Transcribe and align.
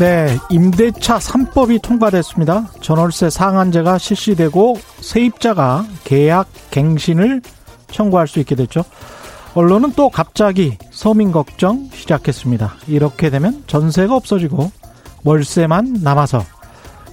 네, 0.00 0.38
임대차 0.48 1.18
3법이 1.18 1.82
통과됐습니다. 1.82 2.68
전월세 2.80 3.28
상한제가 3.28 3.98
실시되고 3.98 4.78
세입자가 5.02 5.84
계약 6.04 6.48
갱신을 6.70 7.42
청구할 7.92 8.26
수 8.26 8.38
있게 8.40 8.54
됐죠. 8.54 8.82
언론은 9.52 9.92
또 9.96 10.08
갑자기 10.08 10.78
서민 10.90 11.32
걱정 11.32 11.90
시작했습니다. 11.92 12.76
이렇게 12.86 13.28
되면 13.28 13.62
전세가 13.66 14.16
없어지고 14.16 14.72
월세만 15.22 15.98
남아서 16.02 16.46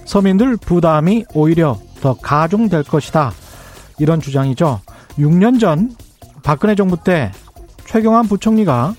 서민들 0.06 0.56
부담이 0.56 1.26
오히려 1.34 1.78
더 2.00 2.14
가중될 2.14 2.84
것이다. 2.84 3.32
이런 3.98 4.22
주장이죠. 4.22 4.80
6년 5.18 5.60
전 5.60 5.94
박근혜 6.42 6.74
정부 6.74 6.96
때 6.96 7.32
최경환 7.84 8.28
부총리가 8.28 8.94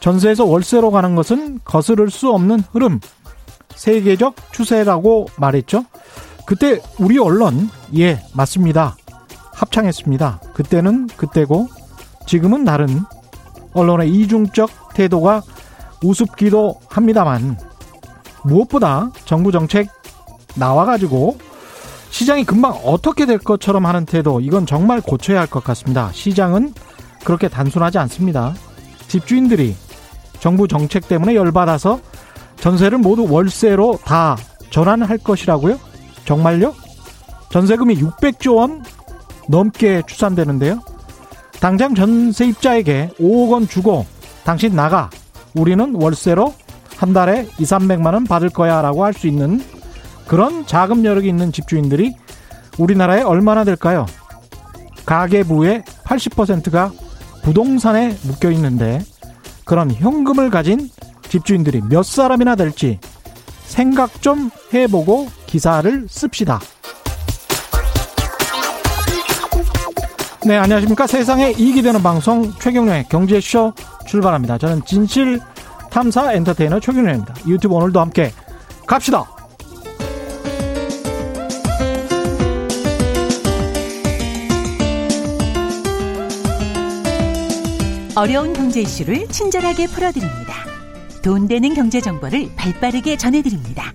전세에서 0.00 0.44
월세로 0.44 0.90
가는 0.90 1.14
것은 1.14 1.60
거스를 1.64 2.10
수 2.10 2.30
없는 2.30 2.62
흐름, 2.72 3.00
세계적 3.74 4.34
추세라고 4.52 5.26
말했죠. 5.36 5.84
그때 6.46 6.80
우리 6.98 7.18
언론, 7.18 7.70
예, 7.96 8.20
맞습니다. 8.34 8.96
합창했습니다. 9.52 10.40
그때는 10.54 11.06
그때고 11.16 11.68
지금은 12.26 12.64
다른 12.64 13.04
언론의 13.74 14.10
이중적 14.10 14.94
태도가 14.94 15.42
우습기도 16.02 16.80
합니다만 16.88 17.58
무엇보다 18.44 19.10
정부 19.26 19.52
정책 19.52 19.88
나와가지고 20.56 21.36
시장이 22.10 22.44
금방 22.44 22.72
어떻게 22.84 23.26
될 23.26 23.38
것처럼 23.38 23.86
하는 23.86 24.06
태도 24.06 24.40
이건 24.40 24.66
정말 24.66 25.00
고쳐야 25.00 25.40
할 25.40 25.46
것 25.46 25.62
같습니다. 25.62 26.10
시장은 26.12 26.74
그렇게 27.22 27.48
단순하지 27.48 27.98
않습니다. 27.98 28.54
집주인들이 29.08 29.76
정부 30.40 30.66
정책 30.66 31.06
때문에 31.08 31.34
열받아서 31.34 32.00
전세를 32.60 32.98
모두 32.98 33.26
월세로 33.30 33.98
다 34.04 34.36
전환할 34.70 35.18
것이라고요? 35.18 35.78
정말요? 36.24 36.74
전세금이 37.50 37.96
600조 37.96 38.56
원 38.56 38.84
넘게 39.48 40.02
추산되는데요. 40.06 40.80
당장 41.60 41.94
전세입자에게 41.94 43.10
5억 43.20 43.50
원 43.50 43.68
주고 43.68 44.06
당신 44.44 44.74
나가. 44.74 45.10
우리는 45.54 45.94
월세로 45.94 46.54
한 46.96 47.12
달에 47.12 47.48
2, 47.58 47.64
300만 47.64 48.14
원 48.14 48.24
받을 48.24 48.50
거야 48.50 48.80
라고 48.82 49.04
할 49.04 49.12
수 49.14 49.26
있는 49.26 49.60
그런 50.28 50.64
자금 50.66 51.04
여력이 51.04 51.28
있는 51.28 51.50
집주인들이 51.50 52.14
우리나라에 52.78 53.22
얼마나 53.22 53.64
될까요? 53.64 54.06
가계부의 55.04 55.82
80%가 56.04 56.92
부동산에 57.42 58.16
묶여 58.22 58.50
있는데 58.52 59.00
그런 59.64 59.90
현금을 59.90 60.50
가진 60.50 60.90
집주인들이 61.28 61.82
몇 61.88 62.04
사람이나 62.04 62.56
될지 62.56 62.98
생각 63.64 64.20
좀 64.20 64.50
해보고 64.74 65.28
기사를 65.46 66.06
씁시다. 66.08 66.60
네, 70.44 70.56
안녕하십니까. 70.56 71.06
세상에 71.06 71.52
이익이 71.52 71.82
되는 71.82 72.02
방송 72.02 72.50
최경련의 72.58 73.08
경제쇼 73.08 73.72
출발합니다. 74.06 74.58
저는 74.58 74.84
진실 74.86 75.40
탐사 75.90 76.32
엔터테이너 76.32 76.80
최경련입니다. 76.80 77.34
유튜브 77.46 77.74
오늘도 77.74 78.00
함께 78.00 78.32
갑시다. 78.86 79.24
어려운 88.20 88.52
경제 88.52 88.82
이슈를 88.82 89.28
친절하게 89.28 89.86
풀어드립니다. 89.86 90.52
돈 91.22 91.48
되는 91.48 91.72
경제 91.72 92.02
정보를 92.02 92.50
발빠르게 92.54 93.16
전해드립니다. 93.16 93.94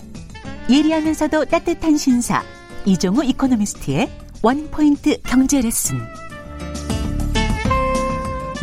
예리하면서도 0.68 1.46
따뜻한 1.46 1.96
신사 1.96 2.42
이종우 2.86 3.24
이코노미스트의 3.24 4.10
원포인트 4.42 5.22
경제 5.22 5.62
레슨. 5.62 6.00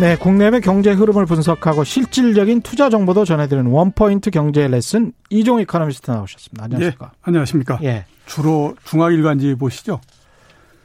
네, 0.01 0.17
국내외 0.17 0.59
경제 0.59 0.91
흐름을 0.91 1.27
분석하고 1.27 1.85
실질적인 1.85 2.63
투자 2.63 2.91
정보도 2.91 3.25
전해드리는 3.25 3.71
원포인트 3.71 4.33
경제 4.33 4.67
레슨 4.67 5.13
이종우 5.31 5.61
이코노미스트 5.61 6.11
나오셨습니다. 6.11 6.65
안녕하십니까? 6.65 7.07
예, 7.15 7.19
안녕하십니까? 7.23 7.79
예. 7.85 8.05
주로 8.27 8.75
중앙일간지 8.85 9.55
보시죠? 9.55 10.01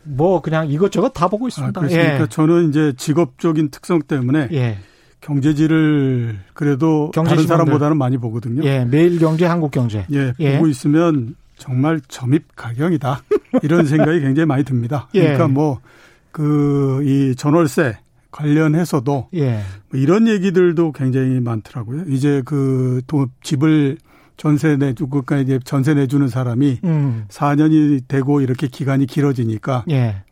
뭐 0.07 0.41
그냥 0.41 0.69
이것저것 0.69 1.09
다 1.09 1.27
보고 1.27 1.47
있습니다. 1.47 1.79
아, 1.79 1.81
그렇습니까? 1.81 2.21
예. 2.21 2.27
저는 2.27 2.69
이제 2.69 2.93
직업적인 2.97 3.69
특성 3.69 4.01
때문에 4.01 4.49
예. 4.51 4.77
경제지를 5.21 6.39
그래도 6.53 7.11
다른 7.13 7.45
사람보다는 7.47 7.97
많이 7.97 8.17
보거든요. 8.17 8.63
예, 8.63 8.85
매일 8.85 9.19
경제, 9.19 9.45
한국 9.45 9.71
경제. 9.71 10.05
예, 10.13 10.33
예, 10.39 10.53
보고 10.55 10.67
있으면 10.67 11.35
정말 11.57 11.99
점입 12.07 12.55
가경이다 12.55 13.23
이런 13.63 13.85
생각이 13.85 14.19
굉장히 14.21 14.45
많이 14.45 14.63
듭니다. 14.63 15.07
예. 15.15 15.21
그러니까 15.21 15.47
뭐 15.47 15.79
그 16.31 17.01
이 17.03 17.35
전월세 17.35 17.97
관련해서도 18.29 19.29
예. 19.33 19.61
뭐 19.89 19.99
이런 19.99 20.27
얘기들도 20.27 20.91
굉장히 20.91 21.39
많더라고요. 21.39 22.03
이제 22.09 22.43
그 22.45 23.01
집을 23.41 23.97
전세 24.37 24.77
내주고 24.77 25.23
그러니까 25.23 25.37
이제 25.37 25.59
전세 25.63 25.93
내주는 25.93 26.27
사람이 26.27 26.79
음. 26.83 27.25
4년이 27.27 28.07
되고 28.07 28.39
이렇게 28.41 28.67
기간이 28.67 29.07
길어지니까 29.07 29.85
예. 29.89 30.23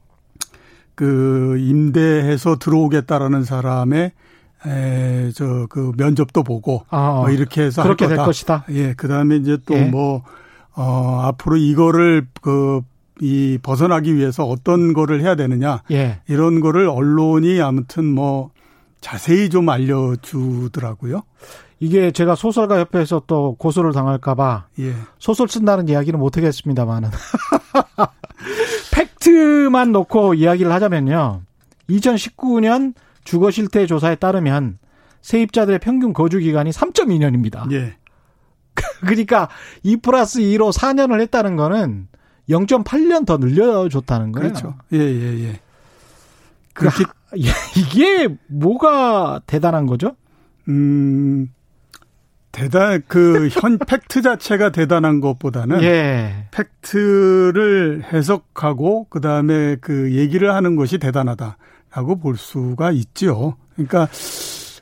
그 0.94 1.58
임대해서 1.60 2.58
들어오겠다라는 2.58 3.44
사람의 3.44 4.12
에, 4.68 5.32
저, 5.36 5.68
그 5.70 5.92
면접도 5.96 6.44
보고, 6.44 6.86
아, 6.90 7.12
뭐 7.18 7.30
이렇게 7.30 7.62
해서 7.62 7.84
그렇게 7.84 8.08
될 8.08 8.18
것이다. 8.18 8.66
예, 8.72 8.94
그 8.96 9.08
다음에 9.08 9.36
이제 9.36 9.58
또 9.66 9.76
예. 9.76 9.84
뭐, 9.86 10.24
어, 10.74 11.22
앞으로 11.26 11.58
이거를 11.58 12.28
그, 12.42 12.82
이 13.22 13.60
벗어나기 13.62 14.16
위해서 14.16 14.44
어떤 14.44 14.94
거를 14.94 15.22
해야 15.22 15.36
되느냐. 15.36 15.84
예. 15.92 16.20
이런 16.28 16.60
거를 16.62 16.88
언론이 16.88 17.62
아무튼 17.62 18.06
뭐 18.06 18.50
자세히 19.00 19.50
좀 19.50 19.70
알려주더라고요. 19.70 21.22
이게 21.80 22.12
제가 22.12 22.36
소설가 22.36 22.80
협회에서 22.80 23.24
또 23.28 23.56
고소를 23.56 23.92
당할까봐 23.92 24.68
예. 24.80 24.94
소설 25.20 25.48
쓴다는 25.50 25.90
이야기는 25.90 26.18
못하겠습니다만은 26.20 27.10
팩트만 28.94 29.92
놓고 29.92 30.36
이야기를 30.36 30.72
하자면요. 30.72 31.42
2019년 31.90 32.94
주거 33.24 33.52
실태 33.52 33.86
조사에 33.86 34.16
따르면 34.16 34.80
세입자들의 35.22 35.80
평균 35.80 36.14
거주 36.14 36.40
기간이 36.40 36.70
3.2년입니다. 36.70 37.72
예. 37.72 37.98
그러니까 39.02 39.50
2 39.84 39.98
플러스 39.98 40.40
2로 40.40 40.72
4년을 40.72 41.20
했다는 41.22 41.56
거는 41.56 42.08
0.8년 42.50 43.26
더 43.26 43.38
늘려줬다는 43.38 44.32
거예요. 44.32 44.50
그렇죠. 44.50 44.76
예, 44.94 45.00
예, 45.00 45.44
예. 45.46 45.60
그렇게 46.74 47.06
이게 47.76 48.28
뭐가 48.48 49.42
대단한 49.48 49.88
거죠? 49.88 50.16
음, 50.68 51.52
대단 52.56 53.02
그 53.08 53.50
현 53.52 53.78
팩트 53.86 54.22
자체가 54.22 54.70
대단한 54.70 55.20
것보다는 55.20 55.84
예. 55.84 56.48
팩트를 56.52 58.04
해석하고 58.14 59.08
그 59.10 59.20
다음에 59.20 59.76
그 59.82 60.14
얘기를 60.14 60.54
하는 60.54 60.78
것이 60.78 60.98
대단하다라고 60.98 62.20
볼 62.22 62.38
수가 62.38 62.92
있죠. 62.92 63.58
그러니까 63.76 64.08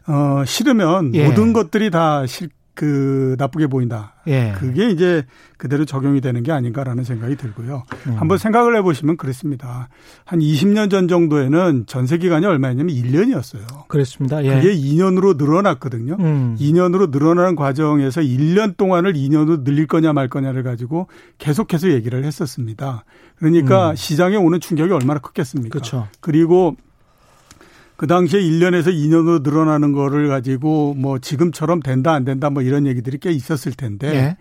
어 0.08 0.46
싫으면 0.46 1.16
예. 1.16 1.28
모든 1.28 1.52
것들이 1.52 1.90
다 1.90 2.28
싫, 2.28 2.50
그 2.76 3.36
나쁘게 3.38 3.68
보인다. 3.68 4.16
예. 4.26 4.54
그게 4.58 4.90
이제 4.90 5.24
그대로 5.58 5.86
적용이 5.86 6.22
되는 6.22 6.42
게 6.42 6.52
아닌가라는 6.52 7.04
생각이 7.04 7.36
들고요. 7.36 7.84
음. 8.08 8.14
한번 8.18 8.40
생각을 8.40 8.76
해보시면 8.78 9.18
그렇습니다. 9.18 9.90
한 10.26 10.40
20년 10.40 10.90
전 10.90 11.08
정도에는 11.08 11.86
전세 11.86 12.18
기간이 12.18 12.46
얼마였냐면 12.46 12.96
1년이었어요. 12.96 13.88
그렇습니다. 13.88 14.44
예. 14.44 14.56
그게 14.56 14.76
2년으로 14.76 15.38
늘어났거든요. 15.38 16.18
음. 16.20 16.58
2년으로 16.60 17.12
늘어나는 17.12 17.56
과정에서 17.56 18.22
1년 18.22 18.76
동안을 18.76 19.14
2년으로 19.14 19.64
늘릴 19.64 19.86
거냐 19.86 20.14
말 20.14 20.28
거냐를 20.28 20.64
가지고 20.64 21.08
계속해서 21.38 21.92
얘기를 21.92 22.24
했었습니다. 22.24 23.06
그러니까 23.36 23.92
음. 23.92 23.96
시장에 23.96 24.36
오는 24.36 24.60
충격이 24.60 24.92
얼마나 24.92 25.20
컸겠습니까? 25.20 25.70
그렇죠. 25.70 26.08
그리고 26.22 26.76
그 27.96 28.08
당시에 28.08 28.42
1년에서 28.42 28.88
2년으로 28.88 29.44
늘어나는 29.44 29.92
거를 29.94 30.28
가지고 30.28 30.94
뭐 30.96 31.20
지금처럼 31.20 31.82
된다 31.82 32.14
안 32.14 32.26
된다 32.26 32.50
뭐 32.50 32.62
이런 32.64 32.88
얘기들이 32.88 33.18
꽤 33.20 33.32
있었을 33.32 33.74
텐데 33.74 34.08
예. 34.08 34.38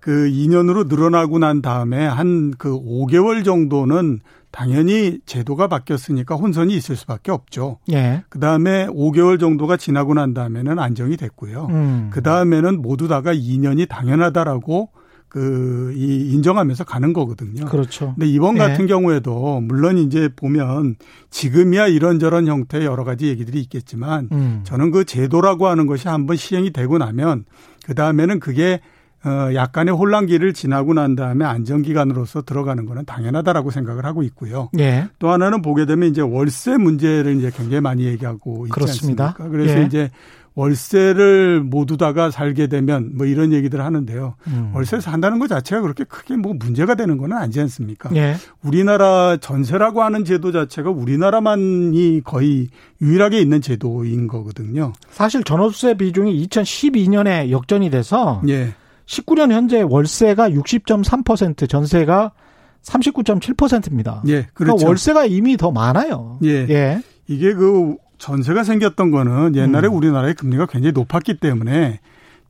그 0.00 0.28
2년으로 0.28 0.88
늘어나고 0.88 1.38
난 1.38 1.60
다음에 1.62 2.06
한 2.06 2.52
그 2.58 2.70
5개월 2.70 3.44
정도는 3.44 4.20
당연히 4.50 5.20
제도가 5.26 5.68
바뀌었으니까 5.68 6.34
혼선이 6.34 6.74
있을 6.74 6.96
수밖에 6.96 7.30
없죠. 7.30 7.78
예. 7.92 8.24
그 8.28 8.40
다음에 8.40 8.86
5개월 8.86 9.38
정도가 9.38 9.76
지나고 9.76 10.14
난 10.14 10.34
다음에는 10.34 10.78
안정이 10.78 11.16
됐고요. 11.16 11.68
음. 11.70 12.10
그 12.12 12.22
다음에는 12.22 12.82
모두 12.82 13.06
다가 13.06 13.32
2년이 13.32 13.88
당연하다라고 13.88 14.90
그, 15.30 15.92
이, 15.96 16.32
인정하면서 16.32 16.84
가는 16.84 17.12
거거든요. 17.12 17.64
그렇죠. 17.66 18.14
근데 18.18 18.26
이번 18.26 18.54
네. 18.54 18.60
같은 18.60 18.86
경우에도 18.86 19.60
물론 19.60 19.96
이제 19.96 20.28
보면 20.34 20.96
지금이야 21.30 21.86
이런저런 21.86 22.48
형태의 22.48 22.84
여러 22.84 23.04
가지 23.04 23.28
얘기들이 23.28 23.60
있겠지만 23.60 24.28
음. 24.32 24.60
저는 24.64 24.90
그 24.90 25.04
제도라고 25.04 25.68
하는 25.68 25.86
것이 25.86 26.08
한번 26.08 26.36
시행이 26.36 26.72
되고 26.72 26.98
나면 26.98 27.44
그 27.86 27.94
다음에는 27.94 28.40
그게 28.40 28.80
어, 29.22 29.54
약간의 29.54 29.94
혼란기를 29.94 30.54
지나고 30.54 30.94
난 30.94 31.14
다음에 31.14 31.44
안정기간으로서 31.44 32.42
들어가는 32.42 32.86
거는 32.86 33.04
당연하다라고 33.04 33.70
생각을 33.70 34.06
하고 34.06 34.22
있고요. 34.22 34.70
예. 34.78 35.08
또 35.18 35.30
하나는 35.30 35.62
보게 35.62 35.84
되면 35.84 36.08
이제 36.08 36.22
월세 36.22 36.78
문제를 36.78 37.36
이제 37.36 37.50
굉장히 37.54 37.82
많이 37.82 38.04
얘기하고 38.04 38.66
있지 38.66 38.72
그렇습니다. 38.72 39.26
않습니까? 39.26 39.50
그래서 39.50 39.78
예. 39.78 39.84
이제 39.84 40.10
월세를 40.60 41.62
모두 41.62 41.96
다가 41.96 42.30
살게 42.30 42.66
되면 42.66 43.12
뭐 43.14 43.24
이런 43.24 43.52
얘기들 43.52 43.82
하는데요. 43.82 44.34
음. 44.48 44.72
월세 44.74 45.00
산다는 45.00 45.38
것 45.38 45.48
자체가 45.48 45.80
그렇게 45.80 46.04
크게 46.04 46.36
뭐 46.36 46.52
문제가 46.52 46.94
되는 46.94 47.16
건 47.16 47.32
아니지 47.32 47.60
않습니까? 47.62 48.10
예. 48.14 48.36
우리나라 48.62 49.38
전세라고 49.38 50.02
하는 50.02 50.26
제도 50.26 50.52
자체가 50.52 50.90
우리나라만이 50.90 52.20
거의 52.24 52.68
유일하게 53.00 53.40
있는 53.40 53.62
제도인 53.62 54.26
거거든요. 54.26 54.92
사실 55.10 55.42
전월세 55.44 55.94
비중이 55.94 56.46
2012년에 56.46 57.50
역전이 57.50 57.88
돼서 57.88 58.42
예. 58.48 58.74
19년 59.06 59.52
현재 59.52 59.80
월세가 59.80 60.50
60.3% 60.50 61.70
전세가 61.70 62.32
39.7%입니다. 62.82 64.22
예, 64.26 64.46
그렇죠. 64.52 64.74
그러니까 64.76 64.86
월세가 64.86 65.26
이미 65.26 65.56
더 65.56 65.70
많아요. 65.70 66.38
예. 66.44 66.66
예. 66.68 67.02
이게 67.28 67.54
그 67.54 67.96
전세가 68.20 68.64
생겼던 68.64 69.10
거는 69.10 69.56
옛날에 69.56 69.88
음. 69.88 69.94
우리나라의 69.94 70.34
금리가 70.34 70.66
굉장히 70.66 70.92
높았기 70.92 71.38
때문에 71.38 72.00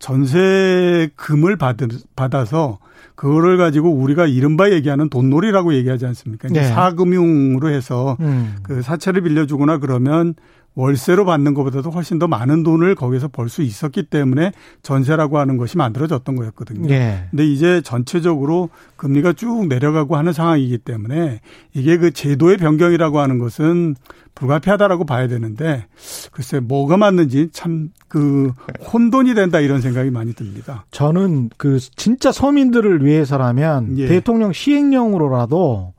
전세금을 0.00 1.56
받, 1.56 1.76
받아서 2.16 2.78
그거를 3.14 3.56
가지고 3.56 3.92
우리가 3.94 4.26
이른바 4.26 4.70
얘기하는 4.70 5.08
돈놀이라고 5.08 5.74
얘기하지 5.74 6.06
않습니까? 6.06 6.48
네. 6.48 6.64
사금융으로 6.64 7.68
해서 7.68 8.16
음. 8.20 8.56
그 8.62 8.82
사채를 8.82 9.22
빌려주거나 9.22 9.78
그러면 9.78 10.34
월세로 10.74 11.24
받는 11.24 11.54
것보다도 11.54 11.90
훨씬 11.90 12.18
더 12.18 12.28
많은 12.28 12.62
돈을 12.62 12.94
거기서 12.94 13.28
벌 13.28 13.48
수 13.48 13.62
있었기 13.62 14.04
때문에 14.04 14.52
전세라고 14.82 15.38
하는 15.38 15.56
것이 15.56 15.76
만들어졌던 15.76 16.36
거였거든요. 16.36 16.86
네. 16.86 17.26
근데 17.30 17.44
이제 17.44 17.80
전체적으로 17.82 18.70
금리가 18.96 19.32
쭉 19.32 19.66
내려가고 19.66 20.16
하는 20.16 20.32
상황이기 20.32 20.78
때문에 20.78 21.40
이게 21.74 21.96
그 21.96 22.12
제도의 22.12 22.56
변경이라고 22.58 23.18
하는 23.18 23.38
것은 23.38 23.96
불가피하다라고 24.36 25.04
봐야 25.04 25.26
되는데 25.26 25.86
글쎄 26.32 26.60
뭐가 26.60 26.96
맞는지 26.96 27.50
참 27.52 27.90
그 28.10 28.52
혼돈이 28.92 29.34
된다 29.34 29.60
이런 29.60 29.80
생각이 29.80 30.10
많이 30.10 30.34
듭니다. 30.34 30.84
저는 30.90 31.50
그 31.56 31.78
진짜 31.78 32.32
서민들을 32.32 33.04
위해서라면 33.04 33.96
예. 33.98 34.08
대통령 34.08 34.52
시행령으로라도 34.52 35.94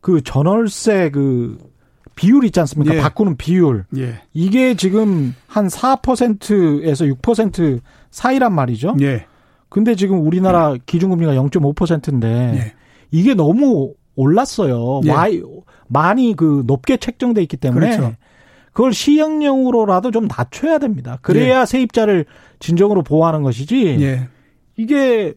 그 0.00 0.22
전월세 0.22 1.10
그 1.10 1.58
비율 2.16 2.44
있지 2.44 2.58
않습니까? 2.60 2.96
예. 2.96 3.00
바꾸는 3.00 3.36
비율. 3.36 3.84
예. 3.96 4.20
이게 4.32 4.74
지금 4.74 5.34
한 5.46 5.68
4%에서 5.68 7.04
6% 7.04 7.80
사이란 8.10 8.52
말이죠. 8.52 8.96
예. 9.00 9.26
근데 9.68 9.94
지금 9.94 10.26
우리나라 10.26 10.72
예. 10.74 10.78
기준금리가 10.84 11.34
0.5%인데 11.34 12.28
예. 12.56 12.72
이게 13.12 13.34
너무 13.34 13.92
올랐어요. 14.16 15.02
예. 15.04 15.10
와 15.10 15.26
많이 15.88 16.34
그 16.34 16.64
높게 16.66 16.96
책정돼 16.96 17.42
있기 17.42 17.58
때문에 17.58 17.96
그렇죠. 17.96 18.16
그걸 18.72 18.92
시행령으로라도 18.92 20.10
좀 20.10 20.26
낮춰야 20.26 20.78
됩니다. 20.78 21.18
그래야 21.22 21.60
예. 21.60 21.66
세입자를 21.66 22.24
진정으로 22.58 23.02
보호하는 23.02 23.42
것이지. 23.42 23.98
예. 24.00 24.28
이게 24.76 25.34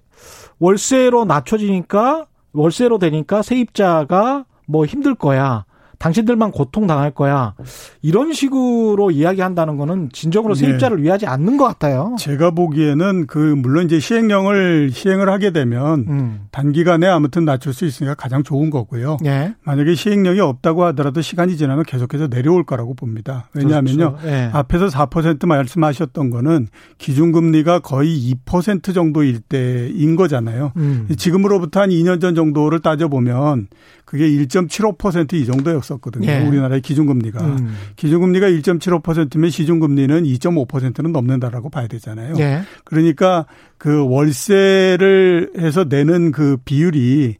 월세로 0.60 1.26
낮춰지니까 1.26 2.26
월세로 2.54 3.00
되니까 3.00 3.42
세입자가 3.42 4.46
뭐 4.66 4.86
힘들 4.86 5.16
거야. 5.16 5.66
당신들만 6.00 6.52
고통 6.52 6.88
당할 6.88 7.12
거야. 7.12 7.54
이런 8.02 8.32
식으로 8.32 9.12
이야기한다는 9.12 9.78
거는 9.78 10.10
진정으로 10.14 10.56
네. 10.56 10.62
세입자를 10.62 10.98
네. 10.98 11.04
위하지 11.04 11.28
않는 11.28 11.58
것 11.58 11.66
같아요. 11.66 12.16
제가 12.18 12.52
보기에는 12.52 13.28
그 13.28 13.38
물론 13.38 13.86
이제 13.86 14.00
시행령을 14.00 14.92
시행을 14.92 15.30
하게 15.30 15.52
되면 15.52 16.06
음. 16.08 16.40
단기간에 16.52 17.06
아무튼 17.06 17.44
낮출 17.44 17.74
수 17.74 17.86
있으니까 17.86 18.16
가장 18.16 18.44
좋은 18.44 18.70
거고요. 18.70 19.18
네. 19.22 19.54
만약에 19.64 19.94
시행령이 19.94 20.40
없다고 20.40 20.86
하더라도 20.86 21.22
시간이 21.22 21.58
지나면 21.58 21.84
계속해서 21.84 22.30
내려올 22.30 22.64
거라고 22.64 22.94
봅니다. 22.94 23.50
왜냐하면요. 23.54 24.14
그렇죠. 24.14 24.26
네. 24.26 24.50
앞에서 24.54 24.88
4% 24.88 25.46
말씀하셨던 25.46 26.30
거는 26.30 26.68
기준금리가 26.98 27.80
거의 27.80 28.34
2% 28.46 28.94
정도일 28.94 29.42
때인 29.42 30.16
거잖아요. 30.16 30.72
음. 30.78 31.10
지금으로부터 31.18 31.82
한 31.82 31.90
2년 31.90 32.22
전 32.22 32.36
정도를 32.36 32.80
따져보면 32.80 33.68
그게 34.10 34.28
1.75%이 34.28 35.46
정도였었거든요. 35.46 36.28
예. 36.28 36.40
우리나라의 36.40 36.82
기준금리가. 36.82 37.46
음. 37.46 37.76
기준금리가 37.96 38.48
1.75%면 38.50 39.52
시중금리는 39.52 40.24
2.5%는 40.24 41.12
넘는다라고 41.12 41.70
봐야 41.70 41.86
되잖아요. 41.86 42.34
예. 42.40 42.62
그러니까 42.86 43.46
그 43.78 44.04
월세를 44.08 45.52
해서 45.60 45.84
내는 45.84 46.32
그 46.32 46.58
비율이 46.66 47.36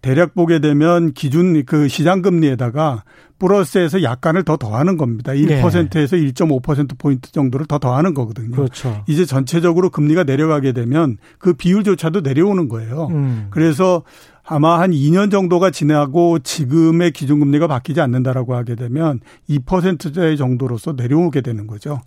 대략 0.00 0.34
보게 0.34 0.60
되면 0.60 1.12
기준 1.12 1.62
그 1.66 1.88
시장 1.88 2.22
금리에다가 2.22 3.04
플러스에서 3.38 4.02
약간을 4.02 4.44
더 4.44 4.56
더하는 4.56 4.96
겁니다. 4.96 5.32
1%에서 5.32 6.16
네. 6.16 6.22
1.5% 6.22 6.96
포인트 6.96 7.32
정도를 7.32 7.66
더 7.66 7.78
더하는 7.78 8.14
거거든요. 8.14 8.56
그렇죠. 8.56 9.04
이제 9.06 9.26
전체적으로 9.26 9.90
금리가 9.90 10.24
내려가게 10.24 10.72
되면 10.72 11.18
그 11.38 11.52
비율조차도 11.52 12.22
내려오는 12.22 12.68
거예요. 12.68 13.08
음. 13.10 13.48
그래서 13.50 14.04
아마 14.46 14.78
한 14.80 14.90
2년 14.90 15.30
정도가 15.30 15.70
지나고 15.70 16.38
지금의 16.38 17.12
기준금리가 17.12 17.66
바뀌지 17.66 18.00
않는다라고 18.00 18.54
하게 18.54 18.74
되면 18.74 19.20
2%대 19.48 20.36
정도로서 20.36 20.92
내려오게 20.92 21.40
되는 21.40 21.66
거죠. 21.66 22.00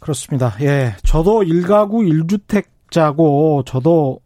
그렇습니다. 0.00 0.54
예. 0.60 0.96
저도 1.04 1.42
1가구 1.42 2.06
1주택자고 2.90 3.64
저도 3.64 4.20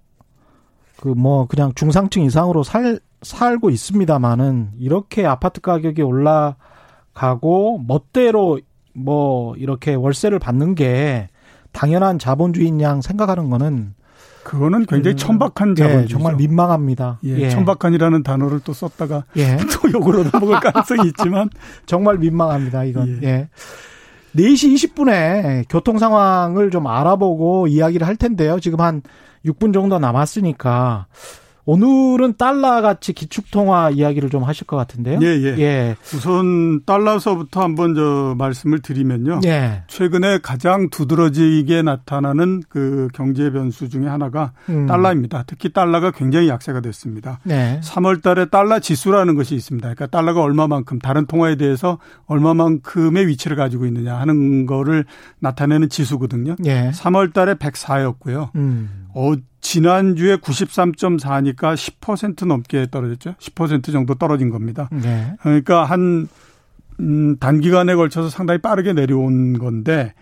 그 1.00 1.14
뭐 1.14 1.46
그냥 1.46 1.72
중상층 1.74 2.24
이상으로 2.24 2.62
살 2.62 3.00
살고 3.22 3.70
있습니다만은 3.70 4.72
이렇게 4.78 5.26
아파트 5.26 5.60
가격이 5.60 6.02
올라가고 6.02 7.78
멋대로 7.86 8.60
뭐 8.94 9.54
이렇게 9.56 9.94
월세를 9.94 10.38
받는 10.38 10.74
게 10.74 11.28
당연한 11.72 12.18
자본주의인 12.18 12.80
양 12.80 13.00
생각하는 13.00 13.50
거는 13.50 13.94
그거는 14.44 14.86
굉장히 14.86 15.14
음, 15.14 15.16
천박한 15.16 15.74
자본주의. 15.74 16.04
예, 16.04 16.08
정말 16.08 16.36
민망합니다. 16.36 17.18
예, 17.24 17.38
예. 17.38 17.50
천박한이라는 17.50 18.22
단어를 18.22 18.60
또 18.60 18.72
썼다가 18.72 19.24
예. 19.36 19.56
또 19.72 19.90
욕으로 19.92 20.24
넘어갈 20.24 20.60
가능성이 20.72 21.08
있지만 21.08 21.50
정말 21.86 22.18
민망합니다. 22.18 22.84
이건. 22.84 23.20
예. 23.22 23.26
예. 23.26 23.48
4시 24.36 24.74
20분에 24.74 25.64
교통 25.68 25.98
상황을 25.98 26.70
좀 26.70 26.86
알아보고 26.86 27.66
이야기를 27.66 28.06
할 28.06 28.16
텐데요. 28.16 28.60
지금 28.60 28.80
한 28.80 29.02
6분 29.44 29.72
정도 29.72 29.98
남았으니까 29.98 31.06
오늘은 31.70 32.34
달러 32.36 32.82
가치 32.82 33.12
기축통화 33.12 33.90
이야기를 33.90 34.28
좀 34.28 34.42
하실 34.42 34.66
것 34.66 34.76
같은데요. 34.76 35.20
예, 35.22 35.26
예. 35.26 35.58
예. 35.60 35.96
우선 36.12 36.84
달러서부터 36.84 37.62
한번 37.62 37.94
저 37.94 38.34
말씀을 38.36 38.80
드리면요. 38.80 39.38
예. 39.44 39.84
최근에 39.86 40.40
가장 40.42 40.90
두드러지게 40.90 41.82
나타나는 41.82 42.64
그 42.68 43.06
경제 43.14 43.52
변수 43.52 43.88
중에 43.88 44.08
하나가 44.08 44.50
음. 44.68 44.86
달러입니다. 44.86 45.44
특히 45.46 45.72
달러가 45.72 46.10
굉장히 46.10 46.48
약세가 46.48 46.80
됐습니다. 46.80 47.38
네. 47.44 47.80
3월 47.84 48.20
달에 48.20 48.46
달러 48.46 48.80
지수라는 48.80 49.36
것이 49.36 49.54
있습니다. 49.54 49.94
그러니까 49.94 50.08
달러가 50.08 50.42
얼마만큼 50.42 50.98
다른 50.98 51.26
통화에 51.26 51.54
대해서 51.54 51.98
얼마만큼의 52.26 53.28
위치를 53.28 53.56
가지고 53.56 53.86
있느냐 53.86 54.16
하는 54.16 54.66
거를 54.66 55.04
나타내는 55.38 55.88
지수거든요. 55.88 56.56
예. 56.64 56.90
3월 56.92 57.32
달에 57.32 57.54
104였고요. 57.54 58.50
음. 58.56 58.99
어, 59.14 59.34
지난주에 59.60 60.36
93.4니까 60.36 61.74
10% 61.74 62.46
넘게 62.46 62.88
떨어졌죠. 62.90 63.34
10% 63.38 63.92
정도 63.92 64.14
떨어진 64.14 64.50
겁니다. 64.50 64.88
네. 64.90 65.34
그러니까 65.42 65.84
한, 65.84 66.28
음, 66.98 67.36
단기간에 67.38 67.94
걸쳐서 67.94 68.30
상당히 68.30 68.58
빠르게 68.60 68.92
내려온 68.92 69.58
건데, 69.58 70.14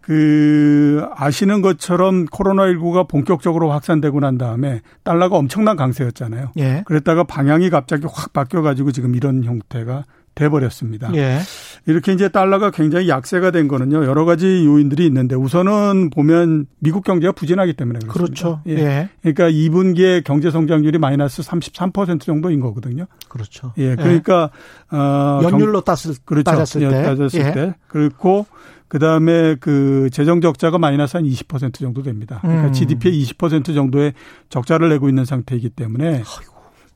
그, 0.00 1.06
아시는 1.14 1.62
것처럼 1.62 2.26
코로나19가 2.26 3.08
본격적으로 3.08 3.70
확산되고 3.70 4.20
난 4.20 4.36
다음에 4.36 4.82
달러가 5.02 5.36
엄청난 5.38 5.76
강세였잖아요. 5.76 6.52
예. 6.58 6.82
그랬다가 6.84 7.24
방향이 7.24 7.70
갑자기 7.70 8.06
확 8.12 8.34
바뀌어가지고 8.34 8.92
지금 8.92 9.14
이런 9.14 9.44
형태가 9.44 10.04
돼버렸습니다. 10.34 11.14
예. 11.14 11.38
이렇게 11.86 12.12
이제 12.12 12.28
달러가 12.28 12.70
굉장히 12.70 13.08
약세가 13.08 13.50
된 13.50 13.68
거는요 13.68 14.04
여러 14.04 14.24
가지 14.24 14.64
요인들이 14.64 15.06
있는데 15.06 15.34
우선은 15.34 16.10
보면 16.10 16.66
미국 16.78 17.04
경제가 17.04 17.32
부진하기 17.32 17.74
때문에 17.74 18.00
그렇습니다. 18.00 18.24
그렇죠. 18.24 18.60
예. 18.66 18.78
예. 18.78 19.08
그러니까 19.22 19.50
2분기에 19.50 20.24
경제 20.24 20.50
성장률이 20.50 20.98
마이너스 20.98 21.42
33% 21.42 22.20
정도인 22.20 22.60
거거든요. 22.60 23.06
그렇죠. 23.28 23.72
예. 23.78 23.94
그러니까 23.96 24.50
예. 24.92 24.96
어 24.96 25.40
연율로 25.42 25.82
땄을 25.82 26.16
그렇죠. 26.24 26.44
따졌을 26.44 26.80
때, 26.80 27.02
따졌을 27.02 27.40
예. 27.40 27.52
때. 27.52 27.74
그리고 27.88 28.46
그다음에 28.88 29.56
그 29.56 30.08
재정 30.12 30.40
적자가 30.40 30.78
마이너스 30.78 31.16
한 31.16 31.24
20% 31.24 31.74
정도 31.80 32.02
됩니다. 32.02 32.38
그러니까 32.42 32.68
음. 32.68 32.72
GDP의 32.72 33.24
20% 33.24 33.74
정도의 33.74 34.14
적자를 34.50 34.88
내고 34.88 35.08
있는 35.08 35.24
상태이기 35.24 35.70
때문에 35.70 36.06
아이고. 36.06 36.53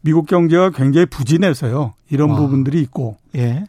미국 0.08 0.26
경제가 0.26 0.70
굉장히 0.70 1.04
부진해서요. 1.04 1.92
이런 2.08 2.30
와. 2.30 2.36
부분들이 2.36 2.80
있고. 2.80 3.18
예. 3.36 3.64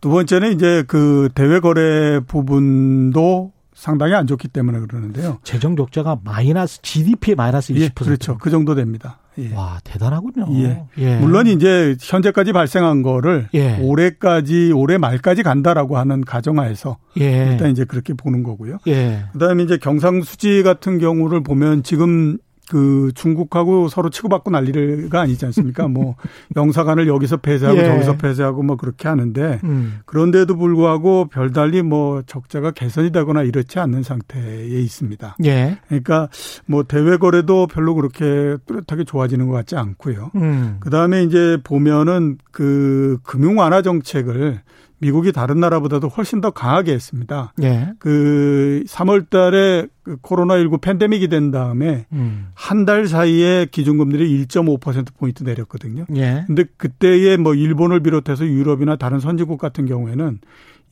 두 0.00 0.08
번째는 0.08 0.54
이제 0.54 0.82
그 0.86 1.28
대외 1.34 1.60
거래 1.60 2.20
부분도 2.20 3.52
상당히 3.74 4.14
안 4.14 4.26
좋기 4.26 4.48
때문에 4.48 4.80
그러는데요. 4.80 5.40
재정 5.44 5.76
적자가 5.76 6.20
마이너스 6.24 6.80
GDP의 6.80 7.34
마이너스 7.36 7.74
20%. 7.74 7.82
예, 7.82 7.90
그렇죠. 7.94 8.38
그 8.38 8.48
정도 8.48 8.74
됩니다. 8.74 9.18
예. 9.36 9.52
와 9.54 9.78
대단하군요. 9.84 10.46
예. 10.62 10.84
예. 10.96 11.16
물론 11.18 11.46
이제 11.46 11.96
현재까지 12.00 12.54
발생한 12.54 13.02
거를 13.02 13.48
예. 13.52 13.76
올해까지 13.78 14.72
올해 14.72 14.96
말까지 14.96 15.42
간다라고 15.42 15.98
하는 15.98 16.22
가정하에서 16.22 16.96
예. 17.20 17.50
일단 17.50 17.70
이제 17.70 17.84
그렇게 17.84 18.14
보는 18.14 18.42
거고요. 18.42 18.78
예. 18.86 19.24
그다음에 19.34 19.64
이제 19.64 19.76
경상수지 19.76 20.62
같은 20.62 20.98
경우를 20.98 21.42
보면 21.42 21.82
지금 21.82 22.38
그 22.72 23.12
중국하고 23.14 23.88
서로 23.88 24.08
치고받고 24.08 24.50
난리가 24.50 25.20
아니지 25.20 25.44
않습니까? 25.44 25.88
뭐 25.88 26.16
영사관을 26.56 27.06
여기서 27.06 27.36
폐쇄하고 27.36 27.78
예. 27.78 27.84
저기서 27.84 28.16
폐쇄하고 28.16 28.62
뭐 28.62 28.76
그렇게 28.76 29.08
하는데 29.08 29.60
음. 29.62 29.98
그런데도 30.06 30.56
불구하고 30.56 31.26
별달리 31.26 31.82
뭐 31.82 32.22
적자가 32.22 32.70
개선이 32.70 33.12
되거나 33.12 33.42
이렇지 33.42 33.78
않는 33.78 34.02
상태에 34.02 34.64
있습니다. 34.64 35.36
예. 35.44 35.76
그러니까 35.88 36.30
뭐 36.64 36.84
대외 36.84 37.18
거래도 37.18 37.66
별로 37.66 37.94
그렇게 37.94 38.56
뚜렷하게 38.64 39.04
좋아지는 39.04 39.48
것 39.48 39.52
같지 39.52 39.76
않고요. 39.76 40.30
음. 40.36 40.78
그다음에 40.80 41.24
이제 41.24 41.58
보면은 41.62 42.38
그 42.52 43.18
금융 43.22 43.58
완화 43.58 43.82
정책을 43.82 44.62
미국이 45.02 45.32
다른 45.32 45.58
나라보다도 45.58 46.08
훨씬 46.08 46.40
더 46.40 46.50
강하게 46.50 46.92
했습니다. 46.92 47.52
예. 47.62 47.88
그 47.98 48.84
3월 48.86 49.28
달에 49.28 49.88
그 50.04 50.16
코로나19 50.18 50.80
팬데믹이 50.80 51.26
된 51.26 51.50
다음에 51.50 52.06
음. 52.12 52.46
한달 52.54 53.08
사이에 53.08 53.66
기준금리를 53.66 54.24
1.5%포인트 54.24 55.42
내렸거든요. 55.42 56.06
예. 56.14 56.44
근데 56.46 56.64
그때에 56.76 57.36
뭐 57.36 57.54
일본을 57.54 58.00
비롯해서 58.00 58.46
유럽이나 58.46 58.94
다른 58.94 59.18
선진국 59.18 59.58
같은 59.58 59.86
경우에는 59.86 60.38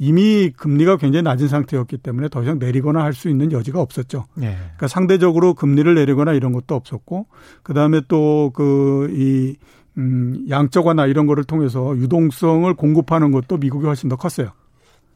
이미 0.02 0.50
금리가 0.56 0.96
굉장히 0.96 1.22
낮은 1.22 1.46
상태였기 1.46 1.98
때문에 1.98 2.30
더 2.30 2.42
이상 2.42 2.58
내리거나 2.58 3.04
할 3.04 3.12
수 3.12 3.28
있는 3.28 3.52
여지가 3.52 3.80
없었죠. 3.80 4.24
예. 4.38 4.56
그러니까 4.56 4.88
상대적으로 4.88 5.54
금리를 5.54 5.94
내리거나 5.94 6.32
이런 6.32 6.52
것도 6.52 6.74
없었고, 6.74 7.26
그 7.62 7.74
다음에 7.74 8.00
또 8.08 8.50
그, 8.54 9.08
이, 9.12 9.56
음, 9.98 10.46
양적 10.48 10.86
완화 10.86 11.06
이런 11.06 11.26
거를 11.26 11.44
통해서 11.44 11.96
유동성을 11.96 12.72
공급하는 12.74 13.32
것도 13.32 13.56
미국이 13.58 13.86
훨씬 13.86 14.08
더 14.08 14.16
컸어요. 14.16 14.50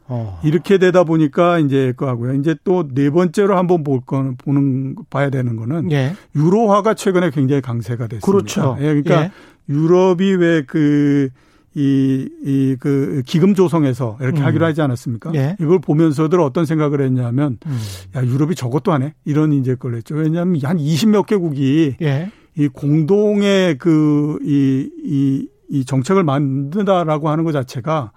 어. 0.06 0.38
이렇게 0.44 0.78
되다 0.78 1.04
보니까 1.04 1.58
이제 1.58 1.94
그 1.96 2.04
하고요. 2.04 2.34
이제 2.34 2.54
또 2.64 2.86
네 2.92 3.08
번째로 3.10 3.56
한번 3.56 3.82
볼 3.84 4.00
거는 4.04 4.36
보는 4.36 4.96
봐야 5.08 5.30
되는 5.30 5.56
거는 5.56 5.90
예. 5.92 6.14
유로화가 6.36 6.94
최근에 6.94 7.30
굉장히 7.30 7.62
강세가 7.62 8.06
됐습니다. 8.06 8.26
그렇죠. 8.26 8.76
예, 8.80 9.02
그러니까 9.02 9.22
예. 9.24 9.30
유럽이 9.68 10.34
왜그 10.34 11.30
이, 11.76 12.28
이, 12.44 12.76
그, 12.78 13.22
기금 13.26 13.54
조성해서 13.54 14.18
이렇게 14.20 14.40
음. 14.40 14.46
하기로 14.46 14.64
하지 14.64 14.80
않았습니까? 14.80 15.32
예. 15.34 15.56
이걸 15.58 15.80
보면서들 15.80 16.40
어떤 16.40 16.66
생각을 16.66 17.00
했냐면, 17.00 17.58
음. 17.66 17.78
야, 18.14 18.24
유럽이 18.24 18.54
저것도 18.54 18.92
하네? 18.92 19.14
이런 19.24 19.52
이제 19.52 19.74
걸 19.74 19.96
했죠. 19.96 20.14
왜냐하면 20.14 20.60
한 20.62 20.78
20 20.78 21.08
몇 21.08 21.26
개국이 21.26 21.96
예. 22.00 22.30
이 22.56 22.68
공동의 22.68 23.78
그, 23.78 24.38
이, 24.42 24.90
이, 25.04 25.48
이 25.68 25.84
정책을 25.84 26.22
만든다라고 26.24 27.28
하는 27.28 27.44
것 27.44 27.52
자체가 27.52 28.12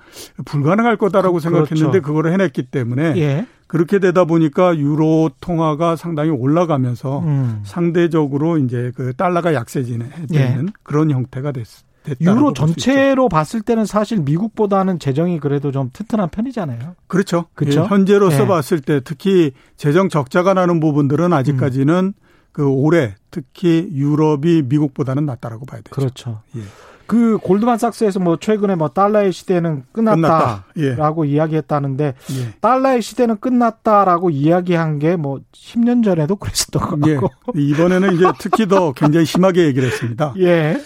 불가능할 0.45 0.97
거다라고 0.97 1.35
그, 1.35 1.39
생각했는데 1.41 1.91
그렇죠. 1.91 2.01
그거를 2.01 2.33
해냈기 2.33 2.63
때문에 2.63 3.17
예. 3.17 3.47
그렇게 3.67 3.99
되다 3.99 4.25
보니까 4.25 4.77
유로 4.77 5.31
통화가 5.41 5.95
상당히 5.95 6.29
올라가면서 6.29 7.19
음. 7.19 7.61
상대적으로 7.63 8.57
이제 8.57 8.91
그 8.95 9.13
달러가 9.13 9.53
약세지는 9.53 10.09
예. 10.33 10.61
그런 10.83 11.11
형태가 11.11 11.51
됐습니다. 11.51 11.87
유로 12.21 12.53
전체로 12.53 13.27
봤을 13.27 13.61
때는 13.61 13.85
사실 13.85 14.19
미국보다는 14.19 14.99
재정이 14.99 15.39
그래도 15.39 15.71
좀 15.71 15.89
튼튼한 15.91 16.29
편이잖아요. 16.29 16.95
그렇죠. 17.07 17.47
그렇죠. 17.53 17.81
예, 17.81 17.85
현재로서 17.85 18.43
예. 18.43 18.47
봤을 18.47 18.79
때 18.79 19.01
특히 19.03 19.51
재정 19.75 20.07
적자가 20.07 20.53
나는 20.53 20.79
부분들은 20.79 21.33
아직까지는 21.33 22.13
음. 22.15 22.26
그 22.57 22.67
올해 22.67 23.13
특히 23.29 23.87
유럽이 23.93 24.63
미국보다는 24.63 25.27
낫다라고 25.27 25.67
봐야 25.67 25.79
되죠. 25.81 25.91
그렇죠. 25.91 26.41
예. 26.55 26.61
그 27.05 27.37
골드만삭스에서 27.37 28.19
뭐 28.19 28.37
최근에 28.37 28.73
뭐 28.73 28.89
달러의 28.89 29.31
시대는 29.31 29.83
끝났다라고 29.91 31.21
끝났다. 31.21 31.25
예. 31.27 31.31
이야기했다는데 31.31 32.05
예. 32.05 32.53
달러의 32.59 33.03
시대는 33.03 33.37
끝났다라고 33.39 34.31
이야기한 34.31 34.97
게 34.97 35.15
뭐 35.17 35.39
10년 35.53 36.03
전에도 36.03 36.35
그랬었던 36.35 36.99
것 36.99 37.07
예. 37.07 37.17
같고 37.17 37.53
예. 37.55 37.61
이번에는 37.61 38.15
이제 38.15 38.25
특히 38.39 38.67
더 38.67 38.91
굉장히 38.93 39.27
심하게 39.27 39.65
얘기를 39.65 39.87
했습니다. 39.87 40.33
예. 40.39 40.81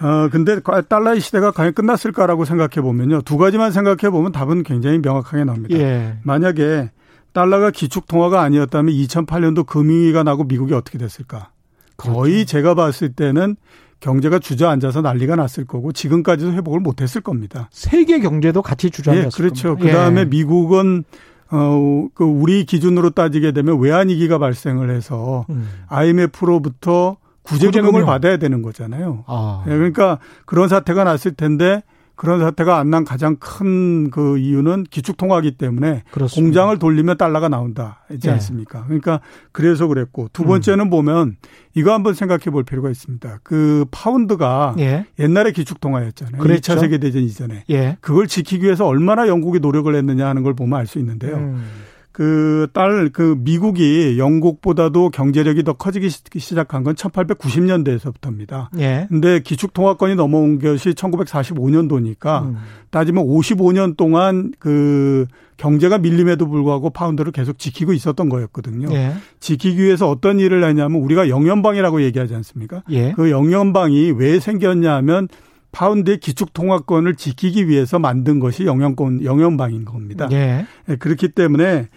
어 0.00 0.28
근데 0.28 0.58
달러의 0.88 1.20
시대가 1.20 1.52
과연 1.52 1.72
끝났을까라고 1.72 2.44
생각해 2.44 2.82
보면요 2.82 3.22
두 3.22 3.38
가지만 3.38 3.70
생각해 3.70 4.10
보면 4.10 4.32
답은 4.32 4.64
굉장히 4.64 4.98
명확하게 4.98 5.44
나옵니다. 5.44 5.78
예. 5.78 6.16
만약에 6.24 6.90
달러가 7.32 7.70
기축 7.70 8.06
통화가 8.06 8.42
아니었다면 8.42 8.94
2008년도 8.94 9.66
금융위기가 9.66 10.22
나고 10.22 10.44
미국이 10.44 10.74
어떻게 10.74 10.98
됐을까? 10.98 11.50
거의 11.96 12.32
그렇죠. 12.32 12.46
제가 12.46 12.74
봤을 12.74 13.12
때는 13.12 13.56
경제가 14.00 14.40
주저앉아서 14.40 15.00
난리가 15.00 15.36
났을 15.36 15.64
거고 15.64 15.92
지금까지도 15.92 16.52
회복을 16.52 16.80
못했을 16.80 17.20
겁니다. 17.20 17.68
세계 17.70 18.18
경제도 18.18 18.60
같이 18.60 18.90
주저앉았을 18.90 19.26
예, 19.26 19.30
그렇죠. 19.36 19.76
그 19.76 19.90
다음에 19.90 20.22
예. 20.22 20.24
미국은 20.24 21.04
어, 21.50 22.08
그 22.14 22.24
우리 22.24 22.64
기준으로 22.64 23.10
따지게 23.10 23.52
되면 23.52 23.78
외환 23.78 24.08
위기가 24.08 24.38
발생을 24.38 24.90
해서 24.90 25.46
음. 25.50 25.68
IMF로부터 25.88 27.18
구제금을 27.42 28.04
받아야 28.04 28.38
되는 28.38 28.62
거잖아요. 28.62 29.24
아. 29.26 29.64
예, 29.66 29.70
그러니까 29.70 30.18
그런 30.46 30.68
사태가 30.68 31.04
났을 31.04 31.34
텐데 31.34 31.82
그런 32.22 32.38
사태가 32.38 32.78
안 32.78 32.90
난 32.92 33.04
가장 33.04 33.36
큰 33.36 34.10
그 34.12 34.38
이유는 34.38 34.84
기축통화기 34.90 35.52
때문에 35.56 36.02
그렇습니다. 36.12 36.40
공장을 36.42 36.78
돌리면 36.78 37.16
달러가 37.16 37.48
나온다. 37.48 38.04
있지 38.12 38.28
네. 38.28 38.34
않습니까? 38.34 38.84
그러니까 38.84 39.20
그래서 39.50 39.86
그랬고 39.88 40.28
두 40.32 40.44
번째는 40.44 40.86
음. 40.86 40.90
보면 40.90 41.36
이거 41.74 41.92
한번 41.92 42.14
생각해 42.14 42.44
볼 42.52 42.62
필요가 42.64 42.90
있습니다. 42.90 43.40
그 43.42 43.86
파운드가 43.90 44.76
예. 44.78 45.06
옛날에 45.18 45.50
기축통화였잖아요. 45.52 46.40
그렇죠. 46.40 46.74
2차 46.74 46.80
세계대전 46.80 47.22
이전에. 47.22 47.64
예. 47.70 47.96
그걸 48.00 48.28
지키기 48.28 48.64
위해서 48.64 48.86
얼마나 48.86 49.26
영국이 49.26 49.58
노력을 49.60 49.92
했느냐 49.94 50.28
하는 50.28 50.42
걸 50.42 50.54
보면 50.54 50.78
알 50.78 50.86
수 50.86 50.98
있는데요. 50.98 51.36
음. 51.36 51.64
그 52.12 52.68
딸, 52.74 53.08
그 53.10 53.36
미국이 53.38 54.18
영국보다도 54.18 55.08
경제력이 55.10 55.62
더 55.64 55.72
커지기 55.72 56.10
시작한 56.10 56.84
건 56.84 56.94
1890년대에서부터입니다. 56.94 58.68
예. 58.78 59.06
근데 59.08 59.40
기축통화권이 59.40 60.14
넘어온 60.14 60.58
것이 60.58 60.90
1945년도니까 60.90 62.42
음. 62.44 62.56
따지면 62.90 63.24
55년 63.24 63.96
동안 63.96 64.52
그 64.58 65.26
경제가 65.56 65.98
밀림에도 65.98 66.48
불구하고 66.48 66.90
파운드를 66.90 67.32
계속 67.32 67.58
지키고 67.58 67.94
있었던 67.94 68.28
거였거든요. 68.28 68.94
예. 68.94 69.14
지키기 69.40 69.82
위해서 69.82 70.10
어떤 70.10 70.38
일을 70.38 70.62
하냐면 70.64 71.00
우리가 71.00 71.30
영연방이라고 71.30 72.02
얘기하지 72.02 72.34
않습니까? 72.34 72.82
예. 72.90 73.12
그 73.12 73.30
영연방이 73.30 74.12
왜 74.12 74.38
생겼냐 74.38 74.94
하면 74.96 75.28
파운드의 75.72 76.18
기축 76.18 76.52
통화권을 76.52 77.16
지키기 77.16 77.66
위해서 77.68 77.98
만든 77.98 78.38
것이 78.38 78.66
영연권 78.66 79.24
영연방인 79.24 79.86
겁니다. 79.86 80.28
예. 80.30 80.66
예 80.88 80.96
그렇기 80.96 81.28
때문에 81.28 81.88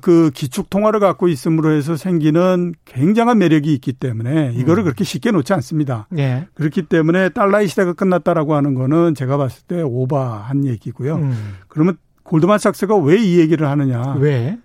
그 0.00 0.30
기축 0.34 0.68
통화를 0.68 1.00
갖고 1.00 1.26
있음으로 1.28 1.72
해서 1.72 1.96
생기는 1.96 2.74
굉장한 2.84 3.38
매력이 3.38 3.72
있기 3.74 3.94
때문에 3.94 4.52
이거를 4.56 4.82
음. 4.82 4.84
그렇게 4.84 5.04
쉽게 5.04 5.30
놓지 5.30 5.52
않습니다. 5.54 6.06
예. 6.18 6.46
그렇기 6.54 6.82
때문에 6.82 7.30
달러의 7.30 7.68
시대가 7.68 7.92
끝났다라고 7.94 8.54
하는 8.54 8.74
거는 8.74 9.14
제가 9.14 9.36
봤을 9.38 9.62
때 9.66 9.80
오바한 9.82 10.66
얘기고요. 10.66 11.16
음. 11.16 11.54
그러면 11.68 11.96
골드만삭스가 12.24 12.96
왜 12.96 13.18
이 13.18 13.38
얘기를 13.38 13.68
하느냐? 13.68 14.16
왜? 14.18 14.58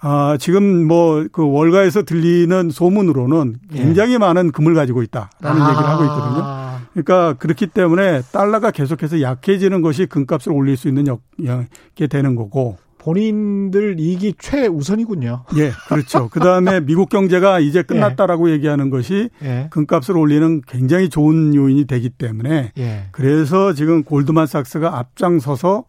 아, 0.00 0.36
지금 0.38 0.86
뭐 0.86 1.26
그 1.32 1.44
월가에서 1.44 2.02
들리는 2.04 2.70
소문으로는 2.70 3.56
예. 3.74 3.76
굉장히 3.78 4.14
예. 4.14 4.18
많은 4.18 4.52
금을 4.52 4.74
가지고 4.74 5.02
있다라는 5.02 5.62
아. 5.62 5.70
얘기를 5.70 5.88
하고 5.88 6.04
있거든요. 6.04 6.68
그러니까 6.92 7.34
그렇기 7.38 7.66
때문에 7.68 8.22
달러가 8.32 8.70
계속해서 8.70 9.20
약해지는 9.20 9.82
것이 9.82 10.06
금값을 10.06 10.52
올릴 10.52 10.76
수 10.76 10.88
있는 10.88 11.06
역이 11.06 12.08
되는 12.08 12.34
거고 12.36 12.78
본인들 12.98 13.98
이익이 13.98 14.34
최우선이군요. 14.38 15.44
예, 15.56 15.70
그렇죠. 15.88 16.28
그 16.28 16.40
다음에 16.40 16.80
미국 16.84 17.08
경제가 17.08 17.60
이제 17.60 17.82
끝났다라고 17.82 18.50
예. 18.50 18.54
얘기하는 18.54 18.90
것이 18.90 19.30
예. 19.42 19.68
금값을 19.70 20.16
올리는 20.16 20.60
굉장히 20.66 21.08
좋은 21.08 21.54
요인이 21.54 21.86
되기 21.86 22.10
때문에 22.10 22.72
예. 22.76 23.04
그래서 23.12 23.72
지금 23.72 24.02
골드만삭스가 24.04 24.98
앞장서서 24.98 25.84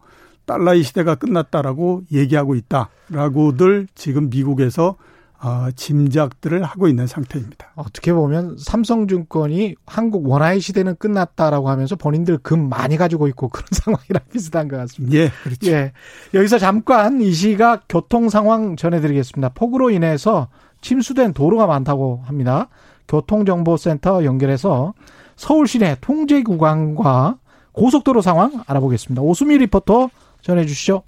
달러의 0.46 0.82
시대가 0.82 1.14
끝났다라고 1.14 2.02
얘기하고 2.12 2.54
있다라고들 2.56 3.86
지금 3.94 4.30
미국에서 4.30 4.96
어, 5.42 5.68
짐작들을 5.74 6.62
하고 6.62 6.86
있는 6.86 7.06
상태입니다. 7.06 7.72
어떻게 7.74 8.12
보면 8.12 8.56
삼성증권이 8.58 9.74
한국 9.86 10.28
원화의 10.28 10.60
시대는 10.60 10.96
끝났다라고 10.96 11.70
하면서 11.70 11.96
본인들 11.96 12.38
금 12.38 12.68
많이 12.68 12.98
가지고 12.98 13.26
있고 13.28 13.48
그런 13.48 13.66
상황이랑 13.72 14.22
비슷한 14.30 14.68
것 14.68 14.76
같습니다. 14.76 15.16
예, 15.16 15.30
그렇죠. 15.42 15.70
예. 15.70 15.92
여기서 16.34 16.58
잠깐 16.58 17.22
이 17.22 17.32
시각 17.32 17.84
교통 17.88 18.28
상황 18.28 18.76
전해드리겠습니다. 18.76 19.50
폭우로 19.50 19.90
인해서 19.90 20.48
침수된 20.82 21.32
도로가 21.32 21.66
많다고 21.66 22.22
합니다. 22.24 22.68
교통정보센터 23.08 24.24
연결해서 24.24 24.92
서울 25.36 25.66
시내 25.66 25.96
통제 26.02 26.42
구간과 26.42 27.38
고속도로 27.72 28.20
상황 28.20 28.62
알아보겠습니다. 28.66 29.22
오수미 29.22 29.56
리포터 29.56 30.10
전해주시죠. 30.42 31.02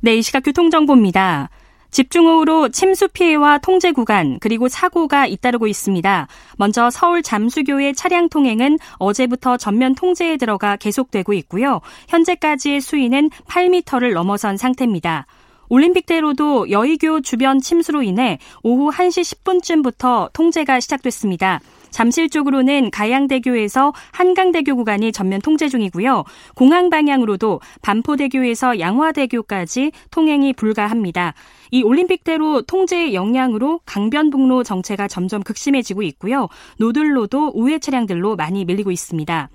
네, 0.00 0.16
이 0.16 0.22
시각 0.22 0.40
교통정보입니다. 0.40 1.48
집중호우로 1.92 2.70
침수 2.70 3.06
피해와 3.08 3.58
통제 3.58 3.92
구간 3.92 4.38
그리고 4.40 4.66
사고가 4.66 5.26
잇따르고 5.26 5.66
있습니다. 5.66 6.26
먼저 6.56 6.90
서울 6.90 7.22
잠수교의 7.22 7.94
차량 7.94 8.28
통행은 8.28 8.78
어제부터 8.94 9.58
전면 9.58 9.94
통제에 9.94 10.38
들어가 10.38 10.76
계속되고 10.76 11.34
있고요. 11.34 11.80
현재까지의 12.08 12.80
수위는 12.80 13.30
8m를 13.46 14.14
넘어선 14.14 14.56
상태입니다. 14.56 15.26
올림픽대로도 15.68 16.70
여의교 16.70 17.20
주변 17.20 17.60
침수로 17.60 18.02
인해 18.02 18.38
오후 18.62 18.90
1시 18.90 19.44
10분쯤부터 19.44 20.32
통제가 20.32 20.80
시작됐습니다. 20.80 21.60
잠실 21.92 22.28
쪽으로는 22.28 22.90
가양대교에서 22.90 23.92
한강대교 24.10 24.74
구간이 24.74 25.12
전면 25.12 25.40
통제 25.40 25.68
중이고요. 25.68 26.24
공항 26.56 26.90
방향으로도 26.90 27.60
반포대교에서 27.82 28.80
양화대교까지 28.80 29.92
통행이 30.10 30.54
불가합니다. 30.54 31.34
이 31.70 31.82
올림픽대로 31.82 32.62
통제의 32.62 33.14
영향으로 33.14 33.80
강변북로 33.86 34.64
정체가 34.64 35.06
점점 35.06 35.42
극심해지고 35.42 36.02
있고요. 36.02 36.48
노들로도 36.78 37.52
우회 37.54 37.78
차량들로 37.78 38.34
많이 38.36 38.64
밀리고 38.64 38.90
있습니다. 38.90 39.48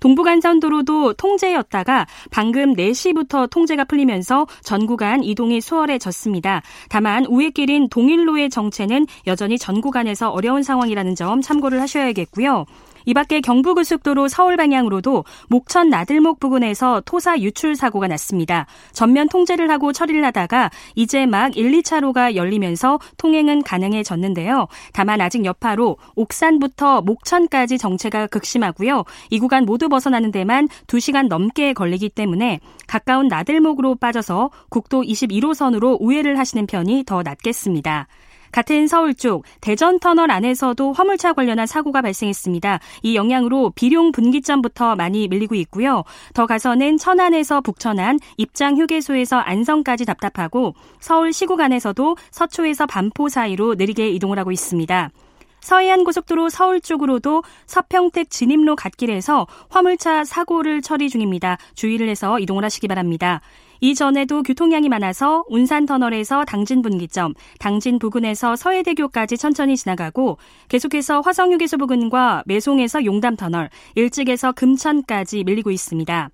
동부간선도로도 0.00 1.14
통제였다가 1.14 2.06
방금 2.30 2.74
4시부터 2.74 3.48
통제가 3.48 3.84
풀리면서 3.84 4.46
전 4.62 4.86
구간 4.86 5.22
이동이 5.22 5.60
수월해졌습니다. 5.60 6.62
다만 6.88 7.24
우회길인 7.26 7.88
동일로의 7.88 8.50
정체는 8.50 9.06
여전히 9.26 9.58
전 9.58 9.80
구간에서 9.80 10.30
어려운 10.30 10.62
상황이라는 10.62 11.14
점 11.14 11.40
참고를 11.40 11.80
하셔야겠고요. 11.80 12.66
이 13.04 13.14
밖에 13.14 13.40
경부고속도로 13.40 14.28
서울 14.28 14.56
방향으로도 14.56 15.24
목천 15.48 15.90
나들목 15.90 16.40
부근에서 16.40 17.02
토사 17.04 17.38
유출 17.38 17.74
사고가 17.76 18.08
났습니다. 18.08 18.66
전면 18.92 19.28
통제를 19.28 19.70
하고 19.70 19.92
처리를 19.92 20.24
하다가 20.24 20.70
이제 20.94 21.26
막 21.26 21.56
1, 21.56 21.72
2차로가 21.72 22.34
열리면서 22.34 22.98
통행은 23.16 23.62
가능해졌는데요. 23.62 24.68
다만 24.92 25.20
아직 25.20 25.44
여파로 25.44 25.96
옥산부터 26.16 27.02
목천까지 27.02 27.78
정체가 27.78 28.26
극심하고요. 28.28 29.04
이 29.30 29.38
구간 29.38 29.64
모두 29.64 29.88
벗어나는 29.88 30.30
데만 30.30 30.68
2시간 30.86 31.28
넘게 31.28 31.72
걸리기 31.72 32.10
때문에 32.10 32.60
가까운 32.86 33.28
나들목으로 33.28 33.96
빠져서 33.96 34.50
국도 34.68 35.02
21호선으로 35.02 35.98
우회를 36.00 36.38
하시는 36.38 36.66
편이 36.66 37.04
더 37.06 37.22
낫겠습니다. 37.22 38.08
같은 38.52 38.86
서울 38.86 39.14
쪽 39.14 39.44
대전 39.60 39.98
터널 39.98 40.30
안에서도 40.30 40.92
화물차 40.92 41.32
관련한 41.32 41.66
사고가 41.66 42.02
발생했습니다. 42.02 42.80
이 43.02 43.14
영향으로 43.14 43.72
비룡 43.74 44.12
분기점부터 44.12 44.96
많이 44.96 45.28
밀리고 45.28 45.54
있고요. 45.56 46.04
더 46.34 46.46
가서는 46.46 46.98
천안에서 46.98 47.60
북천안, 47.60 48.18
입장 48.36 48.76
휴게소에서 48.76 49.38
안성까지 49.38 50.04
답답하고 50.04 50.74
서울 50.98 51.32
시구 51.32 51.60
안에서도 51.60 52.16
서초에서 52.30 52.86
반포 52.86 53.28
사이로 53.28 53.74
느리게 53.74 54.08
이동을 54.10 54.38
하고 54.38 54.52
있습니다. 54.52 55.10
서해안 55.60 56.04
고속도로 56.04 56.48
서울 56.48 56.80
쪽으로도 56.80 57.42
서평택 57.66 58.30
진입로 58.30 58.76
갓길에서 58.76 59.46
화물차 59.68 60.24
사고를 60.24 60.80
처리 60.80 61.10
중입니다. 61.10 61.58
주의를 61.74 62.08
해서 62.08 62.38
이동을 62.38 62.64
하시기 62.64 62.88
바랍니다. 62.88 63.40
이전에도 63.80 64.42
교통량이 64.42 64.88
많아서 64.88 65.44
운산터널에서 65.48 66.44
당진분기점, 66.44 67.34
당진 67.58 67.98
부근에서 67.98 68.56
서해대교까지 68.56 69.36
천천히 69.36 69.76
지나가고 69.76 70.38
계속해서 70.68 71.20
화성휴게소 71.20 71.78
부근과 71.78 72.42
매송에서 72.46 73.04
용담터널, 73.04 73.70
일찍에서 73.94 74.52
금천까지 74.52 75.44
밀리고 75.44 75.70
있습니다. 75.70 76.30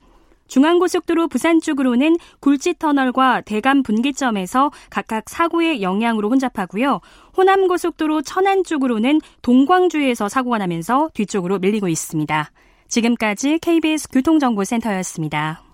중앙고속도로 0.48 1.28
부산 1.28 1.60
쪽으로는 1.60 2.16
굴지터널과 2.40 3.42
대감 3.42 3.82
분기점에서 3.82 4.70
각각 4.90 5.28
사고의 5.28 5.82
영향으로 5.82 6.30
혼잡하고요. 6.30 7.00
호남고속도로 7.36 8.22
천안 8.22 8.62
쪽으로는 8.62 9.20
동광주에서 9.42 10.28
사고가 10.28 10.58
나면서 10.58 11.10
뒤쪽으로 11.14 11.58
밀리고 11.58 11.88
있습니다. 11.88 12.50
지금까지 12.88 13.58
KBS 13.58 14.08
교통정보센터였습니다. 14.10 15.65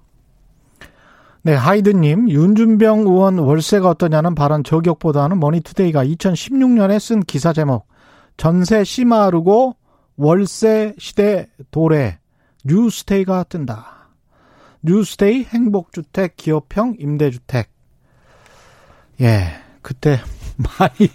네, 1.44 1.54
하이드님, 1.54 2.30
윤준병 2.30 3.00
의원 3.00 3.38
월세가 3.38 3.88
어떠냐는 3.90 4.36
발언 4.36 4.62
저격보다는 4.62 5.40
머니투데이가 5.40 6.04
2016년에 6.04 7.00
쓴 7.00 7.20
기사 7.20 7.52
제목, 7.52 7.88
전세 8.36 8.84
씨마르고 8.84 9.74
월세 10.16 10.94
시대 10.98 11.48
도래, 11.72 12.20
뉴스테이가 12.64 13.44
뜬다. 13.44 14.08
뉴스테이 14.82 15.44
행복주택 15.44 16.36
기업형 16.36 16.94
임대주택. 17.00 17.72
예, 19.20 19.46
그때 19.82 20.20
많이 20.78 21.10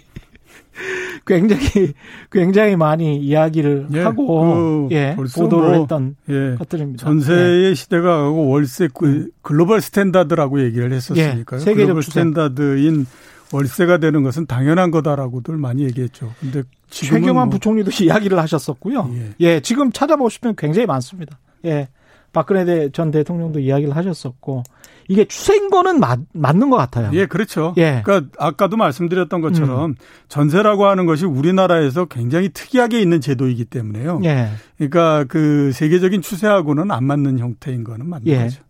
굉장히 1.26 1.94
굉장히 2.30 2.76
많이 2.76 3.16
이야기를 3.16 3.88
예, 3.94 4.00
하고 4.00 4.88
그 4.88 4.94
예, 4.94 5.16
보도를 5.16 5.70
뭐, 5.70 5.78
했던 5.80 6.16
예, 6.28 6.54
것들입니다. 6.56 7.04
전세의 7.04 7.70
예. 7.70 7.74
시대가 7.74 8.22
가고 8.22 8.48
월세 8.48 8.88
그 8.92 9.06
음. 9.06 9.30
글로벌 9.42 9.80
스탠다드라고 9.80 10.62
얘기를 10.62 10.92
했었으니까요. 10.92 11.60
예, 11.66 11.74
글로벌 11.74 12.02
스탠다드인 12.02 13.06
월세가 13.52 13.98
되는 13.98 14.22
것은 14.22 14.46
당연한 14.46 14.90
거다라고들 14.90 15.56
많이 15.56 15.84
얘기했죠. 15.84 16.32
근데 16.40 16.62
지금 16.90 17.18
최경환 17.18 17.48
뭐, 17.48 17.52
부총리도 17.52 17.90
이야기를 18.04 18.38
하셨었고요. 18.38 19.10
예. 19.14 19.34
예, 19.40 19.60
지금 19.60 19.90
찾아보시면 19.92 20.54
굉장히 20.56 20.86
많습니다. 20.86 21.38
예. 21.64 21.88
박근혜 22.32 22.90
전 22.90 23.10
대통령도 23.10 23.60
이야기를 23.60 23.96
하셨었고 23.96 24.62
이게 25.08 25.24
추세인 25.24 25.70
거는 25.70 26.00
맞, 26.00 26.20
맞는 26.32 26.68
것 26.68 26.76
같아요. 26.76 27.10
예, 27.14 27.26
그렇죠. 27.26 27.72
예. 27.78 28.02
그러니까 28.04 28.30
아까도 28.38 28.76
말씀드렸던 28.76 29.40
것처럼 29.40 29.90
음. 29.92 29.94
전세라고 30.28 30.86
하는 30.86 31.06
것이 31.06 31.24
우리나라에서 31.24 32.04
굉장히 32.04 32.50
특이하게 32.50 33.00
있는 33.00 33.22
제도이기 33.22 33.64
때문에요. 33.64 34.20
예. 34.24 34.48
그러니까 34.76 35.24
그 35.24 35.72
세계적인 35.72 36.20
추세하고는 36.20 36.90
안 36.90 37.04
맞는 37.04 37.38
형태인 37.38 37.84
거는 37.84 38.06
맞는 38.06 38.26
예. 38.26 38.44
거죠. 38.44 38.62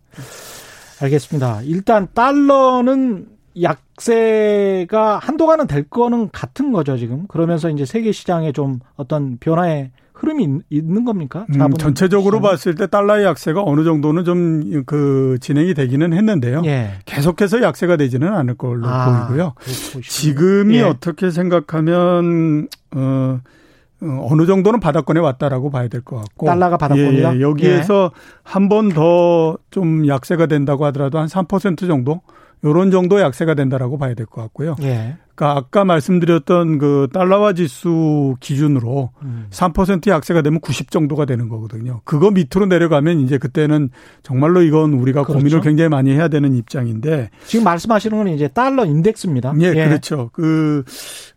알겠습니다. 1.01 1.61
일단 1.63 2.07
달러는 2.13 3.27
약세가 3.61 5.19
한동안은 5.19 5.67
될 5.67 5.89
거는 5.89 6.29
같은 6.31 6.71
거죠, 6.71 6.97
지금. 6.97 7.27
그러면서 7.27 7.69
이제 7.69 7.85
세계 7.85 8.13
시장에 8.13 8.53
좀 8.53 8.79
어떤 8.95 9.37
변화에 9.39 9.91
흐름이 10.19 10.59
있 10.69 10.83
는 10.85 11.05
겁니까? 11.05 11.45
음, 11.49 11.73
전체적으로 11.73 12.37
시장. 12.37 12.41
봤을 12.51 12.75
때 12.75 12.87
달러의 12.87 13.25
약세가 13.25 13.63
어느 13.63 13.83
정도는 13.83 14.23
좀 14.25 14.83
그 14.85 15.37
진행이 15.41 15.73
되기는 15.73 16.13
했는데요. 16.13 16.61
예. 16.65 16.91
계속해서 17.05 17.61
약세가 17.61 17.97
되지는 17.97 18.33
않을 18.33 18.55
걸로 18.55 18.87
아, 18.87 19.27
보이고요. 19.27 19.53
지금이 20.03 20.75
예. 20.77 20.81
어떻게 20.83 21.31
생각하면 21.31 22.67
어, 22.95 23.39
어 24.01 24.27
어느 24.31 24.45
정도는 24.45 24.79
바닥권에 24.79 25.19
왔다라고 25.19 25.69
봐야 25.71 25.87
될 25.87 26.01
것 26.01 26.17
같고 26.17 26.45
달러가 26.45 26.77
바닥권이다. 26.77 27.37
예, 27.37 27.41
여기에서 27.41 28.11
예. 28.13 28.19
한번 28.43 28.89
더 28.89 29.57
좀 29.71 30.07
약세가 30.07 30.45
된다고 30.47 30.85
하더라도 30.85 31.19
한 31.19 31.27
3% 31.27 31.87
정도 31.87 32.21
요런 32.65 32.91
정도 32.91 33.19
약세가 33.21 33.53
된다라고 33.53 33.97
봐야 33.97 34.13
될 34.15 34.25
것 34.25 34.41
같고요. 34.41 34.75
예. 34.81 35.17
그러니까 35.39 35.57
아까 35.57 35.85
말씀드렸던 35.85 36.79
그 36.79 37.07
달러화 37.13 37.53
지수 37.53 38.35
기준으로 38.41 39.11
음. 39.23 39.47
3% 39.49 40.09
약세가 40.09 40.41
되면 40.41 40.59
90 40.59 40.91
정도가 40.91 41.23
되는 41.23 41.47
거거든요. 41.47 42.01
그거 42.03 42.29
밑으로 42.29 42.65
내려가면 42.67 43.21
이제 43.21 43.37
그때는 43.37 43.89
정말로 44.21 44.61
이건 44.61 44.93
우리가 44.93 45.23
그렇죠. 45.23 45.39
고민을 45.39 45.61
굉장히 45.61 45.87
많이 45.87 46.11
해야 46.11 46.27
되는 46.27 46.53
입장인데 46.53 47.29
지금 47.45 47.63
말씀하시는 47.63 48.17
건 48.17 48.27
이제 48.27 48.49
달러 48.49 48.85
인덱스입니다. 48.85 49.53
예, 49.61 49.67
예. 49.67 49.87
그렇죠. 49.87 50.29
그 50.33 50.83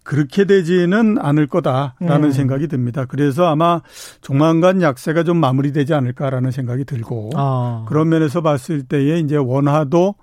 그렇게 0.03 0.47
되지는 0.47 1.19
않을 1.21 1.47
거다라는 1.47 2.25
음. 2.25 2.33
생각이 2.33 2.67
듭니다. 2.67 3.05
그래서 3.05 3.47
아마 3.47 3.83
조만간 4.21 4.83
약세가 4.83 5.23
좀 5.23 5.37
마무리되지 5.37 5.95
않을까라는 5.95 6.51
생각이 6.51 6.85
들고 6.85 7.31
아. 7.37 7.85
그런 7.89 8.09
면에서 8.09 8.41
봤을 8.41 8.83
때에 8.83 9.21
이제 9.21 9.37
원화도 9.37 10.17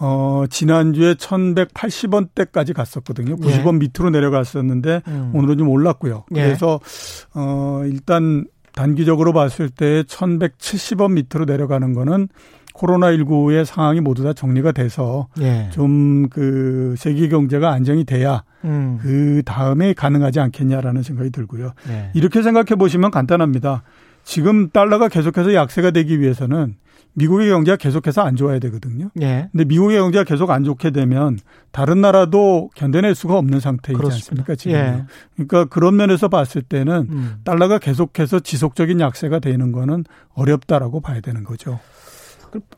어, 0.00 0.44
지난주에 0.48 1.14
1180원대까지 1.14 2.74
갔었거든요. 2.74 3.36
90원 3.36 3.74
예. 3.74 3.78
밑으로 3.78 4.10
내려갔었는데 4.10 5.02
음. 5.06 5.32
오늘은 5.34 5.58
좀 5.58 5.68
올랐고요. 5.68 6.24
예. 6.34 6.42
그래서 6.42 6.80
예. 6.82 7.30
어, 7.34 7.82
일단 7.84 8.46
단기적으로 8.72 9.32
봤을 9.34 9.68
때 9.68 10.02
1170원 10.04 11.12
밑으로 11.12 11.44
내려가는 11.44 11.92
거는 11.92 12.28
코로나19의 12.74 13.66
상황이 13.66 14.00
모두 14.00 14.22
다 14.22 14.32
정리가 14.32 14.72
돼서 14.72 15.28
예. 15.40 15.68
좀그 15.72 16.94
세계 16.96 17.28
경제가 17.28 17.70
안정이 17.70 18.04
돼야 18.04 18.44
음. 18.64 18.98
그 19.02 19.42
다음에 19.44 19.92
가능하지 19.92 20.40
않겠냐라는 20.40 21.02
생각이 21.02 21.30
들고요. 21.30 21.72
예. 21.90 22.10
이렇게 22.14 22.42
생각해 22.42 22.76
보시면 22.78 23.10
간단합니다. 23.10 23.82
지금 24.24 24.70
달러가 24.70 25.08
계속해서 25.08 25.52
약세가 25.54 25.90
되기 25.90 26.20
위해서는 26.20 26.76
미국의 27.14 27.48
경제가 27.50 27.76
계속해서 27.76 28.22
안 28.22 28.36
좋아야 28.36 28.58
되거든요. 28.60 29.10
예. 29.20 29.48
근데 29.52 29.64
미국의 29.64 29.98
경제가 29.98 30.24
계속 30.24 30.50
안 30.50 30.64
좋게 30.64 30.90
되면 30.90 31.38
다른 31.72 32.00
나라도 32.00 32.70
견뎌낼 32.74 33.14
수가 33.14 33.36
없는 33.38 33.60
상태이지 33.60 33.98
그렇습니다. 33.98 34.30
않습니까? 34.42 34.54
지금. 34.54 34.74
예. 34.76 35.04
그러니까 35.34 35.64
그런 35.66 35.96
면에서 35.96 36.28
봤을 36.28 36.62
때는 36.62 37.08
음. 37.10 37.34
달러가 37.44 37.78
계속해서 37.78 38.40
지속적인 38.40 39.00
약세가 39.00 39.40
되는 39.40 39.72
거는 39.72 40.04
어렵다라고 40.34 41.00
봐야 41.00 41.20
되는 41.20 41.44
거죠. 41.44 41.80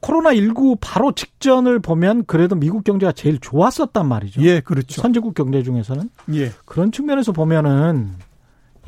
코로나19 0.02 0.78
바로 0.80 1.12
직전을 1.12 1.78
보면 1.80 2.24
그래도 2.26 2.54
미국 2.54 2.84
경제가 2.84 3.12
제일 3.12 3.38
좋았었단 3.38 4.06
말이죠. 4.06 4.42
예, 4.42 4.60
그렇죠. 4.60 5.00
선진국 5.00 5.34
경제 5.34 5.62
중에서는. 5.62 6.10
예. 6.34 6.50
그런 6.64 6.92
측면에서 6.92 7.32
보면은 7.32 8.10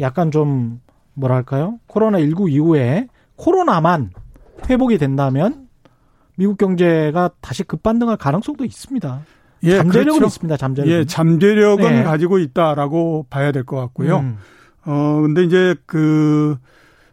약간 0.01 0.31
좀 0.31 0.81
뭐랄까요? 1.15 1.79
코로나19 1.89 2.51
이후에 2.51 3.09
코로나만 3.37 4.11
회복이 4.69 4.99
된다면 4.99 5.69
미국 6.37 6.59
경제가 6.59 7.31
다시 7.41 7.63
급반등할 7.63 8.17
가능성도 8.17 8.65
있습니다. 8.65 9.21
예, 9.65 9.77
잠재력은 9.79 10.19
그렇죠. 10.19 10.27
있습니다. 10.27 10.57
잠재력. 10.57 10.91
예, 10.91 11.05
잠재력은 11.05 11.91
네. 11.91 12.03
가지고 12.05 12.39
있다라고 12.39 13.27
봐야 13.31 13.53
될 13.53 13.65
것 13.65 13.77
같고요. 13.77 14.19
음. 14.19 14.39
어 14.85 15.21
근데 15.23 15.43
이제 15.45 15.75
그 15.87 16.57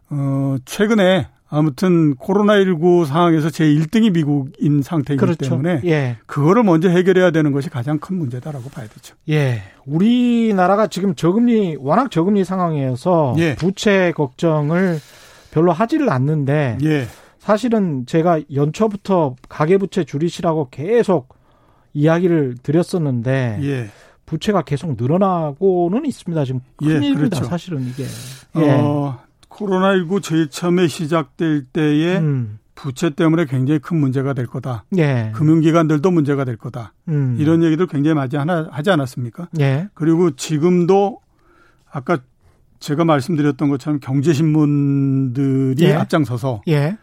어, 0.09 0.57
최근에 0.65 1.27
아무튼 1.53 2.15
코로나19 2.15 3.05
상황에서 3.05 3.49
제 3.49 3.65
1등이 3.65 4.11
미국인 4.13 4.81
상태이기 4.81 5.19
그렇죠. 5.19 5.49
때문에 5.49 5.81
예. 5.85 6.17
그거를 6.25 6.63
먼저 6.63 6.89
해결해야 6.89 7.31
되는 7.31 7.51
것이 7.51 7.69
가장 7.69 7.99
큰 7.99 8.17
문제다라고 8.17 8.69
봐야 8.69 8.87
되죠. 8.87 9.15
예. 9.29 9.61
우리나라가 9.85 10.87
지금 10.87 11.13
저금리 11.15 11.77
워낙 11.79 12.09
저금리 12.11 12.43
상황이어서 12.45 13.35
예. 13.37 13.55
부채 13.55 14.11
걱정을 14.15 14.99
별로 15.51 15.71
하지를 15.73 16.09
않는데 16.09 16.77
예. 16.83 17.05
사실은 17.41 18.05
제가 18.05 18.39
연초부터 18.53 19.35
가계 19.49 19.79
부채 19.79 20.03
줄이시라고 20.03 20.69
계속 20.69 21.35
이야기를 21.91 22.57
드렸었는데 22.61 23.59
예. 23.63 23.89
부채가 24.27 24.61
계속 24.61 24.95
늘어나고는 24.95 26.05
있습니다. 26.05 26.45
지금 26.45 26.61
큰일입니다. 26.77 27.07
예, 27.07 27.15
그렇죠. 27.15 27.43
사실은 27.45 27.81
이게. 27.87 28.03
예. 28.57 28.69
어, 28.69 29.19
코로나19 29.49 30.21
제일 30.21 30.49
처음에 30.51 30.87
시작될 30.87 31.65
때에 31.65 32.19
음. 32.19 32.59
부채 32.75 33.09
때문에 33.09 33.45
굉장히 33.45 33.79
큰 33.79 33.97
문제가 33.97 34.33
될 34.33 34.45
거다. 34.45 34.85
예. 34.97 35.31
금융기관들도 35.33 36.11
문제가 36.11 36.45
될 36.45 36.57
거다. 36.57 36.93
음. 37.07 37.37
이런 37.39 37.63
얘기들 37.63 37.87
굉장히 37.87 38.13
많이 38.13 38.35
하나, 38.35 38.69
하지 38.71 38.91
않았습니까? 38.91 39.49
예. 39.59 39.87
그리고 39.95 40.35
지금도 40.35 41.21
아까 41.91 42.19
제가 42.79 43.03
말씀드렸던 43.03 43.67
것처럼 43.69 43.99
경제신문들이 43.99 45.83
예. 45.85 45.93
앞장서서 45.93 46.61
예. 46.67 46.97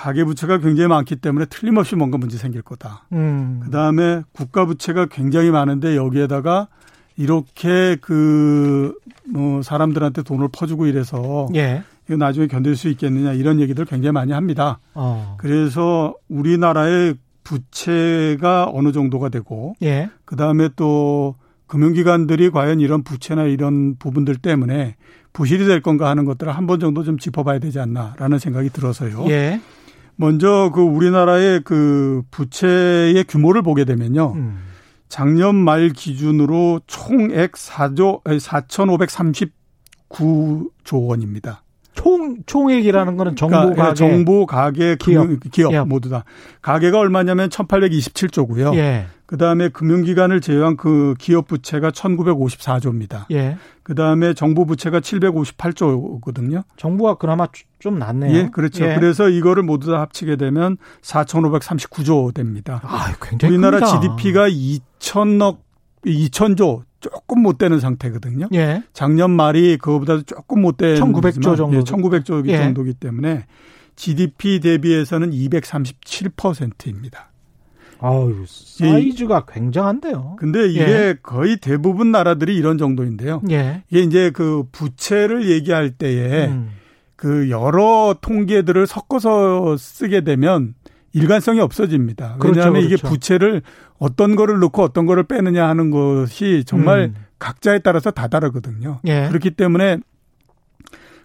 가계 0.00 0.24
부채가 0.24 0.58
굉장히 0.58 0.88
많기 0.88 1.14
때문에 1.16 1.44
틀림없이 1.46 1.94
뭔가 1.94 2.16
문제 2.16 2.38
생길 2.38 2.62
거다. 2.62 3.04
음. 3.12 3.60
그 3.62 3.70
다음에 3.70 4.22
국가 4.32 4.64
부채가 4.64 5.06
굉장히 5.06 5.50
많은데 5.50 5.94
여기에다가 5.96 6.68
이렇게 7.18 7.96
그, 8.00 8.94
뭐, 9.28 9.60
사람들한테 9.62 10.22
돈을 10.22 10.48
퍼주고 10.52 10.86
이래서. 10.86 11.48
예. 11.54 11.82
이거 12.08 12.16
나중에 12.16 12.46
견딜 12.46 12.76
수 12.76 12.88
있겠느냐 12.88 13.34
이런 13.34 13.60
얘기들 13.60 13.84
굉장히 13.84 14.12
많이 14.12 14.32
합니다. 14.32 14.78
어. 14.94 15.36
그래서 15.38 16.14
우리나라의 16.30 17.14
부채가 17.44 18.70
어느 18.72 18.92
정도가 18.92 19.28
되고. 19.28 19.74
예. 19.82 20.08
그 20.24 20.34
다음에 20.34 20.70
또 20.76 21.34
금융기관들이 21.66 22.50
과연 22.50 22.80
이런 22.80 23.02
부채나 23.02 23.44
이런 23.44 23.96
부분들 23.96 24.36
때문에 24.36 24.96
부실이 25.32 25.66
될 25.66 25.80
건가 25.82 26.08
하는 26.08 26.24
것들을 26.24 26.50
한 26.52 26.66
번 26.66 26.80
정도 26.80 27.04
좀 27.04 27.18
짚어봐야 27.18 27.58
되지 27.60 27.78
않나라는 27.78 28.38
생각이 28.38 28.70
들어서요. 28.70 29.26
예. 29.28 29.60
먼저 30.20 30.70
그 30.74 30.82
우리나라의 30.82 31.62
그 31.64 32.22
부채의 32.30 33.24
규모를 33.24 33.62
보게 33.62 33.86
되면요. 33.86 34.34
음. 34.36 34.58
작년 35.08 35.54
말 35.56 35.88
기준으로 35.88 36.82
총액 36.86 37.52
4조 37.52 38.22
4,539조 38.24 41.08
원입니다. 41.08 41.62
총 41.94 42.36
총액이라는 42.46 43.16
거는 43.16 43.34
정부 43.34 43.56
그러니까 43.56 43.82
가계, 43.82 43.94
정부 43.94 44.46
가계 44.46 44.96
기업, 44.96 45.26
기업, 45.50 45.70
기업, 45.70 45.88
모두 45.88 46.10
다 46.10 46.24
가계가 46.62 46.98
얼마냐면 46.98 47.48
1,827조고요. 47.48 48.76
예. 48.76 49.06
그 49.30 49.36
다음에 49.36 49.68
금융기관을 49.68 50.40
제외한 50.40 50.76
그 50.76 51.14
기업 51.16 51.46
부채가 51.46 51.92
1,954조입니다. 51.92 53.26
예. 53.30 53.58
그 53.84 53.94
다음에 53.94 54.34
정부 54.34 54.66
부채가 54.66 54.98
758조거든요. 54.98 56.64
정부가 56.76 57.14
그나마 57.14 57.46
좀 57.78 58.00
낫네요. 58.00 58.36
예, 58.36 58.48
그렇죠. 58.48 58.84
예. 58.84 58.96
그래서 58.96 59.28
이거를 59.28 59.62
모두 59.62 59.92
다 59.92 60.00
합치게 60.00 60.34
되면 60.34 60.78
4,539조 61.02 62.34
됩니다. 62.34 62.80
아, 62.82 63.14
굉장히 63.22 63.54
우리나라 63.54 63.78
큽니다. 63.78 64.16
GDP가 64.16 64.48
2천억 64.48 65.58
2천조 66.04 66.82
조금 66.98 67.42
못 67.42 67.56
되는 67.56 67.78
상태거든요. 67.78 68.48
예. 68.52 68.82
작년 68.92 69.30
말이 69.30 69.76
그거보다도 69.76 70.22
조금 70.22 70.62
못 70.62 70.76
되는 70.76 71.00
1900조 71.00 71.56
정도. 71.56 71.76
예, 71.76 71.80
1900조 71.82 72.48
예. 72.48 72.56
정도기 72.56 72.94
때문에 72.94 73.46
GDP 73.94 74.58
대비해서는 74.58 75.30
237%입니다. 75.30 77.29
아유, 78.00 78.44
사이즈가 78.46 79.44
이, 79.46 79.52
굉장한데요. 79.52 80.36
근데 80.38 80.68
이게 80.68 80.80
예. 80.80 81.16
거의 81.22 81.56
대부분 81.58 82.10
나라들이 82.10 82.56
이런 82.56 82.78
정도인데요. 82.78 83.42
예. 83.50 83.82
이게 83.90 84.02
이제 84.02 84.30
그 84.30 84.64
부채를 84.72 85.48
얘기할 85.50 85.90
때에 85.90 86.48
음. 86.48 86.70
그 87.16 87.50
여러 87.50 88.14
통계들을 88.20 88.86
섞어서 88.86 89.76
쓰게 89.76 90.22
되면 90.22 90.74
일관성이 91.12 91.60
없어집니다. 91.60 92.36
그렇죠, 92.38 92.60
왜냐하면 92.60 92.82
그렇죠, 92.82 92.88
그렇죠. 92.88 92.96
이게 92.96 93.08
부채를 93.08 93.62
어떤 93.98 94.36
거를 94.36 94.58
넣고 94.60 94.82
어떤 94.82 95.06
거를 95.06 95.24
빼느냐 95.24 95.68
하는 95.68 95.90
것이 95.90 96.64
정말 96.66 97.12
음. 97.14 97.24
각자에 97.38 97.80
따라서 97.80 98.10
다 98.10 98.28
다르거든요. 98.28 99.00
예. 99.06 99.26
그렇기 99.28 99.50
때문에 99.50 99.98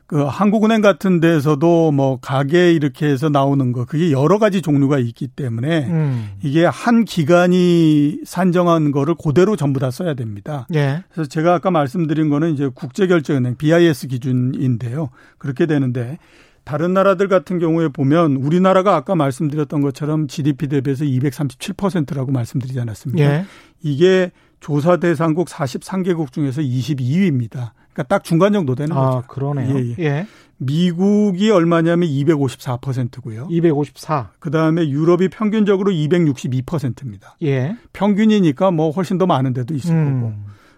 그 0.08 0.24
한국은행 0.24 0.82
같은 0.82 1.20
데서도 1.20 1.91
뭐 1.91 2.20
가게 2.22 2.72
이렇게 2.72 3.08
해서 3.08 3.30
나오는 3.30 3.72
거 3.72 3.86
그게 3.86 4.12
여러 4.12 4.38
가지 4.38 4.62
종류가 4.62 5.00
있기 5.00 5.28
때문에 5.28 5.88
음. 5.88 6.30
이게 6.44 6.63
한 6.65 7.06
기관이 7.06 8.20
산정한 8.24 8.91
거를 8.91 9.15
그대로 9.15 9.56
전부 9.56 9.80
다 9.80 9.89
써야 9.89 10.13
됩니다. 10.13 10.68
예. 10.76 11.04
그래서 11.12 11.28
제가 11.28 11.56
아까 11.56 11.72
말씀드린 11.72 12.30
거는 12.30 12.54
이제 12.54 12.70
국제결제은행 12.74 13.56
BIS 13.58 14.08
기준인데요. 14.08 15.10
그렇게 15.39 15.65
되는데 15.65 16.20
다른 16.65 16.94
나라들 16.94 17.28
같은 17.28 17.58
경우에 17.58 17.88
보면 17.88 18.36
우리나라가 18.36 18.96
아까 18.96 19.15
말씀드렸던 19.15 19.82
것처럼 19.82 20.28
GDP 20.28 20.68
대비해서 20.68 21.04
237%라고 21.04 22.32
말씀드리지 22.32 22.80
않았습니까? 22.80 23.24
예. 23.24 23.46
이게 23.82 24.32
조사 24.60 24.98
대상국 24.98 25.48
43개국 25.48 26.32
중에서 26.32 26.62
22위입니다. 26.62 27.72
그러니까 27.96 28.04
딱 28.04 28.24
중간 28.26 28.52
정도 28.52 28.76
되는 28.76 28.96
아, 28.96 29.22
거죠. 29.22 29.28
그러네요. 29.28 29.74
예, 29.74 29.96
예. 29.98 30.04
예. 30.04 30.28
미국이 30.58 31.50
얼마냐면 31.50 32.08
254%고요. 32.10 33.48
254. 33.50 34.32
그다음에 34.40 34.88
유럽이 34.88 35.30
평균적으로 35.30 35.92
262%입니다. 35.92 37.38
예. 37.44 37.76
평균이니까 37.94 38.72
뭐 38.72 38.92
훨씬 38.92 39.18
더 39.18 39.26
많은 39.26 39.54
데도 39.54 39.74
있을 39.74 39.96
음. 39.96 40.22
거고. 40.22 40.34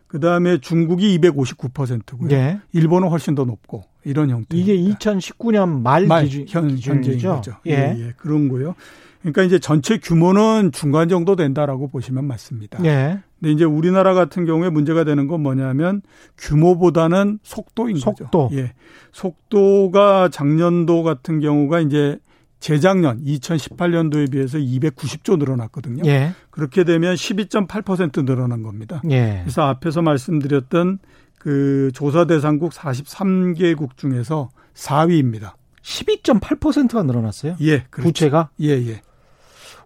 그다음에 0.07 0.59
중국이 0.59 1.19
259%고요. 1.19 2.29
예. 2.31 2.59
일본은 2.71 3.09
훨씬 3.09 3.35
더 3.35 3.45
높고 3.45 3.83
이런 4.05 4.29
형태. 4.29 4.55
이게 4.55 4.77
2019년 4.77 5.81
말, 5.81 6.05
말 6.05 6.25
기준 6.25 6.45
현, 6.47 6.77
현재인 6.77 7.19
거죠. 7.19 7.57
예. 7.65 7.71
예. 7.71 7.95
예. 7.99 8.13
그런 8.15 8.47
거요. 8.47 8.75
그러니까 9.21 9.41
이제 9.41 9.59
전체 9.59 9.97
규모는 9.97 10.71
중간 10.71 11.09
정도 11.09 11.35
된다라고 11.35 11.87
보시면 11.87 12.25
맞습니다. 12.25 12.83
예. 12.85 13.19
근데 13.39 13.51
이제 13.51 13.63
우리나라 13.63 14.13
같은 14.13 14.45
경우에 14.45 14.69
문제가 14.69 15.03
되는 15.03 15.27
건 15.27 15.41
뭐냐면 15.41 16.01
규모보다는 16.37 17.39
속도인 17.43 17.97
속도. 17.97 18.47
거죠. 18.47 18.49
예. 18.53 18.73
속도가 19.11 20.29
작년도 20.29 21.03
같은 21.03 21.39
경우가 21.39 21.79
이제 21.81 22.17
재작년 22.59 23.23
2018년도에 23.23 24.31
비해서 24.31 24.57
290조 24.57 25.37
늘어났거든요. 25.37 26.03
예. 26.07 26.33
그렇게 26.49 26.83
되면 26.83 27.13
12.8% 27.13 28.25
늘어난 28.25 28.63
겁니다. 28.63 29.01
예. 29.09 29.41
그래서 29.43 29.61
앞에서 29.63 30.01
말씀드렸던 30.01 30.99
그 31.37 31.91
조사 31.93 32.25
대상국 32.25 32.71
43개국 32.71 33.97
중에서 33.97 34.49
4위입니다. 34.73 35.53
12.8%가 35.83 37.03
늘어났어요? 37.03 37.55
예. 37.61 37.85
그렇죠. 37.89 38.09
부채가? 38.09 38.49
예, 38.61 38.69
예. 38.69 39.01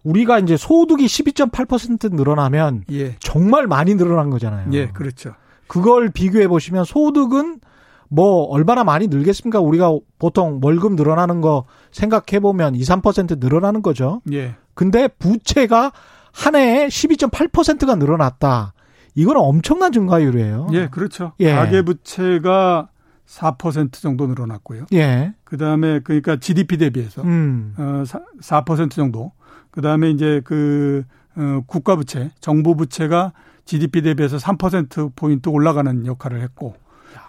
우리가 0.02 0.38
이제 0.38 0.56
소득이 0.56 1.06
12.8% 1.06 2.12
늘어나면 2.14 2.84
예. 2.92 3.16
정말 3.20 3.66
많이 3.66 3.94
늘어난 3.94 4.30
거잖아요. 4.30 4.68
예, 4.72 4.88
그렇죠. 4.88 5.34
그걸 5.66 6.10
비교해 6.10 6.48
보시면 6.48 6.84
소득은 6.84 7.60
뭐 8.08 8.42
얼마나 8.44 8.84
많이 8.84 9.06
늘겠습니까? 9.06 9.60
우리가 9.60 9.96
보통 10.18 10.60
월급 10.62 10.94
늘어나는 10.94 11.40
거 11.40 11.64
생각해 11.92 12.40
보면 12.40 12.74
2, 12.74 12.80
3% 12.82 13.38
늘어나는 13.38 13.80
거죠. 13.80 14.20
예. 14.32 14.54
근데 14.74 15.08
부채가 15.08 15.92
한 16.32 16.56
해에 16.56 16.88
12.8%가 16.88 17.94
늘어났다. 17.94 18.74
이건 19.14 19.36
엄청난 19.36 19.92
증가율이에요. 19.92 20.68
예, 20.72 20.88
그렇죠. 20.88 21.32
예. 21.40 21.54
가계 21.54 21.82
부채가 21.82 22.88
4% 23.26 23.92
정도 23.92 24.26
늘어났고요. 24.26 24.86
예. 24.92 25.32
그다음에 25.44 26.00
그러니까 26.00 26.36
GDP 26.36 26.78
대비해서 26.78 27.22
음. 27.22 27.74
어 27.78 28.02
4% 28.42 28.90
정도. 28.90 29.32
그다음에 29.72 30.10
이제 30.10 30.40
그 30.44 31.02
어, 31.34 31.62
국가 31.66 31.96
부채, 31.96 32.30
정부 32.40 32.76
부채가 32.76 33.32
GDP 33.64 34.02
대비해서 34.02 34.36
3% 34.36 35.12
포인트 35.16 35.48
올라가는 35.48 36.06
역할을 36.06 36.40
했고 36.42 36.74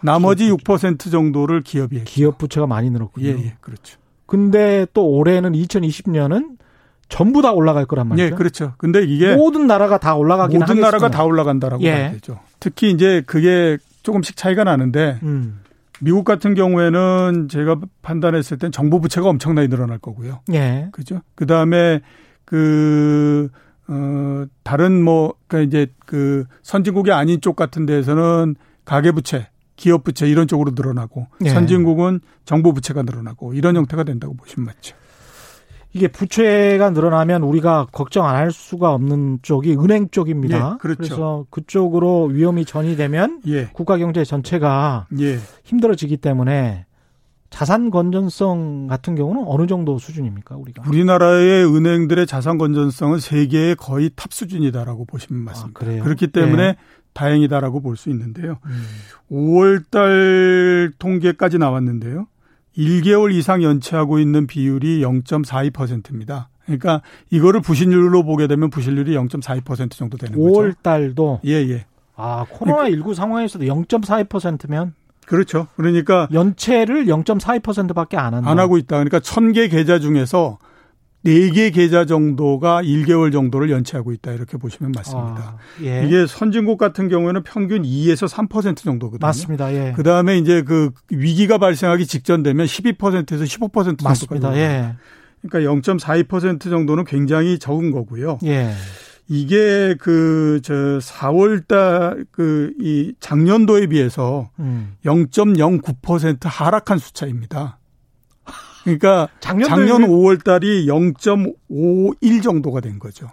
나머지 0.01 0.49
6% 0.51 1.11
정도를 1.11 1.61
기업이 1.61 1.97
했죠. 1.99 2.11
기업 2.11 2.37
부채가 2.37 2.67
많이 2.67 2.89
늘었군요. 2.89 3.27
예, 3.27 3.31
예, 3.31 3.55
그렇죠. 3.61 3.97
근데 4.25 4.85
또 4.93 5.07
올해는 5.07 5.53
2020년은 5.53 6.57
전부 7.09 7.41
다 7.41 7.51
올라갈 7.51 7.85
거란 7.85 8.07
말이죠. 8.09 8.25
예, 8.25 8.29
그렇죠. 8.31 8.73
근데 8.77 9.03
이게 9.03 9.35
모든 9.35 9.67
나라가 9.67 9.97
다 9.97 10.15
올라가긴 10.15 10.59
모든 10.59 10.71
하겠으나. 10.75 10.87
나라가 10.87 11.09
다 11.09 11.23
올라간다라고 11.23 11.83
예. 11.83 11.91
봐야 11.91 12.11
되죠. 12.11 12.39
특히 12.59 12.91
이제 12.91 13.21
그게 13.25 13.77
조금씩 14.03 14.35
차이가 14.35 14.63
나는데 14.63 15.19
음. 15.23 15.59
미국 16.01 16.25
같은 16.25 16.55
경우에는 16.55 17.47
제가 17.49 17.77
판단했을 18.01 18.57
땐 18.57 18.71
정부 18.71 18.99
부채가 18.99 19.29
엄청나게 19.29 19.67
늘어날 19.67 19.99
거고요. 19.99 20.39
예. 20.53 20.89
그죠? 20.91 21.21
그다음에 21.35 22.01
그 22.45 23.49
어, 23.87 24.45
다른 24.63 25.01
뭐, 25.03 25.33
그니까 25.47 25.65
이제 25.65 25.87
그 26.05 26.45
선진국이 26.61 27.11
아닌 27.11 27.41
쪽 27.41 27.55
같은 27.55 27.85
데에서는 27.85 28.55
가계부채, 28.85 29.49
기업부채 29.75 30.27
이런 30.29 30.47
쪽으로 30.47 30.71
늘어나고 30.75 31.27
예. 31.45 31.49
선진국은 31.49 32.21
정부 32.45 32.73
부채가 32.73 33.01
늘어나고 33.03 33.53
이런 33.53 33.75
형태가 33.75 34.03
된다고 34.03 34.35
보시면 34.35 34.67
맞죠. 34.67 34.95
이게 35.95 36.07
부채가 36.07 36.89
늘어나면 36.89 37.43
우리가 37.43 37.87
걱정 37.91 38.25
안 38.25 38.35
할 38.35 38.51
수가 38.51 38.93
없는 38.93 39.39
쪽이 39.43 39.75
은행 39.75 40.09
쪽입니다. 40.09 40.73
예, 40.73 40.77
그렇죠. 40.79 40.97
그래서 41.03 41.45
그쪽으로 41.51 42.25
위험이 42.25 42.65
전이되면 42.65 43.41
예. 43.47 43.65
국가 43.73 43.97
경제 43.97 44.23
전체가 44.23 45.07
예. 45.19 45.37
힘들어지기 45.65 46.17
때문에 46.17 46.85
자산 47.53 47.91
건전성 47.91 48.87
같은 48.87 49.13
경우는 49.13 49.43
어느 49.45 49.67
정도 49.67 49.99
수준입니까, 49.99 50.55
우리가? 50.55 50.81
우리나라의 50.87 51.63
은행들의 51.67 52.25
자산 52.25 52.57
건전성은 52.57 53.19
세계의 53.19 53.75
거의 53.75 54.09
탑 54.15 54.33
수준이다라고 54.33 55.05
보시면 55.05 55.43
아, 55.43 55.51
맞습니다. 55.51 55.79
아, 55.79 56.03
그렇기 56.03 56.27
때문에 56.31 56.63
네. 56.71 56.75
다행이다라고 57.13 57.81
볼 57.81 57.95
수 57.95 58.09
있는데요. 58.09 58.57
음. 58.65 58.83
5월 59.31 59.83
달 59.91 60.91
통계까지 60.97 61.59
나왔는데요. 61.59 62.25
1개월 62.75 63.31
이상 63.31 63.61
연체하고 63.61 64.17
있는 64.17 64.47
비율이 64.47 65.01
0.42%입니다. 65.03 66.49
그러니까 66.65 67.03
이거를 67.29 67.61
부실률로 67.61 68.23
보게 68.23 68.47
되면 68.47 68.71
부실률이 68.71 69.13
0.42% 69.13 69.91
정도 69.91 70.17
되는 70.17 70.39
5월 70.39 70.47
거죠. 70.47 70.59
5월 70.71 70.75
달도 70.81 71.41
예, 71.45 71.51
예. 71.69 71.85
아, 72.15 72.47
코로나 72.49 72.85
19 72.89 73.03
그러니까, 73.03 73.13
상황에서도 73.13 73.65
0.42%면 73.65 74.95
그렇죠. 75.25 75.67
그러니까 75.75 76.27
연체를 76.31 77.05
0.42%밖에 77.05 78.17
안 78.17 78.33
한다. 78.33 78.49
안 78.49 78.59
하고 78.59 78.77
있다. 78.77 78.97
그러니까 78.97 79.19
1000개 79.19 79.69
계좌 79.71 79.99
중에서 79.99 80.57
4개 81.25 81.73
계좌 81.73 82.05
정도가 82.05 82.83
1개월 82.83 83.31
정도를 83.31 83.69
연체하고 83.71 84.11
있다. 84.11 84.33
이렇게 84.33 84.57
보시면 84.57 84.91
맞습니다. 84.93 85.57
아, 85.57 85.57
예. 85.81 86.03
이게 86.05 86.25
선진국 86.27 86.77
같은 86.77 87.07
경우에는 87.07 87.43
평균 87.43 87.83
2에서 87.83 88.27
3% 88.27 88.77
정도거든요. 88.77 89.25
맞습니다. 89.25 89.73
예. 89.73 89.93
그다음에 89.93 90.37
이제 90.37 90.63
그 90.63 90.91
위기가 91.09 91.57
발생하기 91.57 92.05
직전 92.07 92.43
되면 92.43 92.65
12%에서 92.65 93.43
15% 93.43 94.03
맞습니다. 94.03 94.57
예. 94.57 94.95
그러니까 95.41 95.71
0.42% 95.71 96.69
정도는 96.69 97.05
굉장히 97.05 97.57
적은 97.57 97.91
거고요. 97.91 98.39
예. 98.43 98.73
이게 99.33 99.95
그 99.99 100.59
저 100.63 100.73
4월 100.99 101.67
달 101.67 102.25
그 102.31 102.73
이 102.79 103.13
작년도에 103.19 103.87
비해서 103.87 104.49
음. 104.59 104.95
0.09% 105.05 106.37
하락한 106.43 106.97
숫자입니다. 106.99 107.79
그러니까 108.83 109.29
작년 109.39 109.69
5월 110.01 110.43
달이 110.43 110.85
0.51 110.87 112.43
정도가 112.43 112.81
된 112.81 112.99
거죠. 112.99 113.27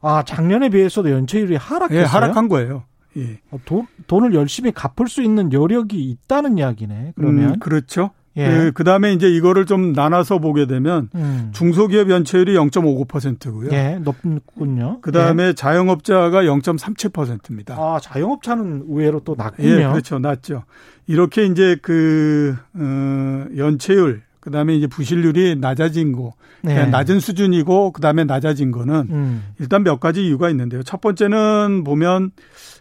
아, 0.00 0.22
작년에 0.24 0.68
비해서도 0.68 1.10
연체율이 1.10 1.56
하락했어요? 1.56 2.00
예, 2.00 2.04
하락한 2.04 2.48
거예요. 2.48 2.84
예. 3.16 3.40
어, 3.50 3.58
돈, 3.64 3.86
돈을 4.06 4.34
열심히 4.34 4.70
갚을 4.72 5.08
수 5.08 5.22
있는 5.22 5.52
여력이 5.52 5.96
있다는 6.10 6.58
이야기네. 6.58 7.12
그러면 7.16 7.54
음, 7.54 7.58
그렇죠. 7.58 8.10
예. 8.36 8.72
그, 8.74 8.82
다음에 8.84 9.12
이제 9.12 9.28
이거를 9.28 9.64
좀 9.64 9.92
나눠서 9.92 10.38
보게 10.38 10.66
되면 10.66 11.08
음. 11.14 11.50
중소기업 11.52 12.10
연체율이 12.10 12.54
0.59%고요. 12.54 13.70
예, 13.72 13.98
높군요. 14.02 14.98
그 15.02 15.12
다음에 15.12 15.48
예. 15.48 15.52
자영업자가 15.52 16.42
0.37%입니다. 16.42 17.76
아, 17.78 18.00
자영업자는 18.02 18.86
의외로 18.88 19.20
또 19.20 19.34
낮군요. 19.36 19.68
예, 19.68 19.76
그렇죠. 19.86 20.18
낮죠. 20.18 20.64
이렇게 21.06 21.46
이제 21.46 21.76
그, 21.80 22.56
어, 22.74 23.46
연체율, 23.56 24.22
그 24.40 24.50
다음에 24.50 24.74
이제 24.74 24.86
부실률이 24.86 25.56
낮아진 25.56 26.12
거, 26.12 26.34
네. 26.62 26.86
낮은 26.86 27.20
수준이고, 27.20 27.92
그 27.92 28.00
다음에 28.00 28.24
낮아진 28.24 28.70
거는 28.72 29.06
음. 29.10 29.44
일단 29.58 29.84
몇 29.84 30.00
가지 30.00 30.26
이유가 30.26 30.50
있는데요. 30.50 30.82
첫 30.82 31.00
번째는 31.00 31.84
보면 31.84 32.30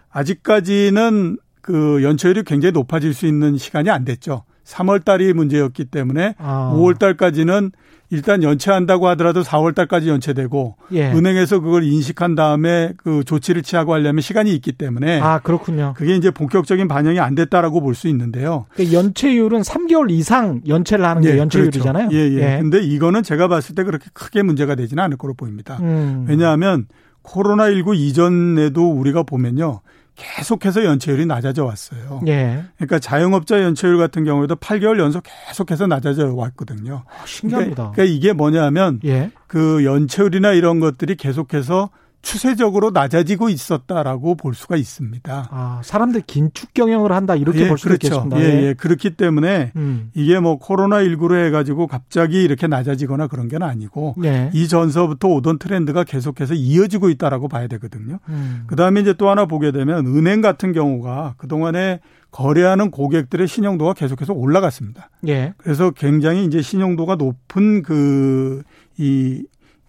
아직까지는 0.10 1.38
그 1.64 2.04
연체율이 2.04 2.44
굉장히 2.44 2.74
높아질 2.74 3.14
수 3.14 3.26
있는 3.26 3.58
시간이 3.58 3.90
안 3.90 4.04
됐죠. 4.06 4.44
3월 4.66 5.04
달이 5.04 5.34
문제였기 5.34 5.86
때문에 5.86 6.36
아. 6.38 6.74
5월 6.76 7.00
달까지는 7.00 7.72
일단 8.10 8.44
연체한다고 8.44 9.08
하더라도 9.10 9.42
4월 9.44 9.74
달까지 9.74 10.10
연체되고 10.10 10.76
예. 10.92 11.12
은행에서 11.14 11.62
그걸 11.62 11.84
인식한 11.84 12.36
다음에 12.36 12.92
그 12.98 13.24
조치를 13.24 13.64
취하고 13.64 13.94
하려면 13.94 14.22
시간이 14.22 14.54
있기 14.56 14.74
때문에 14.74 15.20
아 15.22 15.40
그렇군요. 15.40 15.94
그게 15.98 16.16
이제 16.16 16.30
본격적인 16.32 16.88
반영이 16.90 17.20
안 17.20 17.34
됐다라고 17.34 17.80
볼 17.82 17.96
수 17.96 18.08
있는데요. 18.10 18.66
그 18.76 18.92
연체율은 18.94 19.62
3개월 19.62 20.12
이상 20.12 20.62
연체를 20.68 21.06
하는 21.06 21.22
게 21.24 21.32
예, 21.34 21.38
연체율이잖아요. 21.38 22.10
그렇죠. 22.10 22.16
예, 22.16 22.32
예. 22.32 22.56
예. 22.56 22.58
근데 22.62 22.82
이거는 22.82 23.24
제가 23.24 23.48
봤을 23.48 23.74
때 23.74 23.84
그렇게 23.84 24.06
크게 24.14 24.44
문제가 24.44 24.76
되지는 24.76 25.02
않을 25.02 25.18
거로 25.18 25.34
보입니다. 25.34 25.78
음. 25.82 26.26
왜냐하면 26.28 26.88
코로나19 27.24 27.96
이전에도 27.96 28.92
우리가 28.92 29.24
보면요. 29.24 29.80
계속해서 30.16 30.86
연체율이 30.86 31.26
낮아져 31.26 31.66
왔어요. 31.66 32.22
예. 32.28 32.64
그러니까 32.76 33.00
자영업자 33.00 33.62
연체율 33.64 33.98
같은 33.98 34.24
경우에도 34.24 34.56
8개월 34.56 35.00
연속 35.00 35.24
계속해서 35.48 35.88
낮아져 35.88 36.34
왔거든요. 36.34 37.04
아, 37.08 37.26
신기합니다. 37.26 37.76
그러니까, 37.76 37.92
그러니까, 37.94 38.16
이게 38.16 38.34
뭐냐면 38.34 39.00
예. 39.06 39.32
그 39.48 39.84
연체율이나 39.84 40.52
이런 40.52 40.80
것들이 40.80 41.16
계속해서 41.16 41.90
추세적으로 42.24 42.90
낮아지고 42.92 43.50
있었다라고 43.50 44.36
볼 44.36 44.56
수가 44.56 44.78
있습니다. 44.78 45.50
아, 45.52 45.82
사람들 45.84 46.22
긴축 46.26 46.74
경영을 46.74 47.12
한다 47.12 47.36
이렇게 47.36 47.66
예, 47.66 47.68
볼수 47.68 47.88
그렇죠. 47.88 48.08
있겠습니다. 48.08 48.40
예, 48.40 48.68
예. 48.70 48.74
그렇기 48.74 49.12
때문에 49.12 49.74
음. 49.76 50.10
이게 50.16 50.40
뭐 50.40 50.58
코로나 50.58 51.04
19로 51.04 51.36
해 51.36 51.52
가지고 51.52 51.86
갑자기 51.86 52.42
이렇게 52.42 52.66
낮아지거나 52.66 53.28
그런 53.28 53.50
게 53.50 53.58
아니고 53.60 54.16
예. 54.24 54.50
이 54.54 54.68
전서부터 54.68 55.28
오던 55.28 55.60
트렌드가 55.60 56.06
계속해서 56.06 56.54
이어지고 56.54 57.10
있다라고 57.10 57.50
봐야 57.50 57.68
되거든요. 57.68 58.20
음. 58.30 58.64
그 58.68 58.76
다음에 58.78 59.02
이제 59.02 59.14
또 59.14 59.30
하나 59.30 59.46
보게 59.46 59.72
되면 59.72 60.08
은행 60.08 60.42
같은 60.42 60.72
경우가 60.72 61.36
그 61.38 61.48
동안에 61.48 62.00
거래하는 62.32 62.90
고객들의 62.90 63.48
신용도가 63.48 63.94
계속해서 63.94 64.34
올라갔습니다. 64.34 65.10
예. 65.28 65.54
그래서 65.58 65.92
굉장히 65.92 66.46
이제 66.46 66.62
신용도가 66.62 67.16
높은 67.16 67.84
그 67.84 68.64
이 68.98 69.44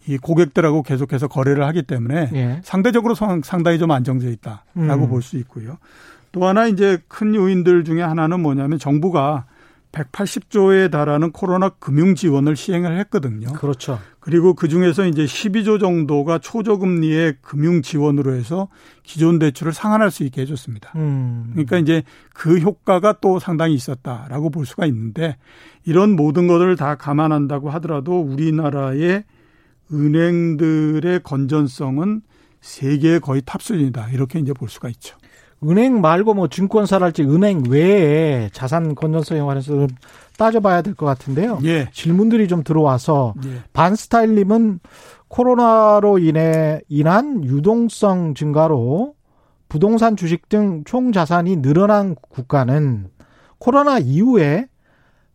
이 0.06 0.18
고객들하고 0.18 0.82
계속해서 0.82 1.28
거래를 1.28 1.64
하기 1.66 1.82
때문에 1.82 2.30
예. 2.34 2.60
상대적으로 2.62 3.14
상당히 3.14 3.78
좀 3.78 3.90
안정돼 3.90 4.30
있다라고 4.32 5.04
음. 5.04 5.08
볼수 5.08 5.36
있고요. 5.38 5.78
또 6.32 6.46
하나 6.46 6.66
이제 6.66 6.98
큰 7.08 7.34
요인들 7.34 7.84
중에 7.84 8.02
하나는 8.02 8.40
뭐냐면 8.40 8.78
정부가 8.78 9.44
180조에 9.94 10.90
달하는 10.90 11.30
코로나 11.30 11.68
금융 11.68 12.16
지원을 12.16 12.56
시행을 12.56 12.98
했거든요. 12.98 13.52
그렇죠. 13.52 14.00
그리고 14.18 14.54
그 14.54 14.68
중에서 14.68 15.06
이제 15.06 15.24
12조 15.24 15.78
정도가 15.78 16.38
초저금리의 16.38 17.36
금융 17.40 17.82
지원으로 17.82 18.34
해서 18.34 18.68
기존 19.04 19.38
대출을 19.38 19.72
상환할 19.72 20.10
수 20.10 20.24
있게 20.24 20.42
해줬습니다. 20.42 20.92
음. 20.96 21.50
그러니까 21.52 21.78
이제 21.78 22.02
그 22.32 22.58
효과가 22.58 23.18
또 23.20 23.38
상당히 23.38 23.74
있었다라고 23.74 24.50
볼 24.50 24.66
수가 24.66 24.86
있는데 24.86 25.36
이런 25.84 26.16
모든 26.16 26.48
것을 26.48 26.74
다 26.74 26.96
감안한다고 26.96 27.70
하더라도 27.70 28.20
우리나라의 28.20 29.24
은행들의 29.92 31.22
건전성은 31.22 32.22
세계의 32.60 33.20
거의 33.20 33.42
탑순이다. 33.44 34.08
이렇게 34.10 34.38
이제 34.38 34.52
볼 34.52 34.68
수가 34.68 34.88
있죠. 34.90 35.16
은행 35.62 36.00
말고 36.00 36.34
뭐 36.34 36.48
증권사랄지 36.48 37.22
은행 37.22 37.64
외에 37.68 38.50
자산 38.52 38.94
건전성에 38.94 39.40
관해서 39.40 39.86
따져봐야 40.36 40.82
될 40.82 40.94
것 40.94 41.06
같은데요. 41.06 41.58
예. 41.64 41.88
질문들이 41.92 42.48
좀 42.48 42.62
들어와서 42.64 43.34
예. 43.46 43.62
반스타일님은 43.72 44.80
코로나로 45.28 46.18
인해 46.18 46.80
인한 46.88 47.44
유동성 47.44 48.34
증가로 48.34 49.14
부동산 49.68 50.16
주식 50.16 50.48
등 50.48 50.82
총 50.84 51.12
자산이 51.12 51.56
늘어난 51.56 52.14
국가는 52.14 53.08
코로나 53.58 53.98
이후에 53.98 54.66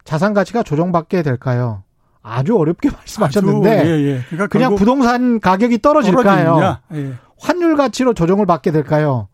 자산 0.04 0.34
가치가 0.34 0.64
조정받게 0.64 1.24
될까요? 1.24 1.84
아주 2.22 2.58
어렵게 2.58 2.90
말씀하셨는데 2.96 3.80
아주, 3.80 3.90
예, 3.90 3.94
예. 3.94 4.22
그러니까 4.30 4.48
그냥 4.48 4.76
부동산 4.76 5.40
가격이 5.40 5.82
떨어질까요? 5.82 6.78
예. 6.94 7.14
환율 7.40 7.76
가치로 7.78 8.14
조정을 8.14 8.46
받게 8.46 8.72
될까요? 8.72 9.30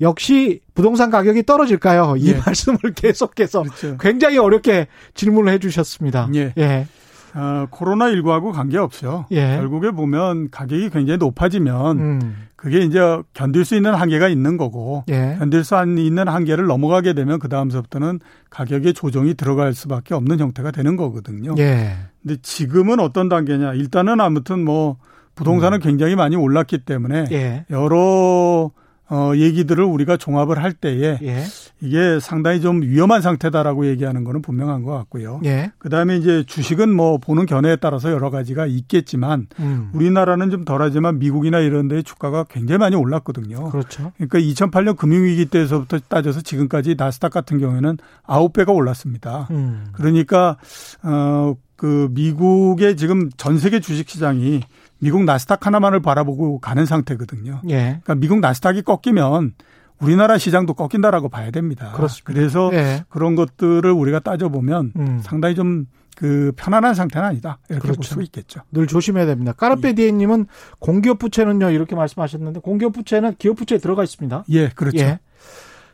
역시 0.00 0.60
부동산 0.74 1.10
가격이 1.10 1.44
떨어질까요? 1.44 2.16
이 2.16 2.28
예. 2.28 2.34
말씀을 2.46 2.78
계속해서 2.94 3.62
그렇죠. 3.62 3.96
굉장히 3.98 4.38
어렵게 4.38 4.86
질문을 5.14 5.52
해주셨습니다. 5.54 6.28
예. 6.34 6.86
예. 7.34 7.38
어, 7.38 7.68
코로나19하고 7.70 8.52
관계없죠. 8.52 9.26
예. 9.30 9.56
결국에 9.56 9.90
보면 9.90 10.50
가격이 10.50 10.90
굉장히 10.90 11.18
높아지면 11.18 11.98
음. 11.98 12.36
그게 12.56 12.80
이제 12.80 13.00
견딜 13.32 13.64
수 13.64 13.74
있는 13.74 13.94
한계가 13.94 14.28
있는 14.28 14.56
거고 14.56 15.04
예. 15.08 15.36
견딜 15.38 15.64
수 15.64 15.74
있는 15.76 16.28
한계를 16.28 16.66
넘어가게 16.66 17.14
되면 17.14 17.38
그 17.38 17.48
다음서부터는 17.48 18.20
가격의 18.50 18.94
조정이 18.94 19.34
들어갈 19.34 19.72
수밖에 19.72 20.14
없는 20.14 20.38
형태가 20.38 20.70
되는 20.70 20.96
거거든요. 20.96 21.54
예. 21.58 21.96
근데 22.22 22.36
지금은 22.42 23.00
어떤 23.00 23.28
단계냐? 23.28 23.74
일단은 23.74 24.20
아무튼 24.20 24.64
뭐 24.64 24.96
부동산은 25.34 25.78
음. 25.78 25.80
굉장히 25.80 26.16
많이 26.16 26.36
올랐기 26.36 26.78
때문에 26.78 27.26
예. 27.32 27.64
여러 27.70 28.70
어, 29.10 29.32
얘기들을 29.34 29.82
우리가 29.82 30.16
종합을 30.16 30.62
할 30.62 30.72
때에 30.72 31.18
예. 31.22 31.44
이게 31.80 32.20
상당히 32.20 32.60
좀 32.60 32.80
위험한 32.82 33.22
상태다라고 33.22 33.86
얘기하는 33.86 34.22
거는 34.22 34.40
분명한 34.40 34.82
것 34.82 34.92
같고요. 34.92 35.40
예. 35.44 35.72
그 35.78 35.88
다음에 35.88 36.16
이제 36.16 36.44
주식은 36.44 36.94
뭐 36.94 37.18
보는 37.18 37.46
견해에 37.46 37.76
따라서 37.76 38.12
여러 38.12 38.30
가지가 38.30 38.66
있겠지만 38.66 39.48
음. 39.58 39.90
우리나라는 39.94 40.50
좀 40.50 40.64
덜하지만 40.64 41.18
미국이나 41.18 41.58
이런 41.58 41.88
데의 41.88 42.04
주가가 42.04 42.44
굉장히 42.44 42.78
많이 42.78 42.94
올랐거든요. 42.94 43.70
그렇죠. 43.70 44.12
그러니까 44.16 44.38
2008년 44.38 44.96
금융위기 44.96 45.46
때에서부터 45.46 45.98
따져서 46.08 46.40
지금까지 46.40 46.94
나스닥 46.96 47.32
같은 47.32 47.58
경우에는 47.58 47.98
9배가 48.26 48.72
올랐습니다. 48.72 49.48
음. 49.50 49.86
그러니까, 49.92 50.56
어, 51.02 51.54
그 51.80 52.08
미국의 52.12 52.98
지금 52.98 53.30
전 53.38 53.58
세계 53.58 53.80
주식 53.80 54.10
시장이 54.10 54.60
미국 54.98 55.24
나스닥 55.24 55.64
하나만을 55.64 56.00
바라보고 56.00 56.58
가는 56.58 56.84
상태거든요. 56.84 57.62
예. 57.70 58.00
그러니까 58.02 58.16
미국 58.16 58.40
나스닥이 58.40 58.82
꺾이면 58.82 59.54
우리나라 59.98 60.36
시장도 60.36 60.74
꺾인다라고 60.74 61.30
봐야 61.30 61.50
됩니다. 61.50 61.92
그렇습니다. 61.92 62.32
그래서 62.32 62.70
예. 62.74 63.04
그런 63.08 63.34
것들을 63.34 63.90
우리가 63.90 64.20
따져보면 64.20 64.92
음. 64.96 65.20
상당히 65.22 65.54
좀 65.54 65.86
그 66.20 66.52
편안한 66.54 66.94
상태는 66.94 67.26
아니다. 67.26 67.58
이렇게 67.70 67.80
그렇죠. 67.80 68.14
볼수 68.14 68.22
있겠죠. 68.24 68.60
늘 68.72 68.86
조심해야 68.86 69.24
됩니다. 69.24 69.52
까르페디에님은 69.52 70.48
공기업 70.78 71.18
부채는요 71.18 71.70
이렇게 71.70 71.96
말씀하셨는데 71.96 72.60
공기업 72.60 72.92
부채는 72.92 73.36
기업 73.38 73.56
부채에 73.56 73.78
들어가 73.78 74.04
있습니다. 74.04 74.44
예, 74.50 74.68
그렇죠. 74.68 74.98
예. 74.98 75.18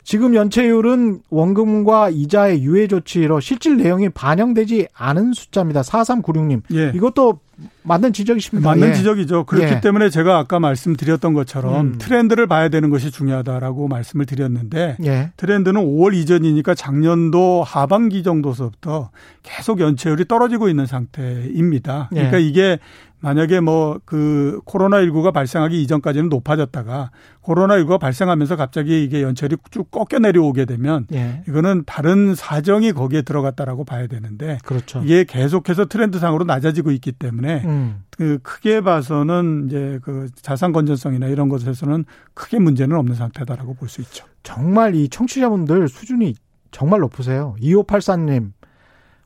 지금 0.06 0.36
연체율은 0.36 1.22
원금과 1.30 2.10
이자의 2.10 2.62
유예 2.62 2.86
조치로 2.86 3.40
실질 3.40 3.76
내용이 3.76 4.08
반영되지 4.08 4.86
않은 4.94 5.32
숫자입니다. 5.32 5.80
4396님. 5.82 6.62
예. 6.74 6.92
이것도 6.94 7.40
맞는 7.82 8.12
지적이십니다. 8.12 8.70
맞는 8.70 8.90
예. 8.90 8.94
지적이죠. 8.94 9.46
그렇기 9.46 9.74
예. 9.74 9.80
때문에 9.80 10.08
제가 10.08 10.38
아까 10.38 10.60
말씀드렸던 10.60 11.34
것처럼 11.34 11.86
음. 11.86 11.98
트렌드를 11.98 12.46
봐야 12.46 12.68
되는 12.68 12.88
것이 12.90 13.10
중요하다라고 13.10 13.88
말씀을 13.88 14.26
드렸는데 14.26 14.96
예. 15.04 15.32
트렌드는 15.36 15.80
5월 15.82 16.14
이전이니까 16.14 16.76
작년도 16.76 17.64
하반기 17.64 18.22
정도서부터 18.22 19.10
계속 19.42 19.80
연체율이 19.80 20.26
떨어지고 20.26 20.68
있는 20.68 20.86
상태입니다. 20.86 22.10
예. 22.12 22.16
그러니까 22.16 22.38
이게 22.38 22.78
만약에 23.20 23.60
뭐 23.60 23.98
그 24.04 24.60
코로나19가 24.66 25.32
발생하기 25.32 25.80
이전까지는 25.82 26.28
높아졌다가 26.28 27.10
코로나19가 27.42 27.98
발생하면서 27.98 28.56
갑자기 28.56 29.02
이게 29.02 29.22
연체율이 29.22 29.56
쭉 29.70 29.90
꺾여 29.90 30.20
내려오게 30.20 30.64
되면 30.64 31.06
예. 31.12 31.42
이거는 31.48 31.84
다른 31.86 32.34
사정이 32.34 32.92
거기에 32.92 33.22
들어갔다라고 33.22 33.84
봐야 33.84 34.06
되는데 34.06 34.58
그렇죠. 34.64 35.02
이게 35.04 35.24
계속해서 35.24 35.86
트렌드상으로 35.86 36.44
낮아지고 36.44 36.90
있기 36.92 37.12
때문에 37.12 37.62
음. 37.64 38.02
그 38.16 38.38
크게 38.42 38.80
봐서는 38.82 39.66
이제 39.66 39.98
그 40.02 40.28
자산 40.36 40.72
건전성이나 40.72 41.26
이런 41.26 41.48
것에서는 41.48 42.04
크게 42.34 42.58
문제는 42.58 42.96
없는 42.96 43.14
상태다라고 43.14 43.74
볼 43.74 43.88
수 43.88 44.00
있죠. 44.02 44.24
정말 44.42 44.94
이 44.94 45.08
청취자분들 45.08 45.88
수준이 45.88 46.34
정말 46.70 47.00
높으세요. 47.00 47.56
2584님 47.60 48.52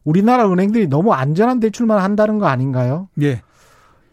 우리나라 0.04 0.50
은행들이 0.50 0.86
너무 0.86 1.12
안전한 1.12 1.60
대출만 1.60 1.98
한다는 2.02 2.38
거 2.38 2.46
아닌가요? 2.46 3.08
예. 3.22 3.42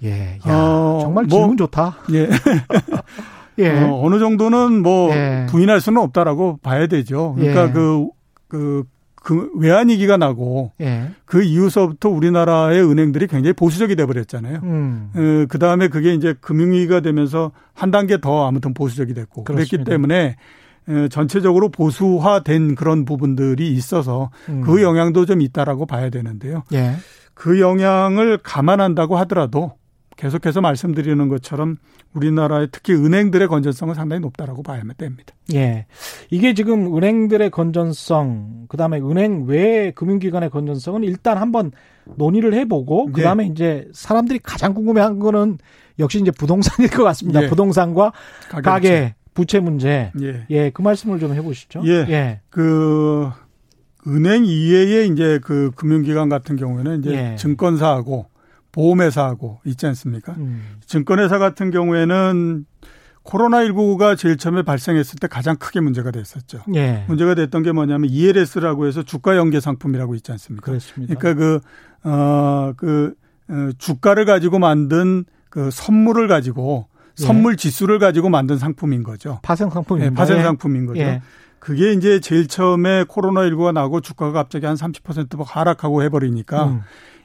예, 0.04 0.40
야, 0.48 0.54
어, 0.54 1.00
정말 1.02 1.26
뭐, 1.26 1.40
질문 1.40 1.58
좋다. 1.58 1.98
예. 2.14 2.30
예. 3.60 3.70
어, 3.70 4.02
어느 4.04 4.20
정도는 4.20 4.82
뭐 4.82 5.10
예. 5.12 5.48
부인할 5.50 5.82
수는 5.82 6.02
없다라고 6.02 6.60
봐야 6.62 6.88
되죠. 6.88 7.34
그러니까 7.36 7.68
예. 7.68 7.72
그, 7.72 8.08
그, 8.48 8.84
그 9.16 9.52
외환위기가 9.56 10.18
나고 10.18 10.72
예. 10.80 11.10
그 11.26 11.42
이후서부터 11.42 12.10
우리나라의 12.10 12.82
은행들이 12.82 13.28
굉장히 13.28 13.54
보수적이 13.54 13.96
돼버렸잖아요. 13.96 14.60
음. 14.64 15.12
어, 15.16 15.46
그 15.50 15.60
다음에 15.60 15.88
그게 15.88 16.14
이제 16.14 16.36
금융위기가 16.40 17.02
되면서 17.02 17.52
한 17.74 17.92
단계 17.92 18.22
더 18.22 18.48
아무튼 18.48 18.74
보수적이 18.74 19.14
됐고 19.16 19.44
그렇습니다. 19.44 19.70
그랬기 19.70 19.90
때문에 19.90 20.36
어, 20.88 21.08
전체적으로 21.10 21.70
보수화된 21.70 22.76
그런 22.76 23.04
부분들이 23.04 23.72
있어서 23.74 24.30
음. 24.48 24.62
그 24.62 24.82
영향도 24.82 25.26
좀 25.26 25.42
있다라고 25.42 25.86
봐야 25.86 26.10
되는데요. 26.10 26.64
예. 26.74 26.94
그 27.34 27.60
영향을 27.60 28.40
감안한다고 28.42 29.18
하더라도 29.18 29.74
계속해서 30.18 30.62
말씀드리는 30.62 31.28
것처럼 31.30 31.78
우리나라의 32.14 32.70
특히 32.72 32.94
은행들의 32.94 33.48
건전성은 33.48 33.94
상당히 33.94 34.20
높다라고 34.22 34.64
봐야 34.64 34.82
됩니다. 34.98 35.34
예. 35.54 35.86
이게 36.32 36.54
지금 36.54 36.98
은행들의 36.98 37.52
건전성, 37.52 38.66
그 38.68 38.78
다음에 38.78 39.00
은행 39.00 39.46
외 39.46 39.92
금융기관의 39.92 40.50
건전성은 40.50 41.04
일단 41.04 41.38
한번 41.38 41.72
논의를 42.16 42.54
해보고, 42.56 43.12
그 43.12 43.22
다음에 43.22 43.46
예. 43.46 43.48
이제 43.48 43.88
사람들이 43.94 44.40
가장 44.42 44.74
궁금해한 44.74 45.20
거는 45.20 45.60
역시 46.00 46.20
이제 46.20 46.32
부동산일 46.32 46.90
것 46.90 47.04
같습니다. 47.04 47.44
예. 47.44 47.48
부동산과 47.48 48.12
가계, 48.50 48.62
가계 48.62 49.16
부채 49.36 49.60
문제. 49.60 50.12
예. 50.20 50.46
예. 50.50 50.70
그 50.72 50.82
말씀을 50.82 51.20
좀 51.20 51.34
해보시죠. 51.34 51.84
예. 51.86 52.06
예. 52.10 52.42
그, 52.50 53.30
은행 54.08 54.46
이외에 54.46 55.06
이제 55.06 55.40
그 55.44 55.72
금융기관 55.76 56.30
같은 56.30 56.56
경우에는 56.56 57.00
이제 57.02 57.12
예. 57.12 57.36
증권사하고 57.36 58.26
보험회사하고 58.78 59.62
있지 59.66 59.88
않습니까? 59.88 60.34
음. 60.38 60.78
증권회사 60.86 61.40
같은 61.40 61.72
경우에는 61.72 62.66
코로나19가 63.24 64.16
제일 64.16 64.38
처음에 64.38 64.62
발생했을 64.62 65.18
때 65.20 65.28
가장 65.28 65.58
크게 65.58 65.82
문제가 65.82 66.12
됐었죠. 66.12 66.60
예. 66.76 67.04
문제가 67.08 67.34
됐던 67.34 67.64
게 67.64 67.72
뭐냐면 67.72 68.10
ELS라고 68.10 68.86
해서 68.86 69.02
주가 69.02 69.36
연계 69.36 69.60
상품이라고 69.60 70.16
있지 70.16 70.32
않습니까? 70.32 70.66
그렇습니다. 70.66 71.16
그러니까 71.16 71.34
그, 71.42 71.60
어, 72.08 72.74
그, 72.78 73.16
어, 73.50 73.70
주가를 73.78 74.26
가지고 74.26 74.60
만든 74.60 75.26
그 75.50 75.72
선물을 75.72 76.28
가지고 76.28 76.88
예. 77.20 77.26
선물 77.26 77.58
지수를 77.58 77.98
가지고 77.98 78.30
만든 78.30 78.58
상품인 78.58 79.02
거죠. 79.04 79.40
파생 79.42 79.72
상품입니다. 79.72 80.12
네, 80.12 80.16
파생 80.16 80.44
상품인 80.44 80.86
거죠. 80.86 81.02
예. 81.02 81.22
그게 81.60 81.92
이제 81.94 82.20
제일 82.20 82.48
처음에 82.48 83.06
코로나19가 83.06 83.74
나고 83.74 84.02
주가가 84.02 84.32
갑자기 84.32 84.68
한 84.68 84.76
30% 84.76 85.44
하락하고 85.44 86.04
해버리니까 86.04 86.66
음. 86.66 86.82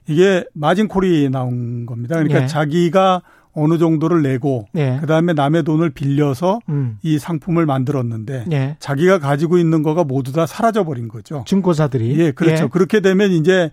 이게 0.09 0.45
마진콜이 0.55 1.31
나온 1.31 1.87
겁니다. 1.87 2.17
그러니까 2.17 2.43
예. 2.43 2.47
자기가 2.47 3.23
어느 3.55 3.79
정도를 3.79 4.23
내고 4.23 4.67
예. 4.75 4.99
그다음에 5.01 5.35
남의 5.35 5.65
돈을 5.65 5.91
빌려서 5.91 6.61
음. 6.69 6.99
이 7.03 7.19
상품을 7.19 7.67
만들었는데 7.67 8.47
예. 8.53 8.77
자기가 8.81 9.19
가지고 9.19 9.59
있는 9.59 9.83
거가 9.83 10.05
모두 10.05 10.33
다 10.33 10.47
사라져 10.47 10.85
버린 10.85 11.09
거죠. 11.09 11.45
증권사들이. 11.47 12.19
예, 12.19 12.33
그렇죠. 12.33 12.65
예. 12.65 12.69
그렇게 12.69 13.01
되면 13.01 13.31
이제 13.31 13.71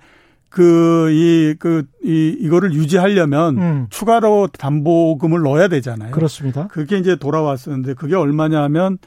그, 0.49 1.11
이, 1.11 1.55
그, 1.59 1.85
이, 2.03 2.35
이거를 2.39 2.73
유지하려면 2.73 3.57
음. 3.57 3.87
추가로 3.89 4.47
담보금을 4.47 5.41
넣어야 5.41 5.67
되잖아요. 5.67 6.11
그렇습니다. 6.11 6.67
그게 6.67 6.97
이제 6.97 7.15
돌아왔었는데 7.15 7.93
그게 7.93 8.15
얼마냐 8.15 8.61
하면 8.63 8.97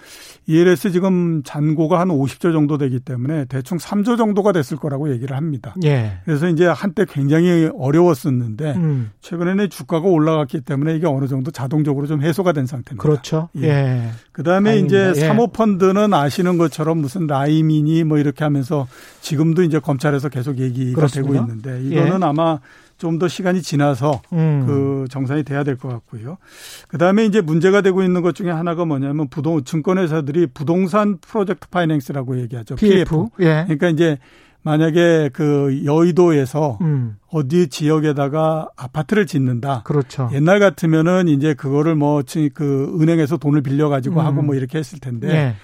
ELS 0.47 0.93
지금 0.93 1.43
잔고가 1.45 2.01
한 2.01 2.09
50조 2.09 2.53
정도 2.53 2.79
되기 2.79 3.01
때문에 3.01 3.47
대충 3.47 3.79
3조 3.79 4.19
정도가 4.19 4.53
됐을 4.53 4.77
거라고 4.77 5.11
얘기를 5.11 5.37
합니다. 5.37 5.75
예. 5.85 6.19
그래서 6.25 6.49
이제 6.49 6.67
한때 6.67 7.05
굉장히 7.09 7.71
어려웠었는데 7.77 8.75
음. 8.77 9.11
최근에는 9.21 9.71
주가가 9.71 10.09
올라갔기 10.09 10.61
때문에 10.61 10.97
이게 10.97 11.07
어느 11.07 11.27
정도 11.27 11.51
자동적으로 11.51 12.07
좀 12.07 12.23
해소가 12.23 12.53
된 12.53 12.67
상태입니다. 12.67 13.03
그렇죠. 13.03 13.49
예. 13.57 13.69
예. 13.69 14.11
그 14.33 14.43
다음에 14.43 14.79
이제 14.79 15.13
예. 15.15 15.21
사모펀드는 15.21 16.13
아시는 16.13 16.59
것처럼 16.59 16.99
무슨 16.99 17.27
라이미니 17.27 18.05
뭐 18.05 18.19
이렇게 18.19 18.45
하면서 18.45 18.87
지금도 19.21 19.63
이제 19.63 19.79
검찰에서 19.79 20.29
계속 20.29 20.59
얘기가 20.59 20.97
그렇습니다. 20.97 21.32
되고 21.32 21.32
되고 21.33 21.45
있는데 21.45 21.83
이거는 21.83 22.21
예. 22.21 22.25
아마 22.25 22.59
좀 22.99 23.19
더 23.19 23.27
시간이 23.27 23.63
지나서 23.63 24.23
음. 24.33 24.63
그 24.65 25.07
정산이 25.11 25.43
돼야 25.43 25.65
될 25.65 25.77
것 25.77 25.89
같고요. 25.89 26.39
그 26.87 26.99
다음에 26.99 27.25
이제 27.25 27.41
문제가 27.41 27.81
되고 27.81 28.01
있는 28.05 28.23
것 28.23 28.35
중에 28.37 28.49
하나가 28.51 28.85
뭐냐면 28.85 29.27
부동 29.29 29.65
증권회사들이 29.65 30.47
부동산 30.55 31.19
프로젝트 31.19 31.67
파이낸스라고 31.69 32.39
얘기하죠. 32.43 32.77
PF. 32.77 32.95
PF. 33.11 33.29
예. 33.41 33.65
그러니까 33.65 33.89
이제 33.89 34.19
만약에 34.63 35.31
그 35.33 35.83
여의도에서 35.85 36.79
음. 36.83 37.17
어디 37.29 37.67
지역에다가 37.69 38.69
아파트를 38.77 39.27
짓는다. 39.27 39.83
그렇죠. 39.83 40.31
옛날 40.33 40.61
같으면은 40.61 41.27
이제 41.27 41.55
그거를 41.55 41.97
뭐 41.97 42.23
그 42.55 42.97
은행에서 43.01 43.37
돈을 43.39 43.63
빌려 43.63 43.89
가지고 43.89 44.21
음. 44.21 44.27
하고 44.27 44.43
뭐 44.43 44.55
이렇게 44.55 44.79
했을 44.79 45.01
텐데 45.01 45.29
예. 45.29 45.55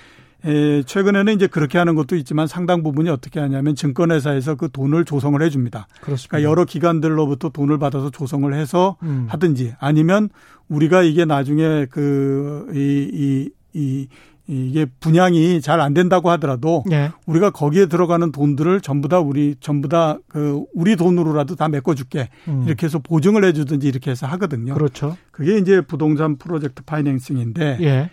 에, 0.45 0.83
최근에는 0.85 1.35
이제 1.35 1.47
그렇게 1.47 1.79
하는 1.79 1.95
것도 1.95 2.15
있지만 2.17 2.47
상당 2.47 2.83
부분이 2.83 3.09
어떻게 3.11 3.41
하냐면 3.41 3.75
증권회사에서 3.75 4.55
그 4.55 4.71
돈을 4.71 5.05
조성을 5.05 5.41
해줍니다. 5.43 5.89
그렇습니다. 6.01 6.31
그러니까 6.31 6.51
여러 6.51 6.65
기관들로부터 6.65 7.49
돈을 7.49 7.79
받아서 7.79 8.11
조성을 8.11 8.53
해서 8.55 8.97
음. 9.03 9.27
하든지 9.29 9.75
아니면 9.81 10.29
우리가 10.69 11.03
이게 11.03 11.25
나중에 11.25 11.87
그, 11.87 12.71
이, 12.73 13.11
이, 13.13 13.51
이, 13.73 14.09
이게 14.51 14.87
분양이 15.01 15.61
잘 15.61 15.79
안 15.81 15.93
된다고 15.93 16.31
하더라도 16.31 16.83
네. 16.87 17.11
우리가 17.27 17.51
거기에 17.51 17.85
들어가는 17.85 18.33
돈들을 18.33 18.81
전부 18.81 19.07
다 19.09 19.21
우리 19.21 19.57
전부 19.61 19.89
다 19.89 20.19
그 20.29 20.63
우리 20.73 20.97
돈으로라도 20.97 21.55
다 21.55 21.69
메꿔줄게 21.69 22.31
음. 22.49 22.65
이렇게 22.67 22.87
해서 22.87 22.99
보증을 22.99 23.45
해주든지 23.45 23.87
이렇게 23.87 24.11
해서 24.11 24.27
하거든요. 24.29 24.73
그렇죠. 24.73 25.17
그게 25.33 25.59
이제 25.59 25.81
부동산 25.83 26.37
프로젝트 26.37 26.83
파이낸싱인데 26.85 27.79
예. 27.83 28.11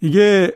이게 0.00 0.50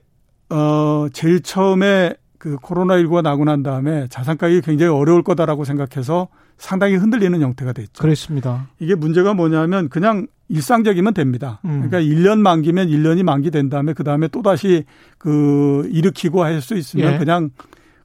어, 0.51 1.07
제일 1.13 1.41
처음에 1.43 2.15
그 2.39 2.57
코로나19가 2.57 3.23
나고 3.23 3.45
난 3.45 3.63
다음에 3.63 4.07
자산 4.09 4.39
가격이 4.39 4.63
굉장히 4.63 4.93
어려울 4.93 5.23
거다라고 5.23 5.65
생각해서 5.65 6.29
상당히 6.57 6.97
흔들리는 6.97 7.41
형태가 7.41 7.73
됐죠. 7.73 8.03
그렇습니다. 8.03 8.69
이게 8.79 8.95
문제가 8.95 9.35
뭐냐면 9.35 9.89
그냥 9.89 10.27
일상적이면 10.49 11.15
됩니다. 11.15 11.61
음. 11.65 11.89
그러니까 11.89 12.01
1년 12.01 12.39
만기면 12.41 12.89
1년이 12.89 13.23
만기 13.23 13.51
된 13.51 13.69
다음에 13.69 13.93
그 13.93 14.03
다음에 14.05 14.29
또 14.29 14.43
다시 14.43 14.85
그 15.19 15.89
일으키고 15.93 16.43
할 16.43 16.61
수 16.61 16.75
있으면 16.77 17.15
예. 17.15 17.19
그냥 17.19 17.51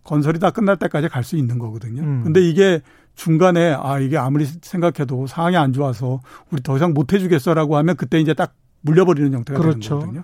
건설이 0.04 0.40
다 0.40 0.52
끝날 0.52 0.78
때까지 0.78 1.08
갈 1.10 1.24
수 1.24 1.36
있는 1.38 1.58
거거든요. 1.58 2.04
음. 2.04 2.22
근데 2.24 2.42
이게 2.42 2.82
중간에 3.16 3.74
아 3.78 4.00
이게 4.00 4.18
아무리 4.18 4.46
생각해도 4.46 5.26
상황이 5.28 5.56
안 5.58 5.74
좋아서 5.74 6.20
우리 6.52 6.62
더 6.62 6.76
이상 6.76 6.94
못 6.94 7.14
해주겠어라고 7.14 7.78
하면 7.78 7.96
그때 7.96 8.20
이제 8.20 8.34
딱 8.34 8.54
물려버리는 8.82 9.34
형태가 9.34 9.60
그렇죠. 9.60 9.80
되는 9.80 10.00
거거든요. 10.00 10.24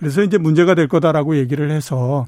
그래서 0.00 0.22
이제 0.22 0.38
문제가 0.38 0.74
될 0.74 0.88
거다라고 0.88 1.36
얘기를 1.36 1.70
해서 1.70 2.26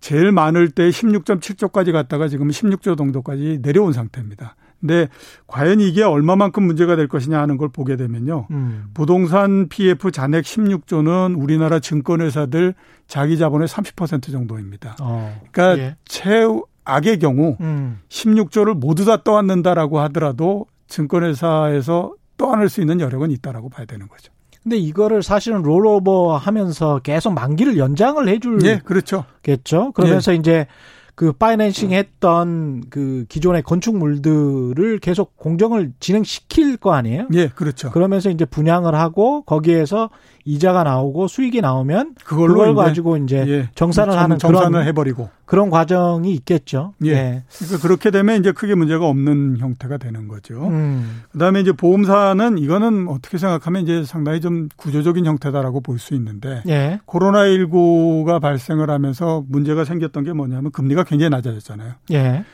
제일 0.00 0.32
많을 0.32 0.70
때 0.70 0.88
16.7조까지 0.88 1.92
갔다가 1.92 2.26
지금 2.26 2.48
16조 2.48 2.96
정도까지 2.96 3.60
내려온 3.62 3.92
상태입니다. 3.92 4.56
근데 4.80 5.08
과연 5.46 5.80
이게 5.80 6.02
얼마만큼 6.02 6.64
문제가 6.64 6.96
될 6.96 7.06
것이냐 7.06 7.38
하는 7.40 7.56
걸 7.58 7.68
보게 7.68 7.96
되면요. 7.96 8.48
음. 8.50 8.86
부동산 8.94 9.68
PF 9.68 10.10
잔액 10.10 10.44
16조는 10.44 11.40
우리나라 11.40 11.78
증권회사들 11.78 12.74
자기 13.06 13.38
자본의 13.38 13.68
30% 13.68 14.32
정도입니다. 14.32 14.96
어. 15.00 15.40
그러니까 15.52 15.84
예. 15.84 15.96
최악의 16.06 17.18
경우 17.20 17.58
음. 17.60 18.00
16조를 18.08 18.74
모두 18.74 19.04
다 19.04 19.22
떠안는다라고 19.22 20.00
하더라도 20.00 20.66
증권회사에서 20.88 22.14
떠안을 22.38 22.70
수 22.70 22.80
있는 22.80 23.00
여력은 23.00 23.30
있다라고 23.30 23.68
봐야 23.68 23.86
되는 23.86 24.08
거죠. 24.08 24.31
근데 24.62 24.76
이거를 24.76 25.22
사실은 25.22 25.62
롤오버 25.62 26.36
하면서 26.36 27.00
계속 27.00 27.32
만기를 27.32 27.78
연장을 27.78 28.28
해줄. 28.28 28.64
예, 28.64 28.80
그렇죠. 28.84 29.24
겠죠. 29.42 29.92
그러면서 29.92 30.32
예. 30.32 30.36
이제 30.36 30.66
그 31.14 31.32
파이낸싱 31.32 31.90
했던 31.92 32.84
그 32.88 33.26
기존의 33.28 33.62
건축물들을 33.62 34.98
계속 35.00 35.36
공정을 35.36 35.92
진행시킬 36.00 36.78
거 36.78 36.92
아니에요? 36.92 37.28
예, 37.34 37.48
그렇죠. 37.48 37.90
그러면서 37.90 38.30
이제 38.30 38.44
분양을 38.44 38.94
하고 38.94 39.42
거기에서 39.42 40.10
이자가 40.44 40.82
나오고 40.84 41.28
수익이 41.28 41.60
나오면 41.60 42.16
그걸로 42.24 42.54
그걸 42.54 42.74
가지고 42.74 43.16
이제 43.16 43.44
예, 43.46 43.68
정산을 43.74 44.18
하는 44.18 44.38
정산을 44.38 44.70
그런 44.70 44.86
해버리고 44.86 45.30
그런 45.44 45.70
과정이 45.70 46.32
있겠죠. 46.34 46.94
예. 47.04 47.10
예. 47.10 47.42
그러니까 47.58 47.78
그렇게 47.82 48.10
되면 48.10 48.40
이제 48.40 48.52
크게 48.52 48.74
문제가 48.74 49.06
없는 49.06 49.58
형태가 49.58 49.98
되는 49.98 50.26
거죠. 50.28 50.66
음. 50.66 51.22
그다음에 51.32 51.60
이제 51.60 51.72
보험사는 51.72 52.58
이거는 52.58 53.08
어떻게 53.08 53.38
생각하면 53.38 53.82
이제 53.82 54.04
상당히 54.04 54.40
좀 54.40 54.68
구조적인 54.76 55.24
형태다라고 55.26 55.80
볼 55.80 55.98
수 55.98 56.14
있는데 56.14 56.62
예. 56.66 56.98
코로나 57.04 57.44
19가 57.44 58.40
발생을 58.40 58.90
하면서 58.90 59.44
문제가 59.48 59.84
생겼던 59.84 60.24
게 60.24 60.32
뭐냐면 60.32 60.72
금리가 60.72 61.04
굉장히 61.04 61.30
낮아졌잖아요. 61.30 61.92
예. 62.12 62.44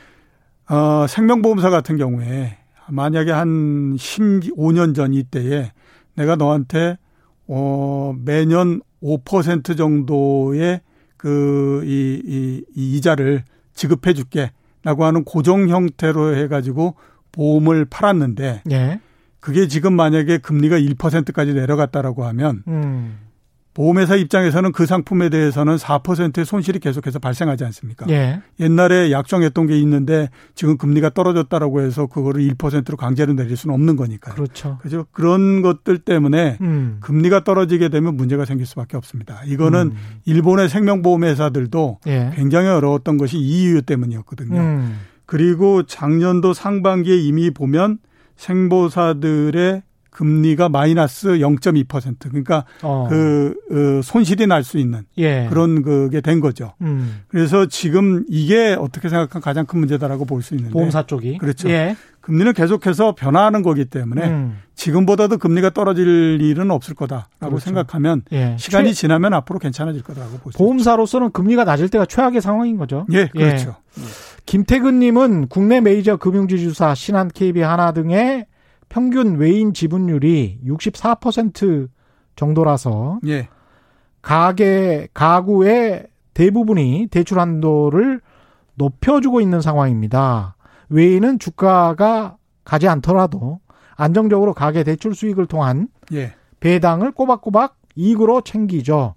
어, 0.68 1.06
생명보험사 1.08 1.70
같은 1.70 1.96
경우에 1.96 2.58
만약에 2.90 3.30
한 3.32 3.96
15년 3.96 4.94
전 4.94 5.14
이때에 5.14 5.72
내가 6.14 6.36
너한테 6.36 6.98
어, 7.48 8.14
매년 8.24 8.80
5% 9.02 9.76
정도의 9.76 10.80
그, 11.16 11.82
이, 11.84 12.22
이, 12.24 12.64
이 12.74 12.96
이자를 12.96 13.44
지급해 13.74 14.14
줄게. 14.14 14.50
라고 14.84 15.04
하는 15.04 15.24
고정 15.24 15.68
형태로 15.68 16.36
해가지고 16.36 16.94
보험을 17.32 17.84
팔았는데. 17.84 18.62
예. 18.70 19.00
그게 19.40 19.68
지금 19.68 19.94
만약에 19.94 20.38
금리가 20.38 20.78
1%까지 20.78 21.52
내려갔다라고 21.52 22.24
하면. 22.26 22.62
음. 22.68 23.18
보험회사 23.78 24.16
입장에서는 24.16 24.72
그 24.72 24.86
상품에 24.86 25.28
대해서는 25.28 25.76
4%의 25.76 26.44
손실이 26.44 26.80
계속해서 26.80 27.20
발생하지 27.20 27.64
않습니까? 27.66 28.06
예. 28.08 28.40
옛날에 28.58 29.12
약정했던 29.12 29.68
게 29.68 29.78
있는데 29.78 30.30
지금 30.56 30.76
금리가 30.76 31.10
떨어졌다라고 31.10 31.82
해서 31.82 32.06
그거를 32.06 32.42
1%로 32.42 32.96
강제로 32.96 33.34
내릴 33.34 33.56
수는 33.56 33.72
없는 33.72 33.94
거니까요. 33.94 34.34
그렇죠. 34.34 34.78
그죠? 34.82 35.06
그런 35.12 35.62
것들 35.62 35.98
때문에 35.98 36.58
음. 36.60 36.96
금리가 37.02 37.44
떨어지게 37.44 37.88
되면 37.88 38.16
문제가 38.16 38.44
생길 38.44 38.66
수밖에 38.66 38.96
없습니다. 38.96 39.42
이거는 39.46 39.92
음. 39.92 39.96
일본의 40.24 40.68
생명보험 40.68 41.22
회사들도 41.22 42.00
예. 42.08 42.32
굉장히 42.34 42.66
어려웠던 42.70 43.16
것이 43.16 43.38
이 43.38 43.62
이유 43.62 43.82
때문이었거든요. 43.82 44.58
음. 44.58 44.98
그리고 45.24 45.84
작년도 45.84 46.52
상반기에 46.52 47.16
이미 47.16 47.52
보면 47.52 47.98
생보사들의 48.34 49.82
금리가 50.18 50.68
마이너스 50.68 51.28
0.2% 51.28 52.16
그러니까 52.28 52.64
어. 52.82 53.06
그, 53.08 53.54
그 53.68 54.00
손실이 54.02 54.48
날 54.48 54.64
수 54.64 54.76
있는 54.78 55.04
예. 55.16 55.46
그런 55.48 55.82
그게 55.82 56.20
된 56.20 56.40
거죠. 56.40 56.74
음. 56.80 57.20
그래서 57.28 57.66
지금 57.66 58.24
이게 58.28 58.76
어떻게 58.78 59.08
생각하면 59.08 59.40
가장 59.40 59.64
큰 59.64 59.78
문제다라고 59.78 60.24
볼 60.24 60.42
수 60.42 60.54
있는데 60.56 60.72
보험사 60.72 61.04
쪽이 61.06 61.38
그렇죠. 61.38 61.70
예. 61.70 61.96
금리는 62.20 62.52
계속해서 62.52 63.14
변화하는 63.14 63.62
거기 63.62 63.84
때문에 63.84 64.26
음. 64.28 64.58
지금보다도 64.74 65.38
금리가 65.38 65.70
떨어질 65.70 66.38
일은 66.42 66.72
없을 66.72 66.94
거다라고 66.96 67.28
그렇죠. 67.38 67.60
생각하면 67.60 68.22
예. 68.32 68.56
시간이 68.58 68.94
최... 68.94 69.02
지나면 69.02 69.34
앞으로 69.34 69.60
괜찮아질 69.60 70.02
거다라고 70.02 70.38
보죠. 70.38 70.58
보험사로서는 70.58 71.30
금리가 71.30 71.62
낮을 71.62 71.88
때가 71.88 72.06
최악의 72.06 72.40
상황인 72.40 72.76
거죠. 72.76 73.06
예, 73.12 73.28
그렇죠. 73.28 73.76
예. 73.98 74.02
김태근 74.46 74.98
님은 74.98 75.46
국내 75.46 75.80
메이저 75.80 76.16
금융지주사 76.16 76.94
신한 76.96 77.30
KB 77.32 77.60
하나 77.60 77.92
등의 77.92 78.46
평균 78.88 79.36
외인 79.36 79.74
지분율이 79.74 80.60
64% 80.64 81.88
정도라서 82.36 83.20
예. 83.26 83.48
가계 84.22 85.08
가구의 85.14 86.06
대부분이 86.34 87.08
대출 87.10 87.38
한도를 87.38 88.20
높여주고 88.74 89.40
있는 89.40 89.60
상황입니다. 89.60 90.56
외인은 90.88 91.38
주가가 91.38 92.36
가지 92.64 92.88
않더라도 92.88 93.60
안정적으로 93.96 94.54
가계 94.54 94.84
대출 94.84 95.14
수익을 95.14 95.46
통한 95.46 95.88
예. 96.12 96.34
배당을 96.60 97.12
꼬박꼬박 97.12 97.76
이익으로 97.96 98.42
챙기죠. 98.42 99.14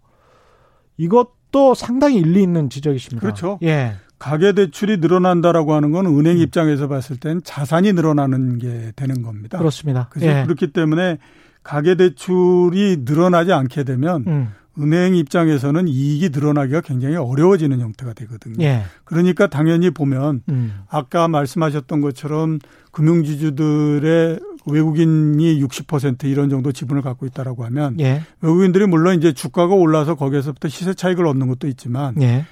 이것도 0.97 1.75
상당히 1.75 2.17
일리 2.17 2.41
있는 2.41 2.69
지적이십니다. 2.69 3.21
그렇죠. 3.21 3.59
예. 3.63 3.93
가계 4.21 4.51
대출이 4.51 4.97
늘어난다라고 4.97 5.73
하는 5.73 5.91
건 5.91 6.05
은행 6.05 6.37
음. 6.37 6.41
입장에서 6.43 6.87
봤을 6.87 7.17
땐 7.17 7.41
자산이 7.43 7.93
늘어나는 7.93 8.59
게 8.59 8.91
되는 8.95 9.23
겁니다. 9.23 9.57
그렇습니다. 9.57 10.09
그죠? 10.11 10.27
예. 10.27 10.43
그렇기 10.43 10.73
때문에 10.73 11.17
가계 11.63 11.95
대출이 11.95 12.97
늘어나지 13.03 13.51
않게 13.51 13.83
되면 13.83 14.23
음. 14.27 14.49
은행 14.77 15.15
입장에서는 15.15 15.87
이익이 15.87 16.29
늘어나기가 16.29 16.81
굉장히 16.81 17.15
어려워지는 17.15 17.79
형태가 17.79 18.13
되거든요. 18.13 18.63
예. 18.63 18.83
그러니까 19.05 19.47
당연히 19.47 19.89
보면 19.89 20.43
음. 20.49 20.81
아까 20.87 21.27
말씀하셨던 21.27 22.01
것처럼 22.01 22.59
금융지주들의 22.91 24.39
외국인이 24.67 25.63
60% 25.63 26.25
이런 26.25 26.51
정도 26.51 26.71
지분을 26.71 27.01
갖고 27.01 27.25
있다라고 27.25 27.65
하면 27.65 27.99
예. 27.99 28.21
외국인들이 28.41 28.85
물론 28.85 29.17
이제 29.17 29.33
주가가 29.33 29.73
올라서 29.73 30.13
거기에서부터 30.13 30.67
시세 30.67 30.93
차익을 30.93 31.25
얻는 31.25 31.47
것도 31.47 31.67
있지만 31.67 32.21
예. 32.21 32.45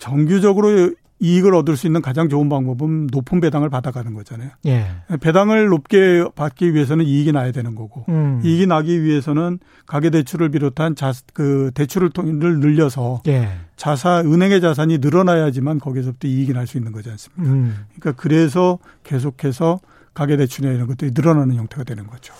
정규적으로 0.00 0.90
이익을 1.22 1.54
얻을 1.54 1.76
수 1.76 1.86
있는 1.86 2.00
가장 2.00 2.30
좋은 2.30 2.48
방법은 2.48 3.08
높은 3.12 3.40
배당을 3.40 3.68
받아가는 3.68 4.14
거잖아요. 4.14 4.48
예. 4.64 4.86
배당을 5.20 5.68
높게 5.68 6.24
받기 6.34 6.72
위해서는 6.72 7.04
이익이 7.04 7.30
나야 7.32 7.52
되는 7.52 7.74
거고, 7.74 8.06
음. 8.08 8.40
이익이 8.42 8.66
나기 8.66 9.02
위해서는 9.02 9.58
가계 9.86 10.08
대출을 10.08 10.48
비롯한 10.48 10.94
자, 10.96 11.12
그 11.34 11.72
대출을 11.74 12.08
통을 12.08 12.60
늘려서 12.60 13.20
예. 13.28 13.50
자산, 13.76 14.32
은행의 14.32 14.62
자산이 14.62 14.96
늘어나야지만 14.98 15.78
거기서부터 15.78 16.26
이익이 16.26 16.54
날 16.54 16.66
수 16.66 16.78
있는 16.78 16.90
거지 16.90 17.10
않습니까? 17.10 17.42
음. 17.52 17.84
그러니까 17.98 18.20
그래서 18.20 18.78
계속해서 19.04 19.78
가계 20.14 20.38
대출이나 20.38 20.72
이런 20.72 20.86
것들이 20.86 21.10
늘어나는 21.14 21.54
형태가 21.54 21.84
되는 21.84 22.06
거죠. 22.06 22.32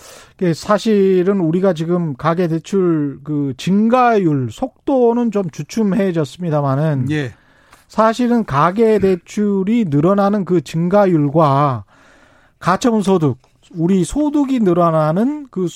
사실은 0.54 1.40
우리가 1.40 1.74
지금 1.74 2.14
가계 2.16 2.48
대출 2.48 3.20
그 3.24 3.52
증가율 3.58 4.48
속도는 4.50 5.30
좀 5.30 5.50
주춤해졌습니다만은 5.50 7.10
예. 7.10 7.34
사실은 7.90 8.44
가계 8.44 9.00
대출이 9.00 9.86
늘어나는 9.88 10.44
그 10.44 10.60
증가율과 10.60 11.84
가처분 12.60 13.02
소득, 13.02 13.36
우리 13.74 14.04
소득이 14.04 14.60
늘어나는 14.60 15.48
그 15.50 15.66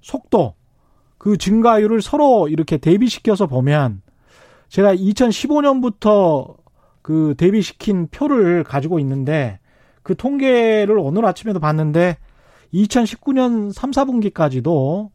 속도, 0.00 0.54
그 1.18 1.36
증가율을 1.36 2.00
서로 2.00 2.48
이렇게 2.48 2.78
대비시켜서 2.78 3.46
보면 3.46 4.00
제가 4.70 4.94
2015년부터 4.94 6.56
그 7.02 7.34
대비시킨 7.36 8.08
표를 8.08 8.64
가지고 8.64 8.98
있는데 9.00 9.58
그 10.02 10.16
통계를 10.16 10.96
오늘 10.96 11.26
아침에도 11.26 11.60
봤는데 11.60 12.16
2019년 12.72 13.74
3, 13.74 13.90
4분기까지도 13.90 15.10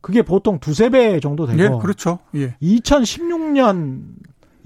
그게 0.00 0.22
보통 0.22 0.60
두세 0.60 0.90
배 0.90 1.18
정도 1.18 1.44
되고. 1.44 1.60
예, 1.60 1.68
그렇죠. 1.82 2.20
예. 2.36 2.54
2016년 2.62 4.04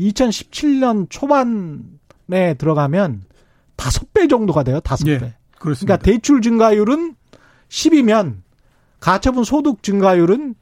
2017년 0.01 1.07
초반에 1.11 2.55
들어가면 2.59 3.23
다섯 3.77 4.13
배 4.13 4.27
정도가 4.27 4.63
돼요. 4.65 4.81
다섯 4.81 5.05
배. 5.05 5.13
예, 5.13 5.35
그렇습니다. 5.59 5.97
그러니까 5.97 5.99
대출 5.99 6.43
증가율은 6.43 7.15
10이면 7.69 8.39
가처분 8.99 9.45
소득 9.45 9.83
증가율은 9.83 10.55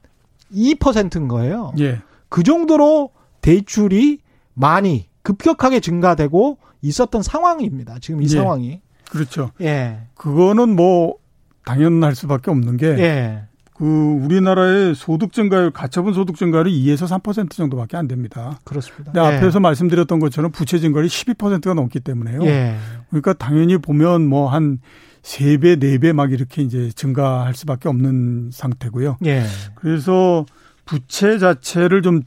2%인 0.53 1.28
거예요. 1.28 1.72
예. 1.78 2.01
그 2.28 2.43
정도로 2.43 3.11
대출이 3.41 4.20
많이 4.55 5.09
급격하게 5.22 5.80
증가되고 5.80 6.59
있었던 6.82 7.22
상황입니다. 7.22 7.99
지금 8.01 8.22
이 8.22 8.24
예. 8.24 8.28
상황이. 8.28 8.80
그렇죠. 9.11 9.51
예. 9.61 10.01
그거는 10.14 10.74
뭐 10.74 11.16
당연할 11.64 12.14
수밖에 12.14 12.51
없는 12.51 12.76
게 12.76 12.86
예. 12.86 13.47
그 13.78 13.84
우리나라의 13.84 14.96
소득 14.96 15.32
증가율 15.32 15.70
가처분 15.70 16.12
소득 16.12 16.36
증가율이 16.36 16.84
2에서 16.84 17.06
3% 17.06 17.50
정도밖에 17.52 17.96
안 17.96 18.08
됩니다. 18.08 18.58
그렇습니다. 18.64 19.12
근데 19.12 19.20
예. 19.20 19.36
앞에서 19.36 19.60
말씀드렸던 19.60 20.18
것처럼 20.18 20.50
부채 20.50 20.78
증가율이 20.78 21.08
12%가 21.08 21.74
넘기 21.74 22.00
때문에요. 22.00 22.44
예. 22.44 22.76
그러니까 23.08 23.34
당연히 23.34 23.78
보면 23.78 24.26
뭐 24.26 24.48
한 24.48 24.78
3배, 25.22 25.80
4배 25.80 26.12
막 26.12 26.32
이렇게 26.32 26.62
이제 26.62 26.90
증가할 26.90 27.54
수밖에 27.54 27.88
없는 27.88 28.50
상태고요. 28.52 29.18
예. 29.26 29.44
그래서 29.74 30.44
부채 30.84 31.38
자체를 31.38 32.02
좀 32.02 32.22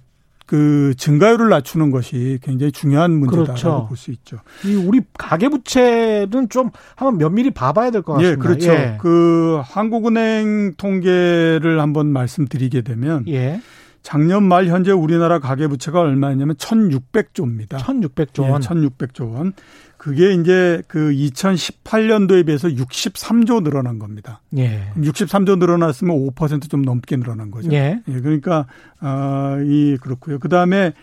그 0.51 0.93
증가율을 0.97 1.47
낮추는 1.47 1.91
것이 1.91 2.37
굉장히 2.43 2.73
중요한 2.73 3.11
문제다라고 3.11 3.45
그렇죠. 3.53 3.85
볼수 3.87 4.11
있죠. 4.11 4.39
이 4.65 4.75
우리 4.75 4.99
가계 5.17 5.47
부채는 5.47 6.49
좀 6.49 6.71
한번 6.97 7.17
면밀히 7.19 7.51
봐봐야 7.51 7.89
될 7.89 8.01
것 8.01 8.15
같습니다. 8.15 8.33
예, 8.33 8.35
그렇죠. 8.35 8.71
예. 8.73 8.97
그 8.99 9.61
한국은행 9.63 10.73
통계를 10.75 11.79
한번 11.79 12.07
말씀드리게 12.07 12.81
되면 12.81 13.23
예. 13.29 13.61
작년 14.03 14.43
말 14.43 14.65
현재 14.67 14.91
우리나라 14.91 15.39
가계 15.39 15.67
부채가 15.67 16.01
얼마냐면 16.01 16.57
1,600조입니다. 16.57 17.77
1,600조 17.77 18.41
원. 18.49 18.61
예, 18.61 18.65
1,600조 18.67 19.33
원. 19.33 19.53
그게 20.01 20.33
이제 20.33 20.81
그 20.87 21.11
2018년도에 21.11 22.47
비해서 22.47 22.67
63조 22.67 23.63
늘어난 23.63 23.99
겁니다. 23.99 24.41
예. 24.57 24.91
63조 24.97 25.59
늘어났으면 25.59 26.15
5%좀 26.15 26.81
넘게 26.81 27.17
늘어난 27.17 27.51
거죠. 27.51 27.71
예. 27.71 28.01
예 28.07 28.19
그러니까 28.19 28.65
아이 28.99 29.97
그렇고요. 30.01 30.39
그다음에 30.39 30.93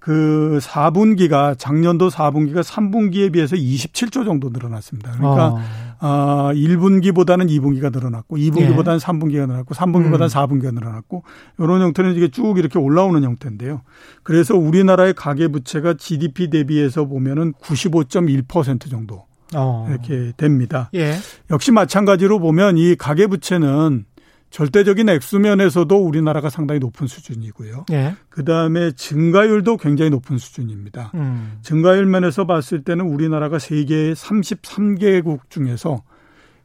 그 0.00 0.58
4분기가 0.62 1.56
작년도 1.56 2.08
4분기가 2.08 2.64
3분기에 2.64 3.32
비해서 3.32 3.54
27조 3.54 4.24
정도 4.24 4.48
늘어났습니다. 4.48 5.12
그러니까 5.12 5.46
어. 5.50 5.60
어 6.00 6.50
1분기보다는 6.54 7.48
2분기가 7.50 7.92
늘어났고 7.92 8.36
2분기보다는 8.36 8.94
예. 8.94 8.98
3분기가 8.98 9.46
늘어났고 9.46 9.74
3분기보다는 9.74 10.22
음. 10.22 10.28
4분기가 10.28 10.72
늘어났고 10.72 11.24
이런 11.58 11.82
형태는 11.82 12.14
이게 12.14 12.28
쭉 12.28 12.58
이렇게 12.58 12.78
올라오는 12.78 13.22
형태인데요. 13.22 13.82
그래서 14.22 14.56
우리나라의 14.56 15.14
가계 15.14 15.48
부채가 15.48 15.94
GDP 15.94 16.50
대비해서 16.50 17.04
보면은 17.04 17.52
95.1% 17.54 18.90
정도 18.90 19.24
어. 19.54 19.86
이렇게 19.90 20.32
됩니다. 20.36 20.90
예. 20.94 21.16
역시 21.50 21.72
마찬가지로 21.72 22.38
보면 22.38 22.78
이 22.78 22.94
가계 22.94 23.26
부채는 23.26 24.04
절대적인 24.50 25.08
액수면에서도 25.08 25.96
우리나라가 25.96 26.50
상당히 26.50 26.80
높은 26.80 27.06
수준이고요. 27.06 27.86
예. 27.92 28.14
그 28.28 28.44
다음에 28.44 28.90
증가율도 28.92 29.76
굉장히 29.76 30.10
높은 30.10 30.38
수준입니다. 30.38 31.12
음. 31.14 31.58
증가율 31.62 32.06
면에서 32.06 32.46
봤을 32.46 32.82
때는 32.82 33.06
우리나라가 33.06 33.58
세계 33.58 34.12
33개국 34.12 35.50
중에서 35.50 36.02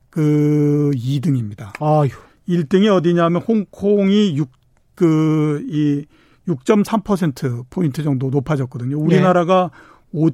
그 0.09 0.91
2등입니다. 0.95 1.73
아유. 1.79 2.09
1등이 2.49 2.87
어디냐면 2.87 3.41
홍콩이 3.41 4.37
6, 4.37 4.49
그, 4.95 5.63
이 5.69 6.05
6.3% 6.47 7.65
포인트 7.69 8.03
정도 8.03 8.29
높아졌거든요. 8.29 8.97
우리나라가 8.99 9.71
예. 10.15 10.19
5. 10.19 10.29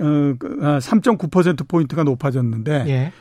어, 0.00 0.04
3.9% 0.78 1.18
그, 1.18 1.62
아, 1.62 1.64
포인트가 1.68 2.02
높아졌는데 2.02 2.84
예. 2.88 3.12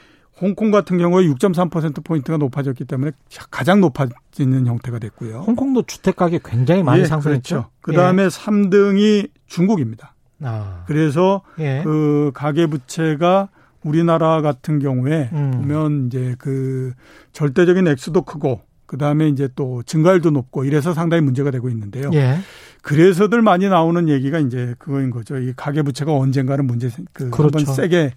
홍콩 0.41 0.71
같은 0.71 0.97
경우에 0.97 1.25
6.3% 1.27 2.03
포인트가 2.03 2.37
높아졌기 2.37 2.85
때문에 2.85 3.11
가장 3.51 3.79
높아지는 3.79 4.65
형태가 4.65 4.97
됐고요. 4.99 5.41
홍콩도 5.41 5.83
주택 5.83 6.15
가격 6.15 6.41
굉장히 6.43 6.81
많이 6.81 7.01
예, 7.01 7.05
상승했죠. 7.05 7.55
그렇죠. 7.55 7.69
그다음에 7.81 8.23
예. 8.23 8.27
3등이 8.27 9.29
중국입니다. 9.45 10.15
아. 10.41 10.83
그래서 10.87 11.43
예. 11.59 11.81
그 11.83 12.31
가계 12.33 12.65
부채가 12.65 13.49
우리나라 13.83 14.41
같은 14.41 14.79
경우에 14.79 15.29
음. 15.33 15.51
보면 15.51 16.07
이제 16.07 16.35
그 16.39 16.93
절대적인 17.33 17.87
액수도 17.87 18.23
크고 18.23 18.61
그 18.85 18.97
다음에 18.97 19.29
이제 19.29 19.47
또 19.55 19.83
증가율도 19.83 20.31
높고 20.31 20.65
이래서 20.65 20.93
상당히 20.93 21.21
문제가 21.21 21.51
되고 21.51 21.69
있는데요. 21.69 22.09
예. 22.13 22.39
그래서들 22.81 23.41
많이 23.41 23.69
나오는 23.69 24.09
얘기가 24.09 24.39
이제 24.39 24.75
그거인 24.79 25.11
거죠. 25.11 25.37
이 25.37 25.53
가계 25.55 25.83
부채가 25.83 26.13
언젠가는 26.13 26.65
문제 26.65 26.89
그 27.13 27.29
그렇죠. 27.29 27.59
한번 27.59 27.75
세게 27.75 28.11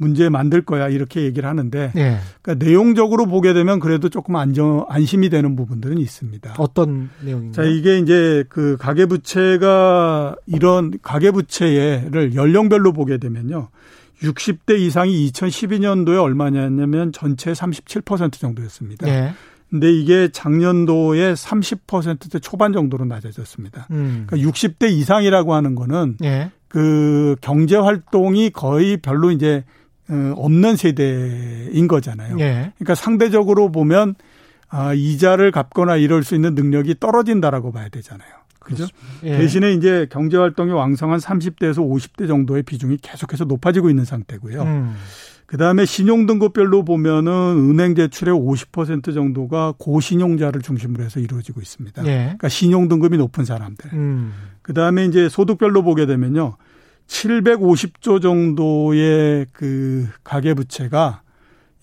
문제 0.00 0.30
만들 0.30 0.62
거야 0.62 0.88
이렇게 0.88 1.22
얘기를 1.22 1.46
하는데 1.46 1.92
네. 1.94 2.18
그러니까 2.40 2.64
내용적으로 2.64 3.26
보게 3.26 3.52
되면 3.52 3.80
그래도 3.80 4.08
조금 4.08 4.34
안정 4.36 4.86
안심이 4.88 5.28
되는 5.28 5.54
부분들은 5.56 5.98
있습니다. 5.98 6.54
어떤 6.56 7.10
내용인가요? 7.22 7.52
자 7.52 7.70
이게 7.70 7.98
이제 7.98 8.44
그 8.48 8.78
가계 8.80 9.04
부채가 9.04 10.36
이런 10.46 10.92
가계 11.02 11.30
부채를 11.32 12.34
연령별로 12.34 12.94
보게 12.94 13.18
되면요. 13.18 13.68
60대 14.22 14.78
이상이 14.78 15.30
2012년도에 15.30 16.20
얼마냐면 16.20 17.12
전체 17.12 17.52
37% 17.52 18.32
정도였습니다. 18.32 19.06
네. 19.06 19.34
근데 19.68 19.92
이게 19.92 20.30
작년도에 20.32 21.34
30%대 21.34 22.38
초반 22.38 22.72
정도로 22.72 23.04
낮아졌습니다. 23.04 23.86
음. 23.90 24.24
그러니까 24.26 24.50
60대 24.50 24.90
이상이라고 24.90 25.54
하는 25.54 25.74
거는 25.74 26.16
네. 26.20 26.50
그 26.68 27.36
경제 27.42 27.76
활동이 27.76 28.50
거의 28.50 28.96
별로 28.96 29.30
이제 29.30 29.62
어, 29.62 29.79
없는 30.36 30.76
세대인 30.76 31.88
거잖아요. 31.88 32.36
예. 32.40 32.72
그러니까 32.76 32.94
상대적으로 32.94 33.70
보면 33.70 34.14
아, 34.68 34.94
이자를 34.94 35.50
갚거나 35.50 35.96
이럴 35.96 36.22
수 36.22 36.34
있는 36.34 36.54
능력이 36.54 36.96
떨어진다라고 37.00 37.72
봐야 37.72 37.88
되잖아요. 37.88 38.28
그죠? 38.60 38.86
예. 39.24 39.36
대신에 39.36 39.72
이제 39.72 40.06
경제 40.10 40.36
활동이 40.36 40.72
왕성한 40.72 41.18
30대에서 41.18 41.78
50대 41.78 42.28
정도의 42.28 42.62
비중이 42.62 42.98
계속해서 43.02 43.44
높아지고 43.44 43.90
있는 43.90 44.04
상태고요. 44.04 44.62
음. 44.62 44.94
그다음에 45.46 45.84
신용 45.84 46.26
등급별로 46.26 46.84
보면은 46.84 47.32
은행 47.32 47.94
대출의 47.94 48.32
50% 48.32 49.12
정도가 49.12 49.74
고신용자를 49.78 50.62
중심으로 50.62 51.02
해서 51.02 51.18
이루어지고 51.18 51.60
있습니다. 51.60 52.06
예. 52.06 52.16
그러니까 52.22 52.48
신용 52.48 52.86
등급이 52.86 53.16
높은 53.16 53.44
사람들. 53.44 53.92
음. 53.94 54.32
그다음에 54.62 55.06
이제 55.06 55.28
소득별로 55.28 55.82
보게 55.82 56.06
되면요. 56.06 56.56
750조 57.10 58.22
정도의 58.22 59.46
그 59.52 60.08
가계 60.22 60.54
부채가 60.54 61.22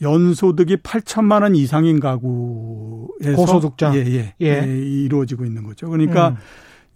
연소득이 0.02 0.78
8천만 0.78 1.42
원 1.42 1.56
이상인 1.56 2.00
가구에서 2.00 3.36
고소득자 3.36 3.94
예, 3.96 4.06
예, 4.06 4.34
예. 4.42 4.48
예 4.48 4.78
이루어지고 4.78 5.44
있는 5.46 5.64
거죠. 5.64 5.90
그러니까 5.90 6.30
음. 6.30 6.36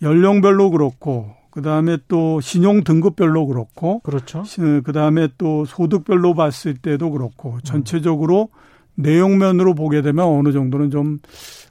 연령별로 0.01 0.71
그렇고 0.71 1.35
그다음에 1.51 1.97
또 2.07 2.39
신용 2.39 2.83
등급별로 2.83 3.47
그렇고 3.47 3.99
그렇죠. 3.99 4.43
그다음에 4.83 5.27
또 5.37 5.65
소득별로 5.65 6.33
봤을 6.33 6.75
때도 6.75 7.11
그렇고 7.11 7.59
전체적으로 7.63 8.49
음. 8.53 9.01
내용면으로 9.03 9.73
보게 9.73 10.01
되면 10.01 10.25
어느 10.25 10.51
정도는 10.51 10.89
좀 10.89 11.19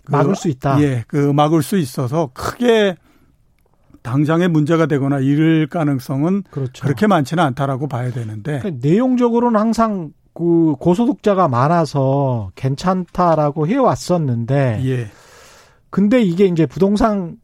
막을 0.08 0.34
그, 0.34 0.38
수 0.38 0.48
있다. 0.48 0.82
예, 0.82 1.04
그 1.06 1.16
막을 1.16 1.62
수 1.62 1.78
있어서 1.78 2.30
크게 2.34 2.96
당장에 4.02 4.48
문제가 4.48 4.86
되거나 4.86 5.18
이럴 5.18 5.66
가능성은 5.66 6.44
그렇죠. 6.50 6.82
그렇게 6.82 7.06
많지는 7.06 7.42
않다라고 7.44 7.88
봐야 7.88 8.10
되는데 8.10 8.60
그러니까 8.60 8.88
내용적으로는 8.88 9.60
항상 9.60 10.12
그 10.32 10.74
고소득자가 10.78 11.48
많아서 11.48 12.50
괜찮다라고 12.54 13.66
해왔었는데 13.66 14.80
예. 14.84 15.10
근데 15.90 16.22
이게 16.22 16.46
이제 16.46 16.66
부동산 16.66 17.36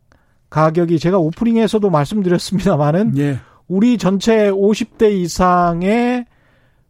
가격이 0.49 0.99
제가 0.99 1.19
오프닝에서도 1.19 1.91
말씀드렸습니다마는 1.91 3.19
예. 3.19 3.39
우리 3.69 3.99
전체 3.99 4.51
50대 4.51 5.13
이상의 5.13 6.27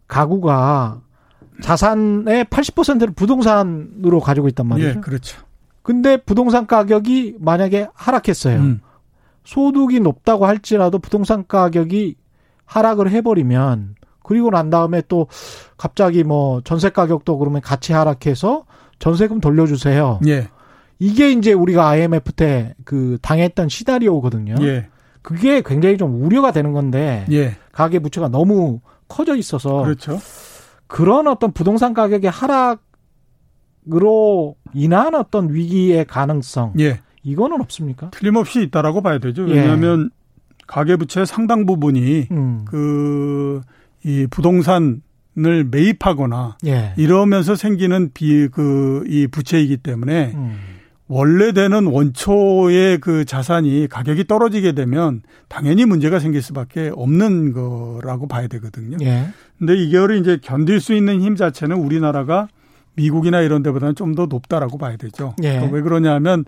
가구가 0.07 1.01
자산의 1.63 2.45
80%를 2.45 3.15
부동산으로 3.15 4.21
가지고 4.21 4.49
있단 4.49 4.67
말이죠. 4.67 4.89
예, 4.89 4.95
그렇죠. 4.95 5.41
근데 5.83 6.17
부동산 6.19 6.67
가격이 6.67 7.37
만약에 7.41 7.89
하락했어요. 7.95 8.59
음. 8.59 8.81
소득이 9.47 10.01
높다고 10.01 10.45
할지라도 10.45 10.99
부동산 10.99 11.47
가격이 11.47 12.17
하락을 12.67 13.11
해버리면 13.11 13.95
그리고 14.23 14.51
난 14.51 14.71
다음에 14.71 15.03
또 15.09 15.29
갑자기 15.79 16.25
뭐 16.25 16.61
전세 16.63 16.91
가격도 16.91 17.39
그러면 17.39 17.63
같이 17.63 17.93
하락해서 17.93 18.65
전세금 18.99 19.41
돌려주세요. 19.41 20.21
예. 20.27 20.49
이게 20.99 21.31
이제 21.31 21.53
우리가 21.53 21.89
IMF 21.89 22.33
때 22.33 22.75
그 22.85 23.19
당했던 23.23 23.69
시나리오거든요. 23.69 24.57
예. 24.63 24.89
그게 25.23 25.61
굉장히 25.61 25.97
좀 25.97 26.25
우려가 26.25 26.53
되는 26.53 26.73
건데 26.73 27.25
예. 27.31 27.57
가계 27.73 28.01
부채가 28.01 28.29
너무 28.29 28.81
커져 29.09 29.37
있어서 29.37 29.83
그렇죠. 29.83 30.19
그런 30.87 31.27
어떤 31.27 31.53
부동산 31.53 31.95
가격의 31.95 32.31
하락으로 32.31 32.79
인한 34.73 35.15
어떤 35.15 35.53
위기의 35.53 36.05
가능성 36.05 36.75
예. 36.81 37.01
이거는 37.27 37.61
없습니까? 37.61 38.11
틀림없이 38.11 38.63
있다라고 38.63 39.03
봐야 39.03 39.19
되죠. 39.19 39.47
예. 39.49 39.55
왜냐하면 39.55 40.11
예. 40.13 40.17
가계부채 40.67 41.25
상당 41.25 41.67
부분이 41.67 42.29
음. 42.31 42.65
그이 42.67 44.27
부동산 44.31 45.03
을 45.39 45.65
매입하거나 45.65 46.57
예. 46.67 46.95
이러면서 46.97 47.57
생기는 47.57 48.11
비 48.15 48.49
그 48.49 49.05
이 49.07 49.27
부채이기 49.27 49.77
때문에 49.77 50.33
음. 50.35 50.57
원래 51.09 51.53
되는 51.53 51.85
원초의 51.87 52.99
그 52.99 53.27
자산이 53.27 53.87
가격이 53.91 54.25
떨어지게 54.29 54.73
되면 54.73 55.21
당연히 55.49 55.85
문제가 55.85 56.21
생길 56.21 56.41
수밖에 56.41 56.91
없는 56.95 57.53
거라고 57.53 58.27
봐야 58.29 58.47
되거든요. 58.49 58.97
예. 59.03 59.27
근데 59.59 59.77
이거를 59.77 60.17
이제 60.21 60.39
견딜 60.43 60.81
수 60.81 60.95
있는 60.95 61.21
힘 61.21 61.37
자체는 61.37 61.77
우리나라가 61.77 62.49
미국이나 62.97 63.41
이런 63.43 63.63
데보다는 63.63 63.95
좀 63.95 64.15
더 64.17 64.27
높다라고 64.27 64.79
봐야 64.79 64.97
되죠. 64.97 65.35
예. 65.43 65.69
왜 65.71 65.83
그러냐면 65.83 66.45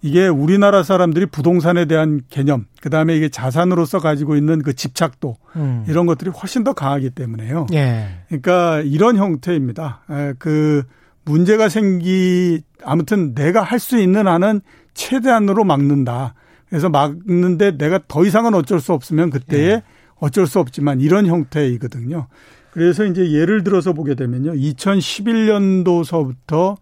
이게 0.00 0.26
우리나라 0.26 0.82
사람들이 0.82 1.26
부동산에 1.26 1.84
대한 1.84 2.22
개념, 2.30 2.66
그 2.80 2.88
다음에 2.88 3.14
이게 3.16 3.28
자산으로서 3.28 3.98
가지고 4.00 4.36
있는 4.36 4.62
그 4.62 4.72
집착도 4.74 5.36
음. 5.56 5.84
이런 5.86 6.06
것들이 6.06 6.30
훨씬 6.30 6.64
더 6.64 6.72
강하기 6.72 7.10
때문에요. 7.10 7.66
예. 7.74 8.06
그러니까 8.28 8.80
이런 8.80 9.16
형태입니다. 9.16 10.00
그 10.38 10.82
문제가 11.24 11.68
생기 11.68 12.62
아무튼 12.84 13.34
내가 13.34 13.62
할 13.62 13.78
수 13.78 13.98
있는 14.00 14.26
한은 14.26 14.62
최대한으로 14.94 15.64
막는다. 15.64 16.34
그래서 16.68 16.88
막는데 16.88 17.76
내가 17.76 18.00
더 18.08 18.24
이상은 18.24 18.54
어쩔 18.54 18.80
수 18.80 18.92
없으면 18.94 19.28
그때에 19.30 19.66
예. 19.68 19.82
어쩔 20.16 20.46
수 20.46 20.58
없지만 20.60 21.00
이런 21.00 21.26
형태이거든요. 21.26 22.28
그래서 22.72 23.04
이제 23.04 23.32
예를 23.32 23.64
들어서 23.64 23.92
보게 23.92 24.14
되면요. 24.14 24.52
2011년도서부터 24.52 26.76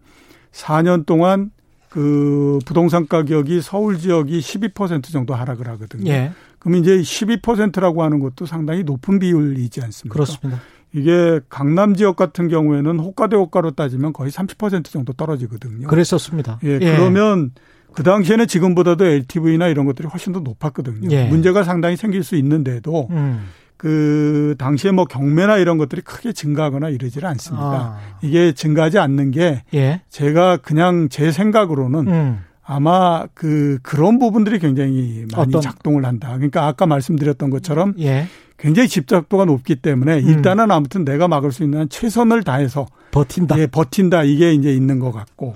4년 0.51 1.05
동안 1.05 1.51
그 1.89 2.59
부동산 2.65 3.07
가격이 3.07 3.61
서울 3.61 3.97
지역이 3.97 4.39
12% 4.39 5.11
정도 5.11 5.33
하락을 5.33 5.67
하거든요. 5.69 6.11
예. 6.11 6.31
그럼 6.59 6.75
이제 6.75 6.97
12%라고 6.97 8.03
하는 8.03 8.19
것도 8.19 8.45
상당히 8.45 8.83
높은 8.83 9.19
비율이지 9.19 9.81
않습니까? 9.81 10.13
그렇습니다. 10.13 10.61
이게 10.93 11.39
강남 11.49 11.95
지역 11.95 12.15
같은 12.15 12.47
경우에는 12.47 12.99
호가대 12.99 13.35
호가로 13.35 13.71
따지면 13.71 14.13
거의 14.13 14.31
30% 14.31 14.85
정도 14.85 15.13
떨어지거든요. 15.13 15.87
그랬었습니다. 15.87 16.59
예, 16.63 16.79
예. 16.81 16.95
그러면 16.95 17.51
그 17.93 18.03
당시에는 18.03 18.47
지금보다도 18.47 19.05
LTV나 19.05 19.67
이런 19.67 19.85
것들이 19.85 20.07
훨씬 20.07 20.33
더 20.33 20.39
높았거든요. 20.39 21.09
예. 21.11 21.27
문제가 21.27 21.63
상당히 21.63 21.95
생길 21.95 22.23
수 22.23 22.35
있는데도 22.35 23.07
음. 23.11 23.45
그 23.79 24.55
당시에 24.57 24.91
뭐 24.91 25.05
경매나 25.05 25.55
이런 25.55 25.77
것들이 25.77 26.01
크게 26.01 26.33
증가하거나 26.33 26.89
이러지를 26.89 27.29
않습니다. 27.29 27.65
아. 27.65 27.99
이게 28.21 28.51
증가하지 28.51 28.99
않는 28.99 29.31
게 29.31 29.63
예. 29.73 30.01
제가 30.09 30.57
그냥 30.57 31.07
제 31.07 31.31
생각으로는 31.31 32.07
음. 32.09 32.39
아마 32.61 33.25
그 33.33 33.79
그런 33.81 34.19
부분들이 34.19 34.59
굉장히 34.59 35.25
많이 35.33 35.47
어떤? 35.47 35.61
작동을 35.61 36.03
한다. 36.03 36.33
그러니까 36.33 36.67
아까 36.67 36.85
말씀드렸던 36.87 37.49
것처럼 37.51 37.93
예. 37.99 38.27
굉장히 38.57 38.89
집착도가 38.89 39.45
높기 39.45 39.77
때문에 39.77 40.19
음. 40.19 40.27
일단은 40.27 40.71
아무튼 40.71 41.05
내가 41.05 41.29
막을 41.29 41.53
수 41.53 41.63
있는 41.63 41.87
최선을 41.87 42.43
다해서 42.43 42.85
버틴다. 43.11 43.57
예, 43.59 43.67
버틴다. 43.67 44.23
이게 44.23 44.51
이제 44.51 44.73
있는 44.73 44.99
것 44.99 45.13
같고. 45.13 45.55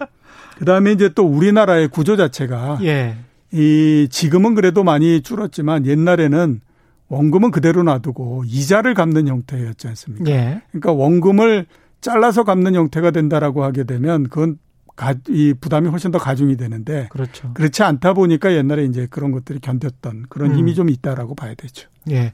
그다음에 0.60 0.94
이제 0.94 1.10
또 1.14 1.26
우리나라의 1.26 1.90
구조 1.90 2.16
자체가 2.16 2.80
예. 2.84 3.18
이 3.52 4.08
지금은 4.10 4.56
그래도 4.56 4.86
많이 4.86 5.22
줄었지만 5.22 5.86
옛날에는 5.86 6.62
원금은 7.14 7.51
그대로 7.51 7.84
놔두고 7.84 8.43
이자를 8.45 8.93
갚는 8.93 9.28
형태였지 9.28 9.88
않습니까? 9.88 10.32
예. 10.32 10.61
그러니까 10.72 10.91
원금을 10.91 11.68
잘라서 12.01 12.43
갚는 12.43 12.76
형태가 12.76 13.11
된다라고 13.11 13.64
하게 13.64 13.84
되면 13.84 14.24
그건 14.24 14.57
가, 14.95 15.16
이 15.30 15.53
부담이 15.59 15.89
훨씬 15.89 16.11
더 16.11 16.20
가중이 16.20 16.57
되는데 16.57 17.07
그렇죠. 17.09 17.51
그렇지 17.53 17.82
않다 17.84 18.14
보니까 18.14 18.53
옛날에 18.53 18.86
이제 18.86 19.07
그런 19.09 19.32
것들이 19.32 19.59
견뎠던 19.59 20.26
그런 20.30 20.51
음. 20.51 20.57
힘이 20.57 20.76
좀 20.76 20.89
있다라고 20.89 21.36
봐야 21.36 21.55
되죠. 21.55 21.89
예. 22.11 22.34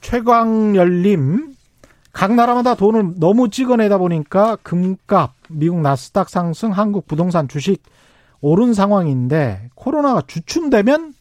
최광열님 0.00 1.54
각 2.12 2.34
나라마다 2.34 2.74
돈을 2.74 3.14
너무 3.16 3.48
찍어내다 3.48 3.98
보니까 3.98 4.56
금값, 4.62 5.34
미국 5.48 5.80
나스닥 5.80 6.28
상승, 6.28 6.70
한국 6.70 7.06
부동산 7.06 7.48
주식 7.48 7.82
오른 8.40 8.74
상황인데 8.74 9.70
코로나가 9.74 10.22
주춤되면 10.26 11.14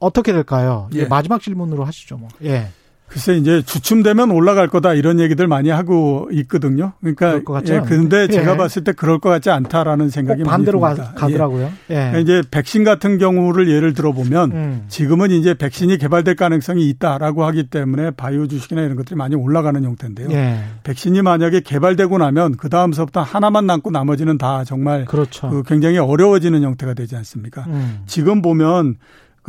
어떻게 0.00 0.32
될까요? 0.32 0.88
예. 0.94 1.04
마지막 1.04 1.40
질문으로 1.40 1.84
하시죠, 1.84 2.16
뭐. 2.16 2.28
예. 2.42 2.68
글쎄 3.10 3.36
이제 3.36 3.60
주춤 3.60 4.04
되면 4.04 4.30
올라갈 4.30 4.68
거다 4.68 4.94
이런 4.94 5.18
얘기들 5.18 5.48
많이 5.48 5.68
하고 5.68 6.28
있거든요. 6.30 6.92
그러니까 7.00 7.40
예, 7.68 7.80
근데 7.80 8.22
예. 8.22 8.28
제가 8.28 8.56
봤을 8.56 8.84
때 8.84 8.92
그럴 8.92 9.18
것 9.18 9.28
같지 9.28 9.50
않다라는 9.50 10.10
생각이 10.10 10.44
반대로 10.44 10.78
가, 10.78 10.94
더라고요 10.94 11.72
예. 11.90 11.94
예. 11.94 11.94
그러니까 11.94 12.18
이제 12.20 12.42
백신 12.48 12.84
같은 12.84 13.18
경우를 13.18 13.68
예를 13.68 13.94
들어 13.94 14.12
보면 14.12 14.52
음. 14.52 14.84
지금은 14.86 15.32
이제 15.32 15.54
백신이 15.54 15.98
개발될 15.98 16.36
가능성이 16.36 16.88
있다라고 16.88 17.44
하기 17.46 17.64
때문에 17.64 18.12
바이오 18.12 18.46
주식이나 18.46 18.82
이런 18.82 18.94
것들이 18.94 19.16
많이 19.16 19.34
올라가는 19.34 19.82
형태인데요. 19.82 20.28
예. 20.30 20.60
백신이 20.84 21.20
만약에 21.22 21.62
개발되고 21.62 22.16
나면 22.16 22.56
그 22.58 22.68
다음서부터 22.68 23.22
하나만 23.22 23.66
남고 23.66 23.90
나머지는 23.90 24.38
다 24.38 24.62
정말 24.62 25.04
그렇죠. 25.04 25.50
그 25.50 25.64
굉장히 25.64 25.98
어려워지는 25.98 26.62
형태가 26.62 26.94
되지 26.94 27.16
않습니까? 27.16 27.64
음. 27.66 28.02
지금 28.06 28.40
보면 28.40 28.98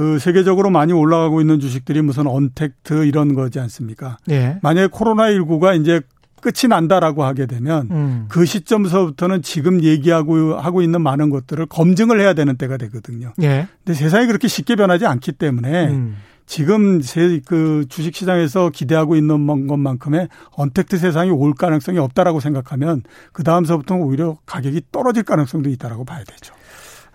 그 0.01 0.17
세계적으로 0.17 0.71
많이 0.71 0.93
올라가고 0.93 1.41
있는 1.41 1.59
주식들이 1.59 2.01
무슨 2.01 2.25
언택트 2.25 3.05
이런 3.05 3.35
거지 3.35 3.59
않습니까? 3.59 4.17
예. 4.31 4.57
만약에 4.63 4.87
코로나19가 4.87 5.79
이제 5.79 6.01
끝이 6.41 6.67
난다라고 6.67 7.23
하게 7.23 7.45
되면 7.45 7.87
음. 7.91 8.25
그 8.27 8.47
시점서부터는 8.47 9.43
지금 9.43 9.83
얘기하고 9.83 10.57
하고 10.57 10.81
있는 10.81 11.03
많은 11.03 11.29
것들을 11.29 11.67
검증을 11.67 12.19
해야 12.19 12.33
되는 12.33 12.57
때가 12.57 12.77
되거든요. 12.77 13.31
예. 13.43 13.67
근데 13.85 13.95
세상이 13.95 14.25
그렇게 14.25 14.47
쉽게 14.47 14.75
변하지 14.75 15.05
않기 15.05 15.33
때문에 15.33 15.89
음. 15.89 16.17
지금 16.47 16.99
그 17.45 17.85
주식 17.87 18.15
시장에서 18.15 18.71
기대하고 18.71 19.15
있는 19.15 19.67
것만큼의 19.67 20.29
언택트 20.53 20.97
세상이 20.97 21.29
올 21.29 21.53
가능성이 21.53 21.99
없다라고 21.99 22.39
생각하면 22.39 23.03
그 23.33 23.43
다음서부터는 23.43 24.03
오히려 24.03 24.39
가격이 24.47 24.81
떨어질 24.91 25.21
가능성도 25.21 25.69
있다라고 25.69 26.05
봐야 26.05 26.23
되죠. 26.23 26.55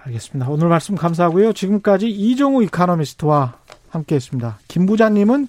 알겠습니다. 0.06 0.48
오늘 0.50 0.68
말씀 0.68 0.94
감사하고요. 0.94 1.52
지금까지 1.52 2.08
이종우 2.08 2.62
이카노미스트와 2.64 3.54
함께했습니다. 3.90 4.58
김 4.68 4.86
부장님은 4.86 5.48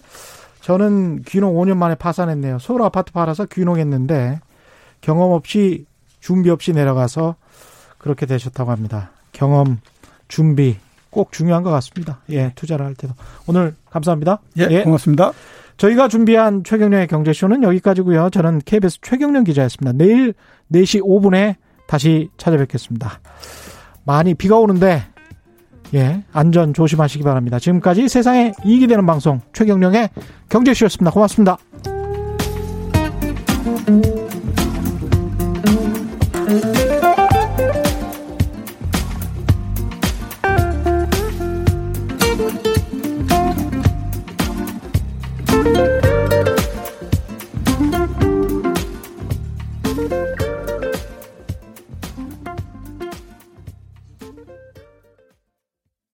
저는 0.62 1.24
귀농 1.24 1.56
5년 1.56 1.78
만에 1.78 1.96
파산했네요. 1.96 2.60
서울 2.60 2.82
아파트 2.82 3.12
팔아서 3.12 3.46
귀농했는데 3.46 4.40
경험 5.02 5.32
없이 5.32 5.86
준비 6.20 6.50
없이 6.50 6.74
내려가서 6.74 7.36
그렇게 7.98 8.26
되셨다고 8.26 8.72
합니다. 8.72 9.12
경험, 9.32 9.80
준비 10.28 10.78
꼭 11.10 11.32
중요한 11.32 11.64
것 11.64 11.70
같습니다. 11.72 12.20
예, 12.30 12.52
투자를 12.56 12.86
할 12.86 12.96
때도. 12.96 13.14
오늘 13.48 13.76
감사합니다. 13.90 14.40
예, 14.60 14.68
예. 14.70 14.84
고맙습니다. 14.84 15.32
저희가 15.78 16.08
준비한 16.08 16.64
최경련의 16.64 17.08
경제쇼는 17.08 17.64
여기까지고요. 17.64 18.32
저는 18.32 18.62
KBS 18.66 19.00
최경련 19.02 19.44
기자였습니다. 19.44 19.94
내일 19.96 20.34
4시 20.72 21.02
5분에 21.02 21.56
다시 21.88 22.30
찾아뵙겠습니다. 22.38 23.20
많이 24.08 24.34
비가 24.34 24.58
오는데 24.58 25.04
예, 25.94 26.24
안전 26.34 26.74
조심하시기 26.74 27.24
바랍니다. 27.24 27.60
지금까지 27.60 28.10
세상에 28.10 28.54
이익이 28.66 28.88
되는 28.88 29.06
방송 29.06 29.42
최경령의 29.54 30.10
경제쇼였습니다. 30.50 31.12
고맙습니다. 31.12 31.58